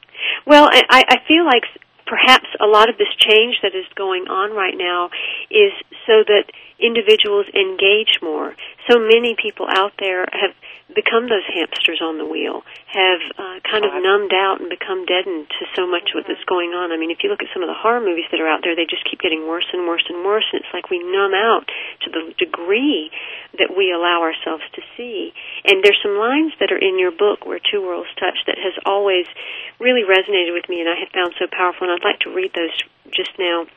Well, 0.48 0.68
I, 0.72 1.04
I 1.08 1.18
feel 1.28 1.46
like 1.46 1.64
perhaps 2.08 2.48
a 2.60 2.66
lot 2.66 2.90
of 2.90 2.98
this 2.98 3.14
change 3.20 3.62
that 3.62 3.76
is 3.76 3.86
going 3.94 4.26
on 4.28 4.56
right 4.58 4.74
now 4.76 5.12
is 5.52 5.72
so 6.08 6.26
that 6.26 6.50
individuals 6.80 7.46
engage 7.54 8.20
more. 8.22 8.56
So 8.90 8.98
many 8.98 9.36
people 9.36 9.68
out 9.70 9.94
there 10.00 10.26
have 10.32 10.56
become 10.90 11.30
those 11.30 11.46
hamsters 11.46 12.02
on 12.02 12.18
the 12.18 12.26
wheel, 12.26 12.66
have 12.90 13.22
uh, 13.38 13.62
kind 13.62 13.86
of 13.86 13.94
numbed 14.02 14.34
out 14.34 14.58
and 14.58 14.74
become 14.74 15.06
deadened 15.06 15.46
to 15.54 15.64
so 15.78 15.86
much 15.86 16.10
of 16.18 16.26
what's 16.26 16.44
going 16.50 16.74
on. 16.74 16.90
I 16.90 16.98
mean, 16.98 17.14
if 17.14 17.22
you 17.22 17.30
look 17.30 17.46
at 17.46 17.54
some 17.54 17.62
of 17.62 17.70
the 17.70 17.78
horror 17.78 18.02
movies 18.02 18.26
that 18.34 18.42
are 18.42 18.50
out 18.50 18.66
there, 18.66 18.74
they 18.74 18.90
just 18.90 19.06
keep 19.06 19.22
getting 19.22 19.46
worse 19.46 19.70
and 19.70 19.86
worse 19.86 20.04
and 20.10 20.26
worse, 20.26 20.48
and 20.50 20.66
it's 20.66 20.74
like 20.74 20.90
we 20.90 20.98
numb 20.98 21.38
out 21.38 21.70
to 22.04 22.10
the 22.10 22.34
degree 22.42 23.14
that 23.62 23.70
we 23.70 23.94
allow 23.94 24.26
ourselves 24.26 24.66
to 24.74 24.82
see. 24.98 25.30
And 25.70 25.86
there's 25.86 26.02
some 26.02 26.18
lines 26.18 26.58
that 26.58 26.74
are 26.74 26.82
in 26.82 26.98
your 26.98 27.14
book, 27.14 27.46
Where 27.46 27.62
Two 27.62 27.86
Worlds 27.86 28.10
Touch, 28.18 28.42
that 28.50 28.58
has 28.58 28.74
always 28.86 29.30
really 29.78 30.08
resonated 30.08 30.58
with 30.58 30.66
me 30.70 30.82
and 30.82 30.90
I 30.90 30.98
have 30.98 31.14
found 31.14 31.38
so 31.38 31.46
powerful, 31.46 31.86
and 31.86 31.94
I'd 31.94 32.08
like 32.08 32.26
to 32.26 32.34
read 32.34 32.52
those 32.58 32.74
just 33.14 33.38
now. 33.38 33.70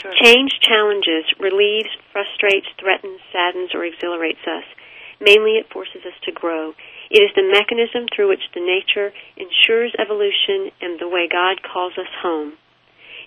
Sure. 0.00 0.12
Change 0.22 0.58
challenges, 0.60 1.24
relieves, 1.38 1.90
frustrates, 2.12 2.66
threatens, 2.78 3.20
saddens, 3.32 3.70
or 3.74 3.84
exhilarates 3.84 4.42
us. 4.46 4.64
Mainly, 5.20 5.56
it 5.56 5.70
forces 5.72 6.04
us 6.04 6.18
to 6.24 6.32
grow. 6.32 6.74
It 7.10 7.22
is 7.22 7.30
the 7.36 7.46
mechanism 7.46 8.06
through 8.10 8.28
which 8.28 8.50
the 8.54 8.60
nature 8.60 9.12
ensures 9.36 9.94
evolution 9.98 10.72
and 10.80 10.98
the 10.98 11.08
way 11.08 11.28
God 11.30 11.62
calls 11.62 11.96
us 11.96 12.10
home. 12.20 12.58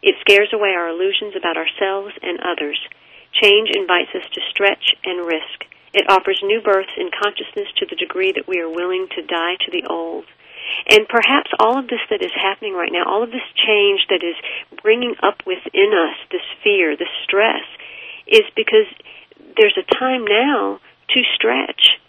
It 0.04 0.16
scares 0.22 0.50
away 0.54 0.76
our 0.76 0.90
illusions 0.90 1.36
about 1.36 1.58
ourselves 1.58 2.14
and 2.22 2.40
others. 2.42 2.78
Change 3.34 3.70
invites 3.74 4.14
us 4.14 4.28
to 4.34 4.42
stretch 4.52 4.94
and 5.04 5.26
risk. 5.26 5.66
It 5.94 6.10
offers 6.10 6.40
new 6.44 6.62
births 6.62 6.94
in 6.98 7.10
consciousness 7.10 7.72
to 7.78 7.86
the 7.90 7.96
degree 7.96 8.32
that 8.34 8.48
we 8.48 8.60
are 8.60 8.70
willing 8.70 9.08
to 9.16 9.22
die 9.26 9.56
to 9.66 9.72
the 9.72 9.88
old. 9.90 10.26
And 10.90 11.08
perhaps 11.08 11.52
all 11.60 11.80
of 11.80 11.88
this 11.88 12.02
that 12.10 12.22
is 12.22 12.32
happening 12.36 12.74
right 12.74 12.92
now, 12.92 13.06
all 13.06 13.24
of 13.24 13.32
this 13.32 13.46
change 13.56 14.06
that 14.10 14.24
is 14.24 14.36
bringing 14.82 15.16
up 15.24 15.46
within 15.46 15.92
us 15.94 16.18
this 16.32 16.46
fear, 16.64 16.96
this 16.96 17.12
stress, 17.24 17.66
is 18.28 18.44
because 18.56 18.88
there's 19.56 19.78
a 19.78 19.88
time 19.96 20.26
now 20.26 20.80
to 21.10 21.20
stretch, 21.36 22.00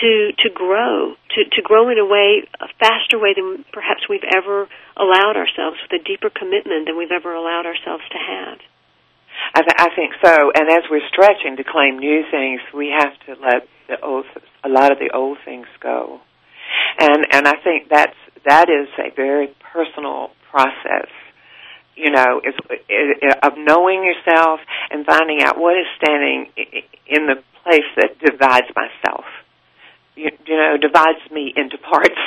to 0.00 0.32
to 0.44 0.50
grow, 0.50 1.14
to 1.34 1.40
to 1.56 1.62
grow 1.62 1.88
in 1.88 1.98
a 1.98 2.06
way, 2.06 2.44
a 2.60 2.68
faster 2.78 3.18
way 3.18 3.34
than 3.34 3.64
perhaps 3.72 4.08
we've 4.08 4.24
ever 4.24 4.68
allowed 4.96 5.36
ourselves, 5.36 5.78
with 5.82 6.00
a 6.00 6.04
deeper 6.04 6.30
commitment 6.30 6.86
than 6.86 6.96
we've 6.96 7.14
ever 7.14 7.32
allowed 7.34 7.66
ourselves 7.66 8.04
to 8.10 8.18
have. 8.18 8.58
I, 9.54 9.60
th- 9.62 9.78
I 9.78 9.88
think 9.94 10.12
so. 10.22 10.50
And 10.54 10.68
as 10.68 10.84
we're 10.90 11.06
stretching 11.08 11.56
to 11.56 11.64
claim 11.64 11.98
new 11.98 12.24
things, 12.30 12.60
we 12.74 12.92
have 12.96 13.14
to 13.26 13.40
let 13.40 13.68
the 13.88 14.00
old, 14.04 14.26
a 14.64 14.68
lot 14.68 14.92
of 14.92 14.98
the 14.98 15.10
old 15.14 15.38
things 15.44 15.66
go. 15.80 16.20
And 16.98 17.26
and 17.32 17.48
I 17.48 17.54
think 17.62 17.88
that's 17.90 18.16
that 18.46 18.68
is 18.70 18.88
a 18.98 19.14
very 19.14 19.54
personal 19.72 20.30
process. 20.50 21.08
You 21.94 22.10
know, 22.10 22.40
is, 22.44 22.54
is 22.88 23.34
of 23.42 23.54
knowing 23.58 24.04
yourself 24.04 24.60
and 24.90 25.04
finding 25.04 25.42
out 25.42 25.58
what 25.58 25.76
is 25.76 25.86
standing 25.96 26.46
in 27.06 27.26
the 27.26 27.42
place 27.64 27.88
that 27.96 28.18
divides 28.20 28.68
myself. 28.76 29.24
You, 30.14 30.30
you 30.46 30.56
know, 30.56 30.76
divides 30.80 31.18
me 31.32 31.52
into 31.54 31.76
parts, 31.90 32.20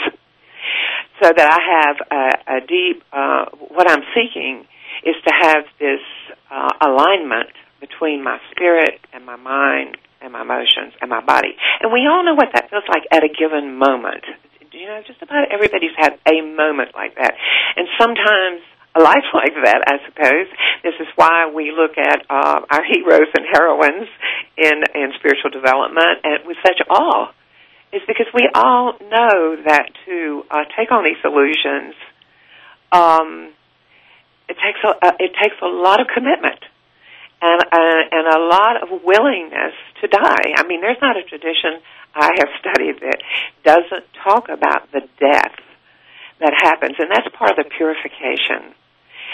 so 1.21 1.31
that 1.35 1.47
I 1.47 1.59
have 1.79 1.97
a, 2.11 2.57
a 2.57 2.67
deep. 2.67 3.03
Uh, 3.11 3.45
what 3.69 3.89
I'm 3.89 4.03
seeking 4.13 4.65
is 5.03 5.15
to 5.25 5.33
have 5.41 5.63
this 5.79 6.01
uh, 6.51 6.69
alignment 6.81 7.49
between 7.79 8.23
my 8.23 8.37
spirit 8.51 8.99
and 9.13 9.25
my 9.25 9.35
mind 9.35 9.97
and 10.21 10.33
my 10.33 10.41
emotions 10.41 10.93
and 11.01 11.09
my 11.09 11.23
body. 11.23 11.55
And 11.81 11.91
we 11.91 12.07
all 12.07 12.23
know 12.23 12.35
what 12.35 12.49
that 12.53 12.69
feels 12.69 12.83
like 12.87 13.03
at 13.11 13.23
a 13.23 13.29
given 13.29 13.77
moment. 13.77 14.23
You 14.71 14.87
know, 14.87 15.01
just 15.05 15.21
about 15.21 15.51
everybody's 15.51 15.95
had 15.97 16.17
a 16.25 16.41
moment 16.41 16.95
like 16.95 17.15
that. 17.15 17.35
And 17.75 17.87
sometimes 17.99 18.61
a 18.95 19.01
life 19.01 19.27
like 19.33 19.53
that, 19.63 19.83
I 19.87 19.99
suppose. 20.07 20.47
This 20.83 20.95
is 20.99 21.07
why 21.15 21.51
we 21.53 21.71
look 21.71 21.97
at 21.97 22.23
uh, 22.29 22.61
our 22.69 22.83
heroes 22.87 23.27
and 23.35 23.45
heroines 23.51 24.07
in 24.57 24.83
in 24.95 25.11
spiritual 25.19 25.51
development 25.51 26.23
and 26.23 26.45
with 26.45 26.57
such 26.65 26.79
awe. 26.89 27.33
Is 27.91 28.01
because 28.07 28.27
we 28.33 28.47
all 28.55 28.93
know 29.01 29.57
that 29.67 29.91
to 30.05 30.43
uh, 30.49 30.63
take 30.77 30.93
on 30.93 31.03
these 31.03 31.19
illusions, 31.25 31.93
um, 32.93 33.51
it 34.47 34.55
takes 34.55 34.79
a 34.85 34.95
uh, 34.95 35.11
it 35.19 35.35
takes 35.35 35.55
a 35.61 35.67
lot 35.67 35.99
of 35.99 36.07
commitment 36.07 36.63
and 37.41 37.61
uh, 37.61 38.01
and 38.11 38.27
a 38.27 38.39
lot 38.45 38.83
of 38.83 39.03
willingness 39.03 39.73
to 40.01 40.07
die. 40.07 40.53
I 40.55 40.63
mean, 40.67 40.81
there's 40.81 41.01
not 41.01 41.17
a 41.17 41.23
tradition 41.23 41.81
I 42.13 42.29
have 42.37 42.49
studied 42.59 43.01
that 43.01 43.19
doesn't 43.63 44.05
talk 44.23 44.49
about 44.49 44.91
the 44.91 45.01
death 45.19 45.57
that 46.39 46.53
happens, 46.53 46.95
and 46.99 47.09
that's 47.09 47.27
part 47.35 47.51
of 47.51 47.57
the 47.57 47.69
purification. 47.69 48.73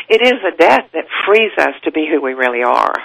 It 0.09 0.21
is 0.21 0.39
a 0.45 0.55
death 0.55 0.89
that 0.93 1.05
frees 1.25 1.51
us 1.57 1.75
to 1.83 1.91
be 1.91 2.07
who 2.09 2.21
we 2.21 2.33
really 2.33 2.63
are. 2.63 2.95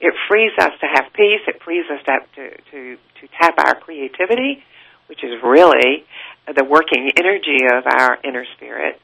It 0.00 0.12
frees 0.28 0.52
us 0.58 0.72
to 0.80 0.86
have 0.86 1.12
peace. 1.14 1.40
It 1.46 1.62
frees 1.62 1.84
us 1.90 2.04
to 2.04 2.18
to 2.36 2.56
to, 2.70 2.96
to 3.20 3.28
tap 3.40 3.54
our 3.58 3.74
creativity, 3.80 4.62
which 5.08 5.24
is 5.24 5.32
really 5.42 6.04
the 6.46 6.64
working 6.64 7.10
energy 7.16 7.64
of 7.72 7.86
our 7.86 8.18
inner 8.22 8.44
spirit. 8.56 9.00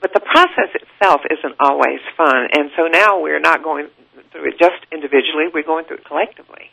But 0.00 0.14
the 0.14 0.20
process 0.20 0.70
itself 0.74 1.22
isn't 1.28 1.56
always 1.60 2.00
fun, 2.16 2.48
and 2.52 2.70
so 2.76 2.86
now 2.86 3.20
we're 3.20 3.40
not 3.40 3.62
going 3.64 3.88
through 4.30 4.50
it 4.50 4.58
just 4.58 4.80
individually. 4.92 5.48
We're 5.52 5.66
going 5.66 5.84
through 5.84 5.98
it 5.98 6.04
collectively. 6.04 6.70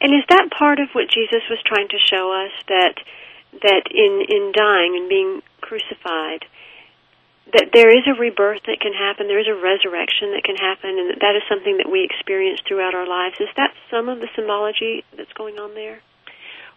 And 0.00 0.14
is 0.14 0.24
that 0.28 0.50
part 0.50 0.80
of 0.80 0.90
what 0.92 1.08
Jesus 1.08 1.42
was 1.48 1.60
trying 1.64 1.88
to 1.88 1.98
show 1.98 2.32
us 2.32 2.52
that 2.68 2.96
that 3.62 3.84
in 3.90 4.24
in 4.28 4.52
dying 4.52 4.96
and 4.96 5.08
being 5.08 5.42
crucified 5.60 6.46
that 7.52 7.68
there 7.72 7.90
is 7.90 8.06
a 8.08 8.18
rebirth 8.18 8.62
that 8.64 8.80
can 8.80 8.94
happen, 8.94 9.28
there 9.28 9.40
is 9.40 9.50
a 9.50 9.54
resurrection 9.54 10.32
that 10.32 10.44
can 10.44 10.56
happen 10.56 10.96
and 10.96 11.10
that, 11.10 11.20
that 11.20 11.36
is 11.36 11.42
something 11.48 11.76
that 11.78 11.90
we 11.90 12.04
experience 12.04 12.60
throughout 12.66 12.94
our 12.94 13.06
lives. 13.06 13.36
Is 13.40 13.52
that 13.56 13.74
some 13.90 14.08
of 14.08 14.20
the 14.20 14.28
symbology 14.34 15.04
that's 15.16 15.32
going 15.34 15.58
on 15.58 15.74
there? 15.74 16.00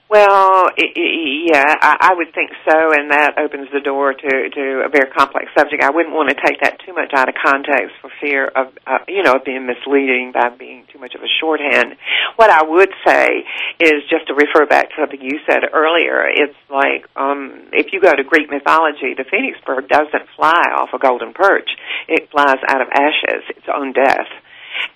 Well, 0.07 0.69
yeah, 0.77 1.75
I 1.81 2.13
would 2.13 2.31
think 2.33 2.51
so, 2.69 2.93
and 2.93 3.09
that 3.09 3.41
opens 3.41 3.69
the 3.73 3.81
door 3.81 4.13
to 4.13 4.31
to 4.53 4.85
a 4.85 4.89
very 4.89 5.09
complex 5.09 5.49
subject. 5.57 5.81
I 5.81 5.89
wouldn't 5.89 6.13
want 6.13 6.29
to 6.29 6.37
take 6.37 6.61
that 6.61 6.77
too 6.85 6.93
much 6.93 7.09
out 7.17 7.27
of 7.27 7.33
context 7.41 7.97
for 8.01 8.11
fear 8.21 8.45
of, 8.45 8.69
uh, 8.85 9.01
you 9.07 9.23
know, 9.23 9.41
being 9.43 9.65
misleading 9.65 10.31
by 10.31 10.49
being 10.53 10.85
too 10.93 10.99
much 10.99 11.15
of 11.15 11.21
a 11.25 11.31
shorthand. 11.41 11.97
What 12.35 12.51
I 12.51 12.61
would 12.63 12.93
say 13.01 13.49
is 13.81 14.05
just 14.05 14.27
to 14.27 14.35
refer 14.37 14.67
back 14.69 14.89
to 14.89 14.95
something 15.01 15.19
you 15.19 15.39
said 15.49 15.65
earlier. 15.73 16.29
It's 16.29 16.59
like 16.69 17.09
um, 17.17 17.73
if 17.73 17.91
you 17.91 17.99
go 17.99 18.13
to 18.13 18.23
Greek 18.23 18.45
mythology, 18.51 19.17
the 19.17 19.25
phoenix 19.25 19.57
bird 19.65 19.89
doesn't 19.89 20.29
fly 20.37 20.69
off 20.77 20.93
a 20.93 20.99
golden 20.99 21.33
perch; 21.33 21.69
it 22.07 22.29
flies 22.29 22.61
out 22.69 22.81
of 22.81 22.93
ashes, 22.93 23.41
its 23.57 23.65
own 23.73 23.91
death. 23.91 24.29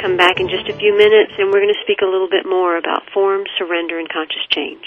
Come 0.00 0.16
back 0.16 0.40
in 0.40 0.48
just 0.48 0.68
a 0.68 0.76
few 0.76 0.96
minutes, 0.96 1.32
and 1.38 1.52
we're 1.52 1.60
going 1.60 1.74
to 1.74 1.82
speak 1.82 2.00
a 2.02 2.06
little 2.06 2.28
bit 2.28 2.46
more 2.46 2.76
about 2.76 3.02
form, 3.12 3.44
surrender, 3.58 3.98
and 3.98 4.08
conscious 4.08 4.46
change. 4.50 4.86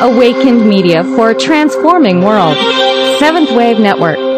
Awakened 0.00 0.68
Media 0.68 1.02
for 1.16 1.30
a 1.30 1.34
transforming 1.34 2.22
world. 2.22 2.56
Seventh 3.18 3.50
Wave 3.50 3.80
Network. 3.80 4.37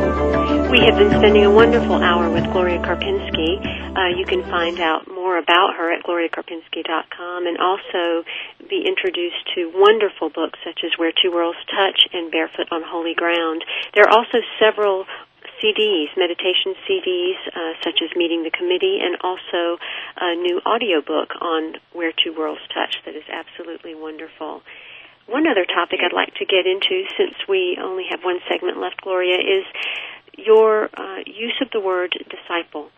Have 0.81 0.97
been 0.97 1.13
spending 1.13 1.45
a 1.45 1.53
wonderful 1.53 2.01
hour 2.01 2.25
with 2.33 2.43
Gloria 2.51 2.81
Karpinski. 2.81 3.61
Uh, 3.93 4.17
you 4.17 4.25
can 4.25 4.41
find 4.49 4.81
out 4.81 5.05
more 5.07 5.37
about 5.37 5.77
her 5.77 5.93
at 5.93 6.01
gloriakarpinski.com 6.03 7.45
and 7.45 7.57
also 7.61 8.25
be 8.67 8.81
introduced 8.81 9.45
to 9.53 9.69
wonderful 9.77 10.33
books 10.33 10.57
such 10.65 10.81
as 10.83 10.91
Where 10.97 11.13
Two 11.13 11.31
Worlds 11.31 11.61
Touch 11.69 12.01
and 12.11 12.31
Barefoot 12.31 12.73
on 12.73 12.81
Holy 12.81 13.13
Ground. 13.13 13.63
There 13.93 14.03
are 14.09 14.11
also 14.11 14.41
several 14.57 15.05
CDs, 15.61 16.09
meditation 16.17 16.73
CDs, 16.89 17.37
uh, 17.53 17.77
such 17.85 18.01
as 18.01 18.09
Meeting 18.17 18.41
the 18.41 18.51
Committee, 18.51 18.99
and 19.05 19.21
also 19.21 19.77
a 20.17 20.33
new 20.33 20.59
audiobook 20.65 21.29
on 21.39 21.77
Where 21.93 22.11
Two 22.11 22.33
Worlds 22.33 22.65
Touch 22.73 22.97
that 23.05 23.15
is 23.15 23.29
absolutely 23.29 23.93
wonderful. 23.93 24.65
One 25.29 25.45
other 25.45 25.63
topic 25.63 26.01
I'd 26.03 26.11
like 26.11 26.33
to 26.41 26.45
get 26.49 26.65
into, 26.65 27.05
since 27.15 27.37
we 27.47 27.77
only 27.79 28.09
have 28.09 28.25
one 28.25 28.39
segment 28.49 28.81
left, 28.81 28.99
Gloria, 29.05 29.37
is 29.37 29.63
your 30.37 30.89
uh, 30.93 31.19
use 31.25 31.57
of 31.61 31.69
the 31.71 31.79
word 31.79 32.17
disciple 32.29 32.89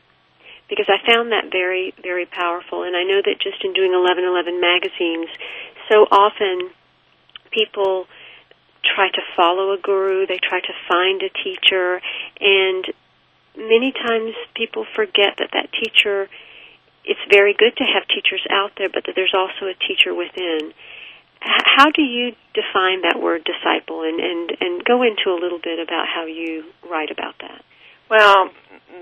because 0.70 0.88
I 0.90 1.06
found 1.06 1.32
that 1.32 1.52
very, 1.52 1.94
very 2.02 2.26
powerful. 2.26 2.84
And 2.84 2.96
I 2.96 3.04
know 3.04 3.22
that 3.24 3.36
just 3.42 3.64
in 3.64 3.74
doing 3.74 3.92
1111 3.92 4.62
magazines, 4.62 5.30
so 5.90 6.08
often 6.10 6.72
people 7.52 8.08
try 8.84 9.10
to 9.10 9.22
follow 9.36 9.74
a 9.74 9.78
guru, 9.78 10.26
they 10.26 10.40
try 10.42 10.60
to 10.60 10.74
find 10.90 11.22
a 11.22 11.30
teacher, 11.30 12.02
and 12.40 12.86
many 13.56 13.92
times 13.92 14.34
people 14.56 14.86
forget 14.96 15.38
that 15.38 15.52
that 15.54 15.70
teacher, 15.72 16.28
it's 17.06 17.22
very 17.30 17.54
good 17.54 17.76
to 17.78 17.84
have 17.84 18.08
teachers 18.08 18.42
out 18.50 18.72
there, 18.78 18.90
but 18.90 19.06
that 19.06 19.14
there's 19.16 19.34
also 19.36 19.68
a 19.68 19.78
teacher 19.88 20.14
within 20.14 20.74
how 21.44 21.92
do 21.92 22.02
you 22.02 22.32
define 22.54 23.02
that 23.04 23.20
word 23.22 23.44
disciple 23.44 24.04
and, 24.04 24.20
and, 24.20 24.52
and 24.60 24.86
go 24.86 25.04
into 25.04 25.30
a 25.30 25.40
little 25.40 25.60
bit 25.60 25.80
about 25.80 26.08
how 26.08 26.26
you 26.26 26.64
write 26.90 27.12
about 27.12 27.36
that? 27.42 27.64
Well, 28.10 28.50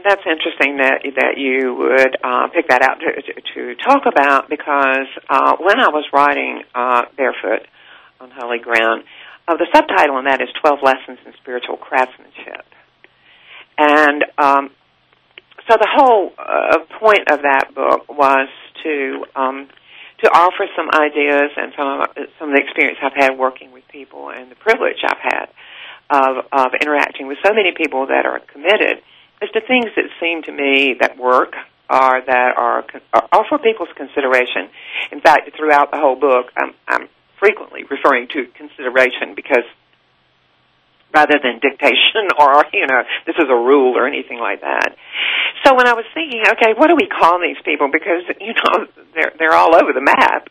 that's 0.03 0.21
interesting 0.25 0.77
that 0.77 1.03
that 1.15 1.37
you 1.37 1.75
would 1.75 2.17
uh, 2.23 2.47
pick 2.53 2.69
that 2.69 2.81
out 2.81 2.99
to, 3.01 3.21
to, 3.21 3.41
to 3.53 3.75
talk 3.83 4.03
about 4.05 4.49
because 4.49 5.09
uh, 5.29 5.57
when 5.59 5.79
I 5.79 5.89
was 5.89 6.05
writing 6.13 6.63
uh, 6.73 7.03
Barefoot 7.17 7.67
on 8.19 8.31
Holy 8.31 8.59
Ground, 8.59 9.03
uh, 9.47 9.57
the 9.57 9.67
subtitle 9.73 10.15
on 10.15 10.25
that 10.25 10.41
is 10.41 10.47
12 10.61 10.79
Lessons 10.81 11.19
in 11.25 11.33
Spiritual 11.41 11.77
Craftsmanship. 11.77 12.65
And 13.77 14.23
um, 14.37 14.69
so 15.69 15.77
the 15.77 15.89
whole 15.91 16.31
uh, 16.37 16.85
point 16.99 17.29
of 17.31 17.41
that 17.41 17.73
book 17.75 18.07
was 18.09 18.49
to 18.83 19.25
um, 19.35 19.69
to 20.23 20.29
offer 20.29 20.67
some 20.75 20.89
ideas 20.93 21.51
and 21.57 21.73
some 21.75 21.87
of, 22.01 22.07
some 22.37 22.49
of 22.49 22.55
the 22.55 22.61
experience 22.61 22.99
I've 23.01 23.17
had 23.17 23.37
working 23.37 23.71
with 23.71 23.87
people 23.89 24.29
and 24.29 24.51
the 24.51 24.55
privilege 24.55 25.01
I've 25.03 25.21
had 25.21 25.47
of, 26.09 26.45
of 26.51 26.73
interacting 26.79 27.27
with 27.27 27.37
so 27.43 27.53
many 27.53 27.71
people 27.75 28.07
that 28.07 28.25
are 28.25 28.39
committed 28.39 29.01
as 29.41 29.49
to 29.51 29.61
things 29.61 29.89
that 29.95 30.05
seem 30.19 30.43
to 30.43 30.51
me 30.51 30.95
that 30.99 31.17
work 31.17 31.55
or 31.89 32.21
that 32.25 32.53
are, 32.55 32.85
are 33.13 33.45
for 33.49 33.57
people's 33.57 33.89
consideration. 33.95 34.69
In 35.11 35.19
fact, 35.19 35.49
throughout 35.57 35.91
the 35.91 35.97
whole 35.97 36.15
book, 36.15 36.47
I'm, 36.55 36.73
I'm 36.87 37.09
frequently 37.39 37.83
referring 37.83 38.27
to 38.29 38.45
consideration 38.55 39.33
because 39.35 39.65
rather 41.13 41.39
than 41.41 41.59
dictation 41.59 42.31
or, 42.39 42.65
you 42.73 42.87
know, 42.87 43.03
this 43.25 43.35
is 43.37 43.47
a 43.49 43.55
rule 43.55 43.97
or 43.97 44.07
anything 44.07 44.39
like 44.39 44.61
that. 44.61 44.95
So 45.63 45.75
when 45.75 45.87
I 45.87 45.93
was 45.93 46.05
thinking, 46.13 46.43
okay, 46.57 46.73
what 46.75 46.87
do 46.87 46.95
we 46.95 47.07
call 47.07 47.39
these 47.39 47.59
people? 47.63 47.89
Because, 47.91 48.23
you 48.39 48.53
know, 48.53 48.87
they're, 49.13 49.33
they're 49.37 49.55
all 49.55 49.75
over 49.75 49.93
the 49.93 50.01
map. 50.01 50.49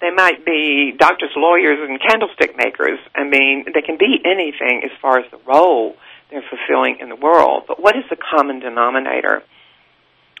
They 0.00 0.10
might 0.10 0.44
be 0.44 0.92
doctors, 0.96 1.32
lawyers, 1.36 1.78
and 1.80 1.98
candlestick 2.00 2.56
makers. 2.56 2.98
I 3.14 3.24
mean, 3.24 3.64
they 3.72 3.80
can 3.80 3.96
be 3.96 4.20
anything 4.24 4.84
as 4.84 4.92
far 5.00 5.18
as 5.18 5.24
the 5.30 5.40
role 5.48 5.96
they're 6.30 6.44
fulfilling 6.50 6.98
in 7.00 7.08
the 7.08 7.16
world. 7.16 7.64
But 7.66 7.80
what 7.80 7.96
is 7.96 8.04
the 8.10 8.16
common 8.16 8.60
denominator? 8.60 9.42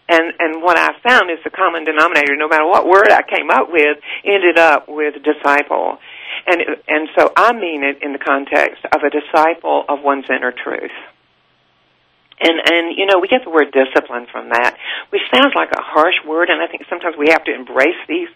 And 0.08 0.32
and 0.38 0.62
what 0.62 0.78
I 0.78 0.94
found 1.02 1.30
is 1.30 1.38
the 1.42 1.50
common 1.50 1.84
denominator, 1.84 2.36
no 2.36 2.48
matter 2.48 2.66
what 2.66 2.86
word 2.86 3.10
I 3.10 3.22
came 3.22 3.50
up 3.50 3.70
with, 3.70 3.98
ended 4.24 4.58
up 4.58 4.86
with 4.88 5.14
disciple. 5.24 5.98
And, 6.46 6.62
and 6.86 7.08
so 7.18 7.32
I 7.36 7.52
mean 7.52 7.82
it 7.82 8.02
in 8.02 8.12
the 8.12 8.18
context 8.18 8.84
of 8.84 9.02
a 9.02 9.10
disciple 9.10 9.84
of 9.88 10.02
one's 10.02 10.26
inner 10.30 10.52
truth. 10.52 10.94
And, 12.38 12.60
and, 12.60 12.98
you 12.98 13.06
know, 13.06 13.18
we 13.18 13.28
get 13.28 13.44
the 13.44 13.50
word 13.50 13.72
discipline 13.72 14.26
from 14.30 14.50
that, 14.50 14.76
which 15.08 15.22
sounds 15.32 15.54
like 15.56 15.72
a 15.72 15.80
harsh 15.80 16.20
word, 16.26 16.50
and 16.50 16.60
I 16.60 16.66
think 16.68 16.84
sometimes 16.88 17.16
we 17.16 17.28
have 17.30 17.44
to 17.44 17.54
embrace 17.54 17.96
these 18.08 18.28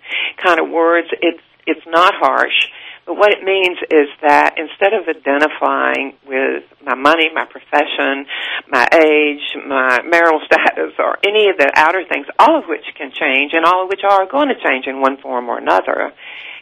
kind 0.43 0.59
of 0.59 0.71
words. 0.71 1.09
It's, 1.21 1.45
it's 1.67 1.87
not 1.87 2.15
harsh, 2.17 2.57
but 3.05 3.17
what 3.17 3.33
it 3.33 3.45
means 3.45 3.77
is 3.93 4.09
that 4.23 4.57
instead 4.57 4.95
of 4.95 5.05
identifying 5.05 6.17
with 6.27 6.65
my 6.81 6.95
money, 6.95 7.29
my 7.35 7.45
profession, 7.45 8.25
my 8.69 8.89
age, 8.89 9.45
my 9.67 10.01
marital 10.03 10.41
status, 10.47 10.97
or 10.99 11.19
any 11.27 11.51
of 11.51 11.59
the 11.59 11.71
outer 11.75 12.05
things, 12.09 12.27
all 12.39 12.57
of 12.57 12.65
which 12.69 12.85
can 12.97 13.13
change 13.13 13.53
and 13.53 13.67
all 13.67 13.85
of 13.85 13.89
which 13.89 14.01
are 14.09 14.25
going 14.25 14.49
to 14.49 14.57
change 14.57 14.87
in 14.87 15.01
one 15.01 15.19
form 15.19 15.49
or 15.49 15.59
another, 15.59 16.13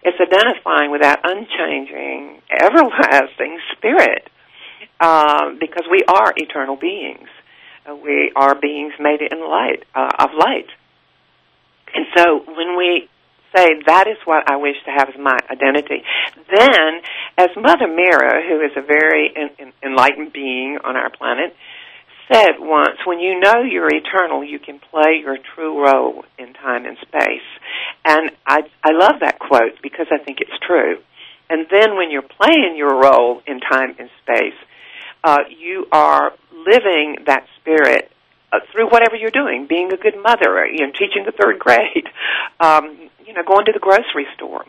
it's 0.03 0.19
identifying 0.21 0.91
with 0.91 1.03
that 1.03 1.21
unchanging, 1.25 2.41
everlasting 2.51 3.59
spirit 3.77 4.31
um, 5.01 5.59
because 5.59 5.85
we 5.91 6.03
are 6.07 6.33
eternal 6.37 6.77
beings. 6.77 7.29
Uh, 7.89 7.95
we 7.95 8.33
are 8.37 8.55
beings 8.55 8.93
made 9.01 9.21
in 9.23 9.41
light 9.41 9.85
uh, 9.95 10.11
of 10.19 10.31
light, 10.39 10.69
and 11.95 12.07
so 12.17 12.39
when 12.47 12.77
we 12.77 13.09
say 13.57 13.67
that 13.87 14.07
is 14.09 14.19
what 14.25 14.51
I 14.51 14.57
wish 14.57 14.77
to 14.85 14.91
have 14.91 15.09
as 15.09 15.19
my 15.19 15.37
identity, 15.51 16.05
then 16.55 17.01
as 17.39 17.49
Mother 17.57 17.89
Mira, 17.89 18.43
who 18.47 18.61
is 18.61 18.73
a 18.77 18.83
very 18.83 19.33
enlightened 19.83 20.33
being 20.33 20.79
on 20.85 20.97
our 20.97 21.11
planet, 21.11 21.57
said 22.33 22.59
once, 22.59 22.99
when 23.07 23.21
you 23.21 23.41
know 23.41 23.63
you're 23.63 23.89
eternal, 23.89 24.45
you 24.45 24.59
can 24.59 24.79
play 24.79 25.21
your 25.21 25.39
true 25.55 25.85
role 25.85 26.25
in 26.39 26.53
time 26.55 26.85
and 26.85 26.97
space. 27.03 27.49
And 28.05 28.31
I, 28.47 28.63
I 28.85 28.93
love 28.93 29.21
that 29.21 29.39
quote 29.39 29.81
because 29.83 30.07
I 30.11 30.23
think 30.23 30.39
it's 30.41 30.59
true. 30.67 30.99
And 31.51 31.67
then 31.71 31.97
when 31.97 32.11
you're 32.11 32.23
playing 32.23 32.75
your 32.77 33.01
role 33.01 33.43
in 33.47 33.61
time 33.61 33.95
and 33.99 34.11
space, 34.23 34.59
uh, 35.25 35.39
you 35.49 35.87
are 35.91 36.33
living 36.53 37.17
that 37.27 37.47
spirit 37.61 38.11
uh, 38.53 38.61
through 38.73 38.91
whatever 38.91 39.17
you're 39.17 39.31
doing, 39.31 39.67
being 39.69 39.93
a 39.93 39.97
good 39.97 40.15
mother, 40.23 40.67
you 40.67 40.87
know, 40.87 40.93
teaching 40.93 41.25
the 41.25 41.33
third 41.33 41.59
grade, 41.65 42.09
um, 42.61 43.11
you 43.27 43.33
know, 43.33 43.43
going 43.47 43.67
to 43.67 43.73
the 43.73 43.81
grocery 43.81 44.27
store. 44.37 44.65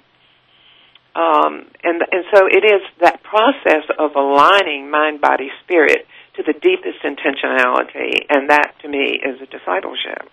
Um, 1.15 1.65
and 1.83 2.01
and 2.11 2.23
so 2.33 2.47
it 2.47 2.63
is 2.63 2.81
that 3.01 3.23
process 3.23 3.83
of 3.97 4.15
aligning 4.15 4.89
mind, 4.89 5.19
body, 5.19 5.49
spirit 5.63 6.05
to 6.35 6.43
the 6.43 6.53
deepest 6.53 7.01
intentionality, 7.03 8.25
and 8.29 8.49
that 8.49 8.75
to 8.81 8.87
me 8.87 9.19
is 9.21 9.41
a 9.41 9.45
discipleship. 9.45 10.29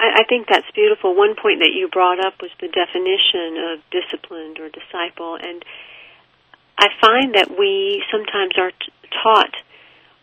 I, 0.00 0.22
I 0.22 0.24
think 0.28 0.48
that's 0.48 0.70
beautiful. 0.74 1.14
One 1.14 1.34
point 1.36 1.60
that 1.60 1.72
you 1.72 1.88
brought 1.88 2.24
up 2.24 2.40
was 2.40 2.50
the 2.60 2.68
definition 2.68 3.56
of 3.72 3.80
disciplined 3.90 4.58
or 4.58 4.68
disciple, 4.68 5.36
and 5.40 5.64
I 6.78 6.88
find 7.00 7.34
that 7.34 7.56
we 7.58 8.02
sometimes 8.10 8.54
are 8.58 8.70
t- 8.70 8.92
taught 9.22 9.54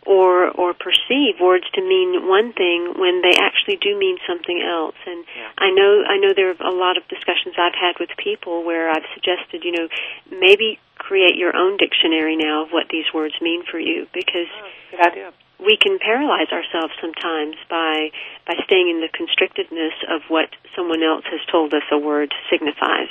or 0.06 0.50
or 0.50 0.74
perceive 0.74 1.38
words 1.40 1.64
to 1.74 1.80
mean 1.80 2.26
one 2.26 2.52
thing 2.52 2.94
when 2.98 3.22
they 3.22 3.38
actually 3.38 3.76
do 3.78 3.96
mean 3.98 4.18
something 4.26 4.58
else 4.58 4.98
and 5.06 5.24
yeah. 5.36 5.50
i 5.58 5.70
know 5.70 6.02
i 6.10 6.18
know 6.18 6.34
there 6.34 6.50
are 6.50 6.58
a 6.66 6.74
lot 6.74 6.96
of 6.98 7.06
discussions 7.06 7.54
i've 7.54 7.78
had 7.78 7.94
with 8.00 8.10
people 8.18 8.64
where 8.64 8.90
i've 8.90 9.06
suggested 9.14 9.62
you 9.62 9.70
know 9.70 9.86
maybe 10.30 10.78
create 10.98 11.36
your 11.36 11.54
own 11.54 11.76
dictionary 11.76 12.36
now 12.36 12.64
of 12.64 12.70
what 12.70 12.86
these 12.90 13.06
words 13.14 13.34
mean 13.40 13.62
for 13.70 13.78
you 13.78 14.06
because 14.12 14.50
oh, 14.58 15.30
we 15.62 15.78
can 15.78 15.98
paralyze 16.02 16.50
ourselves 16.50 16.92
sometimes 17.00 17.54
by 17.70 18.10
by 18.46 18.54
staying 18.66 18.90
in 18.90 18.98
the 18.98 19.10
constrictedness 19.14 19.94
of 20.10 20.22
what 20.26 20.50
someone 20.74 21.02
else 21.02 21.24
has 21.30 21.40
told 21.50 21.72
us 21.74 21.86
a 21.92 21.98
word 21.98 22.34
signifies 22.50 23.08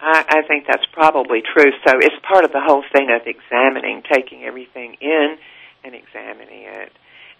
I, 0.00 0.24
I 0.40 0.48
think 0.48 0.64
that's 0.66 0.86
probably 0.92 1.42
true. 1.42 1.72
So 1.86 1.98
it's 2.00 2.16
part 2.24 2.46
of 2.46 2.52
the 2.52 2.60
whole 2.64 2.82
thing 2.90 3.10
of 3.10 3.26
examining, 3.26 4.02
taking 4.10 4.44
everything 4.44 4.96
in, 4.98 5.36
and 5.84 5.94
examining 5.94 6.64
it, 6.64 6.92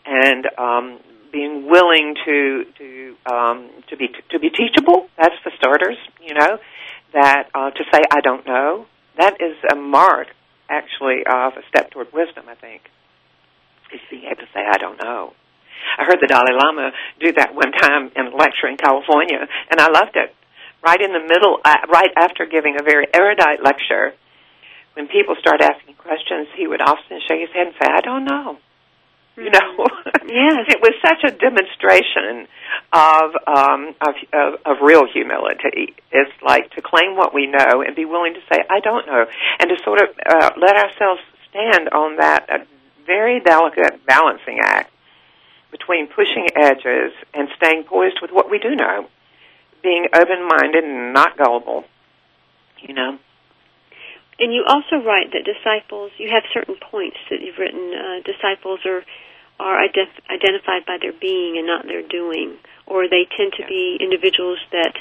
and 0.07 0.47
um, 0.59 1.01
being 1.33 1.69
willing 1.69 2.15
to 2.25 2.65
to 2.79 3.17
um, 3.27 3.71
to 3.89 3.97
be 3.97 4.09
to 4.31 4.39
be 4.39 4.51
teachable. 4.51 5.09
That's 5.17 5.35
for 5.43 5.53
starters. 5.57 5.97
You 6.21 6.35
know 6.35 6.59
that 7.13 7.51
uh, 7.55 7.71
to 7.71 7.85
say 7.93 8.01
I 8.11 8.21
don't 8.21 8.47
know 8.47 8.87
that 9.17 9.41
is 9.41 9.57
a 9.71 9.77
mark 9.77 10.29
actually 10.69 11.23
of 11.27 11.55
a 11.55 11.63
step 11.69 11.91
toward 11.91 12.13
wisdom. 12.13 12.45
I 12.49 12.55
think 12.55 12.83
is 13.93 14.01
being 14.11 14.25
able 14.25 14.37
to 14.37 14.49
say 14.55 14.61
I 14.61 14.79
don't 14.79 15.03
know. 15.03 15.35
I 15.99 16.05
heard 16.05 16.21
the 16.21 16.29
Dalai 16.29 16.53
Lama 16.53 16.93
do 17.19 17.33
that 17.33 17.55
one 17.55 17.73
time 17.73 18.13
in 18.15 18.33
a 18.33 18.37
lecture 18.37 18.69
in 18.69 18.77
California, 18.77 19.49
and 19.71 19.81
I 19.81 19.89
loved 19.91 20.15
it. 20.15 20.35
Right 20.83 21.01
in 21.01 21.13
the 21.13 21.21
middle, 21.21 21.59
uh, 21.65 21.77
right 21.93 22.11
after 22.17 22.47
giving 22.47 22.77
a 22.81 22.83
very 22.83 23.07
erudite 23.13 23.63
lecture, 23.63 24.15
when 24.95 25.09
people 25.09 25.37
start 25.39 25.61
asking 25.61 25.95
questions, 25.95 26.49
he 26.57 26.67
would 26.67 26.81
often 26.81 27.21
shake 27.27 27.41
his 27.41 27.51
head 27.51 27.69
and 27.69 27.77
say, 27.81 27.89
"I 27.91 28.01
don't 28.01 28.25
know." 28.25 28.59
You 29.37 29.49
know, 29.51 29.87
yes, 30.27 30.67
it 30.69 30.81
was 30.83 30.93
such 31.01 31.25
a 31.25 31.31
demonstration 31.31 32.47
of, 32.93 33.31
um, 33.47 33.95
of 34.01 34.15
of 34.33 34.61
of 34.67 34.77
real 34.83 35.07
humility. 35.07 35.95
It's 36.11 36.33
like 36.43 36.71
to 36.73 36.83
claim 36.83 37.17
what 37.17 37.33
we 37.33 37.47
know 37.47 37.83
and 37.83 37.95
be 37.95 38.05
willing 38.05 38.35
to 38.35 38.41
say, 38.53 38.63
"I 38.69 38.81
don't 38.81 39.07
know," 39.07 39.27
and 39.61 39.71
to 39.71 39.77
sort 39.85 40.03
of 40.03 40.09
uh, 40.27 40.51
let 40.61 40.77
ourselves 40.77 41.23
stand 41.49 41.89
on 41.91 42.17
that 42.17 42.51
uh, 42.51 42.59
very 43.07 43.41
delicate 43.41 44.05
balancing 44.07 44.59
act 44.63 44.93
between 45.71 46.09
pushing 46.09 46.49
edges 46.57 47.13
and 47.33 47.49
staying 47.57 47.85
poised 47.85 48.19
with 48.21 48.33
what 48.33 48.51
we 48.51 48.59
do 48.59 48.75
know, 48.75 49.09
being 49.83 50.07
open-minded 50.13 50.85
and 50.85 51.13
not 51.13 51.39
gullible. 51.39 51.85
You 52.81 52.95
know. 52.95 53.19
And 54.41 54.55
you 54.55 54.65
also 54.67 55.05
write 55.05 55.37
that 55.37 55.45
disciples, 55.45 56.11
you 56.17 56.33
have 56.33 56.49
certain 56.57 56.77
points 56.81 57.19
that 57.29 57.45
you've 57.45 57.59
written. 57.61 57.93
Uh, 57.93 58.25
disciples 58.25 58.81
are 58.87 59.05
are 59.61 59.77
ident- 59.77 60.25
identified 60.33 60.89
by 60.89 60.97
their 60.97 61.13
being 61.13 61.59
and 61.59 61.67
not 61.67 61.85
their 61.85 62.01
doing, 62.01 62.57
or 62.87 63.05
they 63.05 63.29
tend 63.37 63.53
to 63.61 63.67
be 63.69 64.01
individuals 64.01 64.57
that 64.73 64.97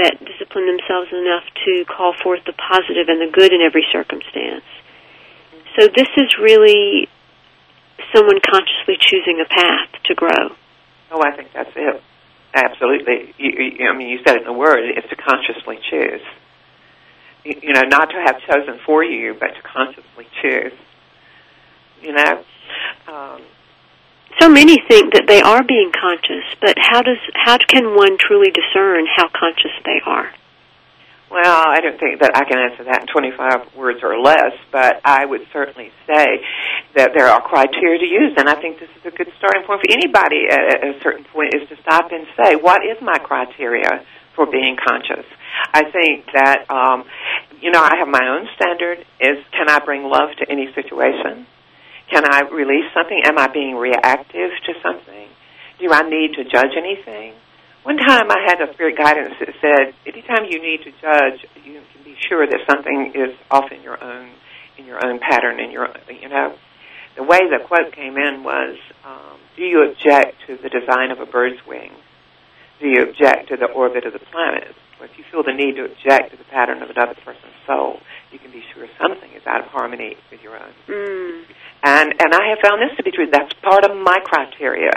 that 0.00 0.16
discipline 0.24 0.64
themselves 0.64 1.12
enough 1.12 1.44
to 1.68 1.84
call 1.84 2.14
forth 2.16 2.40
the 2.46 2.56
positive 2.56 3.12
and 3.12 3.20
the 3.20 3.30
good 3.30 3.52
in 3.52 3.60
every 3.60 3.84
circumstance. 3.92 4.64
So 5.76 5.88
this 5.92 6.08
is 6.16 6.40
really 6.40 7.06
someone 8.16 8.40
consciously 8.40 8.96
choosing 8.98 9.44
a 9.44 9.48
path 9.48 9.92
to 10.08 10.14
grow. 10.14 10.56
Oh, 11.12 11.20
I 11.20 11.36
think 11.36 11.52
that's 11.52 11.76
it. 11.76 12.02
Absolutely. 12.54 13.34
You, 13.36 13.50
you, 13.52 13.88
I 13.90 13.94
mean, 13.94 14.08
you 14.08 14.20
said 14.24 14.36
it 14.36 14.42
in 14.42 14.48
a 14.48 14.56
word. 14.56 14.80
It's 14.96 15.08
to 15.10 15.16
consciously 15.16 15.78
choose 15.90 16.22
you 17.44 17.72
know, 17.72 17.82
not 17.82 18.10
to 18.10 18.16
have 18.24 18.40
chosen 18.40 18.80
for 18.86 19.04
you, 19.04 19.34
but 19.34 19.54
to 19.54 19.62
consciously 19.62 20.26
choose. 20.42 20.72
You 22.02 22.12
know. 22.12 22.44
Um, 23.06 23.42
so 24.40 24.48
many 24.48 24.76
think 24.88 25.14
that 25.14 25.24
they 25.28 25.40
are 25.40 25.62
being 25.62 25.92
conscious, 25.94 26.44
but 26.60 26.74
how 26.80 27.02
does 27.02 27.18
how 27.34 27.58
can 27.58 27.94
one 27.94 28.18
truly 28.18 28.50
discern 28.50 29.06
how 29.06 29.28
conscious 29.28 29.70
they 29.84 30.00
are? 30.04 30.32
Well, 31.30 31.64
I 31.66 31.80
don't 31.80 31.98
think 31.98 32.20
that 32.20 32.36
I 32.36 32.44
can 32.44 32.58
answer 32.58 32.84
that 32.84 33.02
in 33.02 33.06
25 33.08 33.74
words 33.74 34.00
or 34.02 34.20
less, 34.20 34.54
but 34.70 35.00
I 35.04 35.24
would 35.24 35.42
certainly 35.52 35.90
say 36.06 36.44
that 36.94 37.10
there 37.14 37.26
are 37.26 37.42
criteria 37.42 37.98
to 37.98 38.06
use, 38.06 38.34
and 38.36 38.48
I 38.48 38.54
think 38.54 38.78
this 38.78 38.90
is 38.90 39.04
a 39.04 39.10
good 39.10 39.32
starting 39.38 39.66
point 39.66 39.82
for 39.82 39.90
anybody 39.90 40.46
at 40.46 40.84
a 40.84 40.94
certain 41.02 41.24
point 41.24 41.54
is 41.54 41.68
to 41.70 41.76
stop 41.82 42.12
and 42.12 42.26
say, 42.38 42.54
what 42.54 42.86
is 42.86 43.02
my 43.02 43.18
criteria 43.18 44.04
for 44.34 44.46
being 44.46 44.76
conscious? 44.76 45.26
I 45.72 45.90
think 45.90 46.26
that 46.32 46.70
um, 46.70 47.04
you 47.60 47.70
know 47.70 47.82
I 47.82 47.96
have 47.98 48.08
my 48.08 48.22
own 48.28 48.48
standard. 48.56 49.04
Is 49.20 49.38
can 49.52 49.68
I 49.68 49.78
bring 49.84 50.04
love 50.04 50.30
to 50.38 50.50
any 50.50 50.72
situation? 50.74 51.46
Can 52.10 52.24
I 52.28 52.42
release 52.52 52.92
something? 52.92 53.20
Am 53.24 53.38
I 53.38 53.48
being 53.48 53.76
reactive 53.76 54.50
to 54.66 54.72
something? 54.82 55.28
Do 55.78 55.90
I 55.90 56.02
need 56.02 56.34
to 56.34 56.44
judge 56.44 56.76
anything? 56.76 57.34
One 57.82 57.96
time 57.98 58.30
I 58.30 58.40
had 58.46 58.60
a 58.60 58.72
spirit 58.72 58.96
guidance 58.96 59.34
that 59.40 59.48
said, 59.60 59.94
anytime 60.06 60.46
you 60.48 60.60
need 60.60 60.84
to 60.84 60.90
judge, 61.02 61.44
you 61.64 61.82
can 61.92 62.02
be 62.02 62.16
sure 62.28 62.46
that 62.46 62.60
something 62.70 63.12
is 63.14 63.36
off 63.50 63.70
in 63.72 63.82
your 63.82 64.02
own 64.02 64.30
in 64.78 64.86
your 64.86 65.04
own 65.04 65.18
pattern. 65.18 65.60
In 65.60 65.70
your 65.70 65.88
you 66.08 66.28
know, 66.28 66.54
the 67.16 67.22
way 67.22 67.40
the 67.40 67.64
quote 67.64 67.92
came 67.92 68.16
in 68.16 68.42
was, 68.42 68.76
um, 69.04 69.38
"Do 69.56 69.62
you 69.64 69.82
object 69.90 70.46
to 70.46 70.56
the 70.56 70.68
design 70.68 71.10
of 71.10 71.20
a 71.20 71.26
bird's 71.26 71.64
wing? 71.66 71.92
Do 72.80 72.88
you 72.88 73.02
object 73.02 73.48
to 73.48 73.56
the 73.56 73.66
orbit 73.66 74.04
of 74.04 74.12
the 74.12 74.18
planet? 74.18 74.74
Or 75.00 75.06
if 75.06 75.18
you 75.18 75.24
feel 75.30 75.42
the 75.42 75.52
need 75.52 75.76
to 75.76 75.84
object 75.84 76.32
to 76.32 76.36
the 76.36 76.44
pattern 76.44 76.82
of 76.82 76.90
another 76.90 77.14
person's 77.24 77.54
soul, 77.66 78.00
you 78.32 78.38
can 78.38 78.50
be 78.50 78.62
sure 78.74 78.86
something 79.00 79.30
is 79.32 79.46
out 79.46 79.60
of 79.60 79.66
harmony 79.66 80.16
with 80.30 80.42
your 80.42 80.56
own. 80.56 80.72
Mm. 80.88 81.44
And 81.82 82.14
and 82.18 82.34
I 82.34 82.50
have 82.50 82.58
found 82.62 82.82
this 82.82 82.96
to 82.96 83.02
be 83.02 83.10
true. 83.10 83.26
That's 83.30 83.52
part 83.62 83.84
of 83.84 83.96
my 83.96 84.18
criteria. 84.24 84.92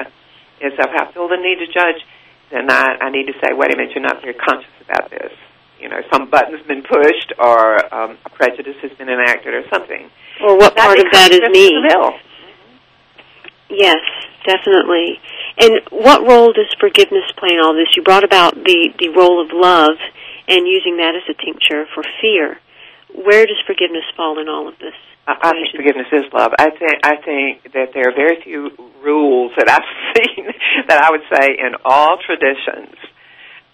Is 0.61 0.73
if 0.73 0.89
I 0.89 1.11
feel 1.13 1.27
the 1.27 1.37
need 1.37 1.59
to 1.61 1.67
judge, 1.69 2.01
then 2.49 2.71
I, 2.71 2.97
I 3.01 3.09
need 3.11 3.27
to 3.27 3.33
say, 3.43 3.53
wait 3.53 3.73
a 3.73 3.77
minute, 3.77 3.93
you're 3.93 4.01
not 4.01 4.21
very 4.21 4.33
conscious 4.33 4.73
about 4.81 5.11
this. 5.11 5.31
You 5.79 5.89
know, 5.89 6.01
some 6.11 6.29
button's 6.29 6.65
been 6.65 6.81
pushed, 6.81 7.33
or 7.37 7.77
um, 7.93 8.17
a 8.25 8.29
prejudice 8.29 8.77
has 8.81 8.91
been 8.97 9.09
enacted, 9.09 9.53
or 9.53 9.61
something. 9.69 10.09
Or 10.41 10.57
what 10.57 10.75
that 10.75 10.85
part 10.85 10.97
of 10.97 11.05
that 11.11 11.31
is 11.31 11.41
me? 11.53 11.69
Mm-hmm. 11.69 12.17
Yes, 13.69 14.01
definitely. 14.45 15.19
And 15.59 15.81
what 15.89 16.21
role 16.21 16.53
does 16.53 16.69
forgiveness 16.79 17.25
play 17.37 17.49
in 17.53 17.59
all 17.59 17.73
this? 17.73 17.89
You 17.95 18.03
brought 18.03 18.23
about 18.23 18.53
the, 18.53 18.93
the 18.99 19.09
role 19.09 19.41
of 19.41 19.49
love 19.51 19.97
and 20.47 20.67
using 20.67 20.97
that 20.97 21.15
as 21.15 21.25
a 21.29 21.33
tincture 21.33 21.85
for 21.93 22.03
fear. 22.21 22.59
Where 23.13 23.45
does 23.45 23.57
forgiveness 23.65 24.05
fall 24.15 24.39
in 24.39 24.47
all 24.47 24.67
of 24.67 24.77
this? 24.77 24.93
I, 25.27 25.35
I 25.41 25.51
think 25.51 25.75
forgiveness 25.75 26.07
is 26.11 26.31
love. 26.31 26.53
I 26.57 26.69
think 26.69 26.93
I 27.03 27.15
think 27.17 27.73
that 27.73 27.89
there 27.93 28.07
are 28.09 28.15
very 28.15 28.41
few 28.43 28.71
rules 29.03 29.51
that 29.57 29.69
I've 29.69 29.89
seen 30.15 30.45
that 30.87 31.03
I 31.03 31.11
would 31.11 31.25
say 31.31 31.57
in 31.57 31.75
all 31.83 32.17
traditions. 32.23 32.95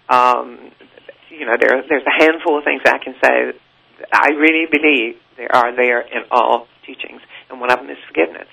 Um, 0.08 0.72
you 1.30 1.46
know, 1.46 1.56
there 1.60 1.82
there's 1.88 2.06
a 2.06 2.24
handful 2.24 2.58
of 2.58 2.64
things 2.64 2.82
I 2.84 2.98
can 2.98 3.14
say. 3.22 3.52
That 3.98 4.08
I 4.12 4.32
really 4.34 4.66
believe 4.70 5.16
there 5.36 5.54
are 5.54 5.74
there 5.74 6.00
in 6.00 6.24
all 6.30 6.66
teachings, 6.86 7.20
and 7.50 7.60
one 7.60 7.70
of 7.70 7.78
them 7.78 7.90
is 7.90 7.98
forgiveness. 8.08 8.48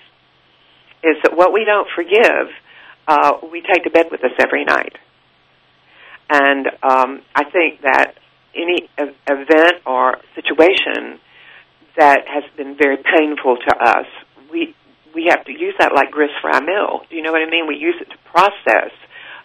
Is 1.04 1.18
that 1.24 1.36
what 1.36 1.52
we 1.54 1.66
don't 1.66 1.88
forgive? 1.96 2.54
Uh, 3.12 3.38
we 3.52 3.62
take 3.62 3.84
to 3.84 3.90
bed 3.90 4.08
with 4.10 4.24
us 4.24 4.32
every 4.40 4.64
night. 4.64 4.96
And 6.30 6.66
um, 6.82 7.22
I 7.36 7.44
think 7.44 7.82
that 7.82 8.16
any 8.56 8.88
event 8.98 9.84
or 9.86 10.16
situation 10.34 11.20
that 11.98 12.24
has 12.26 12.44
been 12.56 12.78
very 12.78 12.98
painful 13.04 13.58
to 13.68 13.74
us, 13.76 14.08
we 14.50 14.74
we 15.14 15.28
have 15.30 15.44
to 15.44 15.52
use 15.52 15.76
that 15.80 15.92
like 15.94 16.12
grist 16.12 16.36
fry 16.42 16.62
mill. 16.62 17.04
Do 17.10 17.18
you 17.18 17.22
know 17.22 17.34
what 17.34 17.42
I 17.42 17.50
mean? 17.52 17.68
We 17.68 17.76
use 17.76 17.96
it 18.00 18.10
to 18.12 18.18
process. 18.32 18.96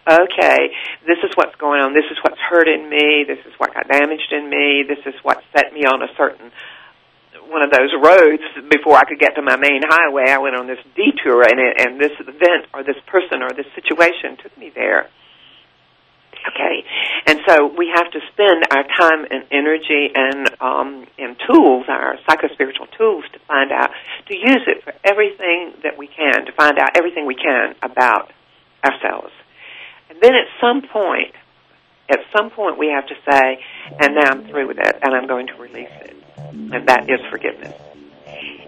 Okay, 0.08 0.70
this 1.02 1.18
is 1.26 1.34
what's 1.34 1.56
going 1.56 1.82
on. 1.82 1.92
This 1.92 2.06
is 2.12 2.18
what's 2.22 2.38
hurting 2.38 2.88
me. 2.88 3.26
This 3.26 3.42
is 3.44 3.52
what 3.58 3.74
got 3.74 3.88
damaged 3.88 4.30
in 4.30 4.48
me. 4.48 4.84
This 4.86 5.02
is 5.04 5.18
what 5.24 5.42
set 5.50 5.74
me 5.74 5.82
on 5.82 6.00
a 6.02 6.10
certain 6.16 6.52
one 7.48 7.62
of 7.62 7.70
those 7.70 7.92
roads 8.02 8.42
before 8.70 8.96
I 8.96 9.04
could 9.04 9.18
get 9.18 9.34
to 9.36 9.42
my 9.42 9.56
main 9.56 9.82
highway. 9.84 10.30
I 10.30 10.38
went 10.38 10.56
on 10.56 10.66
this 10.66 10.80
detour, 10.94 11.42
and 11.42 11.58
it, 11.60 11.80
and 11.80 12.00
this 12.00 12.12
event 12.20 12.66
or 12.74 12.82
this 12.82 12.98
person 13.06 13.42
or 13.42 13.52
this 13.52 13.66
situation 13.74 14.36
took 14.42 14.56
me 14.58 14.70
there. 14.74 15.08
Okay, 16.46 16.84
and 17.26 17.40
so 17.48 17.66
we 17.66 17.90
have 17.92 18.08
to 18.12 18.20
spend 18.32 18.66
our 18.70 18.84
time 18.84 19.26
and 19.30 19.44
energy 19.50 20.14
and 20.14 20.46
um, 20.60 21.06
and 21.18 21.34
tools, 21.50 21.86
our 21.88 22.18
psychospiritual 22.28 22.86
tools, 22.96 23.24
to 23.32 23.40
find 23.48 23.72
out 23.72 23.90
to 24.28 24.36
use 24.36 24.62
it 24.66 24.84
for 24.84 24.94
everything 25.02 25.74
that 25.82 25.98
we 25.98 26.06
can, 26.06 26.46
to 26.46 26.52
find 26.52 26.78
out 26.78 26.96
everything 26.96 27.26
we 27.26 27.34
can 27.34 27.74
about 27.82 28.32
ourselves. 28.84 29.32
And 30.08 30.20
then 30.20 30.34
at 30.34 30.46
some 30.60 30.82
point, 30.82 31.34
at 32.08 32.20
some 32.36 32.50
point, 32.50 32.78
we 32.78 32.88
have 32.94 33.06
to 33.08 33.16
say, 33.28 33.58
"And 33.98 34.14
now 34.14 34.30
I'm 34.30 34.46
through 34.46 34.68
with 34.68 34.78
it, 34.78 34.98
and 35.02 35.14
I'm 35.14 35.26
going 35.26 35.48
to 35.48 35.54
release 35.54 35.90
it," 36.02 36.15
and 36.50 36.88
that 36.88 37.08
is 37.08 37.20
forgiveness. 37.30 37.74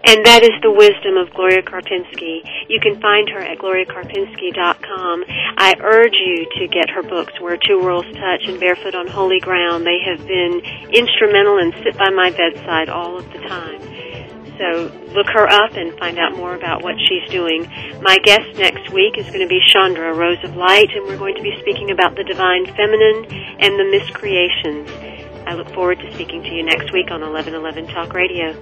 And 0.05 0.25
that 0.25 0.43
is 0.43 0.55
the 0.63 0.71
wisdom 0.71 1.17
of 1.17 1.33
Gloria 1.35 1.61
Karpinski. 1.61 2.41
You 2.69 2.79
can 2.79 3.01
find 3.01 3.27
her 3.29 3.39
at 3.39 3.59
gloriakarpinski.com. 3.59 5.25
I 5.57 5.75
urge 5.81 6.15
you 6.15 6.47
to 6.57 6.67
get 6.67 6.89
her 6.89 7.03
books, 7.03 7.33
Where 7.41 7.57
Two 7.57 7.83
Worlds 7.83 8.07
Touch 8.15 8.47
and 8.47 8.59
Barefoot 8.59 8.95
on 8.95 9.07
Holy 9.07 9.39
Ground. 9.39 9.85
They 9.85 9.99
have 10.05 10.25
been 10.25 10.61
instrumental 10.93 11.59
and 11.59 11.73
sit 11.83 11.97
by 11.97 12.09
my 12.09 12.31
bedside 12.31 12.87
all 12.87 13.19
of 13.19 13.27
the 13.33 13.39
time. 13.39 13.81
So 14.57 14.91
look 15.15 15.27
her 15.27 15.47
up 15.47 15.75
and 15.75 15.97
find 15.99 16.17
out 16.17 16.35
more 16.35 16.55
about 16.55 16.83
what 16.83 16.95
she's 17.07 17.29
doing. 17.29 17.63
My 18.01 18.17
guest 18.23 18.57
next 18.57 18.91
week 18.91 19.17
is 19.17 19.25
going 19.27 19.39
to 19.39 19.47
be 19.47 19.59
Chandra, 19.67 20.13
Rose 20.13 20.43
of 20.43 20.55
Light, 20.55 20.91
and 20.95 21.05
we're 21.05 21.17
going 21.17 21.35
to 21.35 21.41
be 21.41 21.55
speaking 21.59 21.91
about 21.91 22.15
the 22.15 22.23
divine 22.23 22.65
feminine 22.65 23.25
and 23.59 23.79
the 23.79 23.87
miscreations. 23.87 24.89
I 25.49 25.53
look 25.53 25.73
forward 25.73 25.97
to 25.97 26.13
speaking 26.13 26.43
to 26.43 26.49
you 26.49 26.61
next 26.61 26.93
week 26.93 27.09
on 27.09 27.21
1111 27.21 27.87
Talk 27.87 28.13
Radio. 28.13 28.53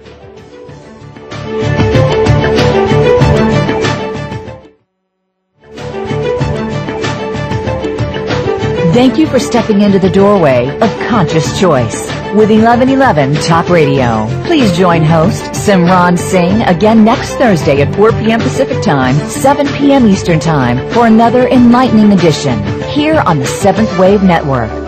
Thank 8.94 9.18
you 9.18 9.26
for 9.26 9.38
stepping 9.38 9.82
into 9.82 9.98
the 9.98 10.08
doorway 10.08 10.70
of 10.80 10.88
conscious 11.10 11.60
choice 11.60 12.06
with 12.32 12.48
1111 12.48 13.34
Talk 13.42 13.68
Radio. 13.68 14.26
Please 14.46 14.74
join 14.74 15.04
host 15.04 15.42
Simran 15.52 16.18
Singh 16.18 16.62
again 16.62 17.04
next 17.04 17.34
Thursday 17.34 17.82
at 17.82 17.94
4 17.96 18.12
p.m. 18.12 18.40
Pacific 18.40 18.82
Time, 18.82 19.14
7 19.28 19.66
p.m. 19.76 20.06
Eastern 20.06 20.40
Time 20.40 20.78
for 20.94 21.06
another 21.06 21.48
enlightening 21.48 22.12
edition 22.12 22.58
here 22.88 23.20
on 23.26 23.38
the 23.38 23.46
Seventh 23.46 23.98
Wave 23.98 24.22
Network. 24.22 24.87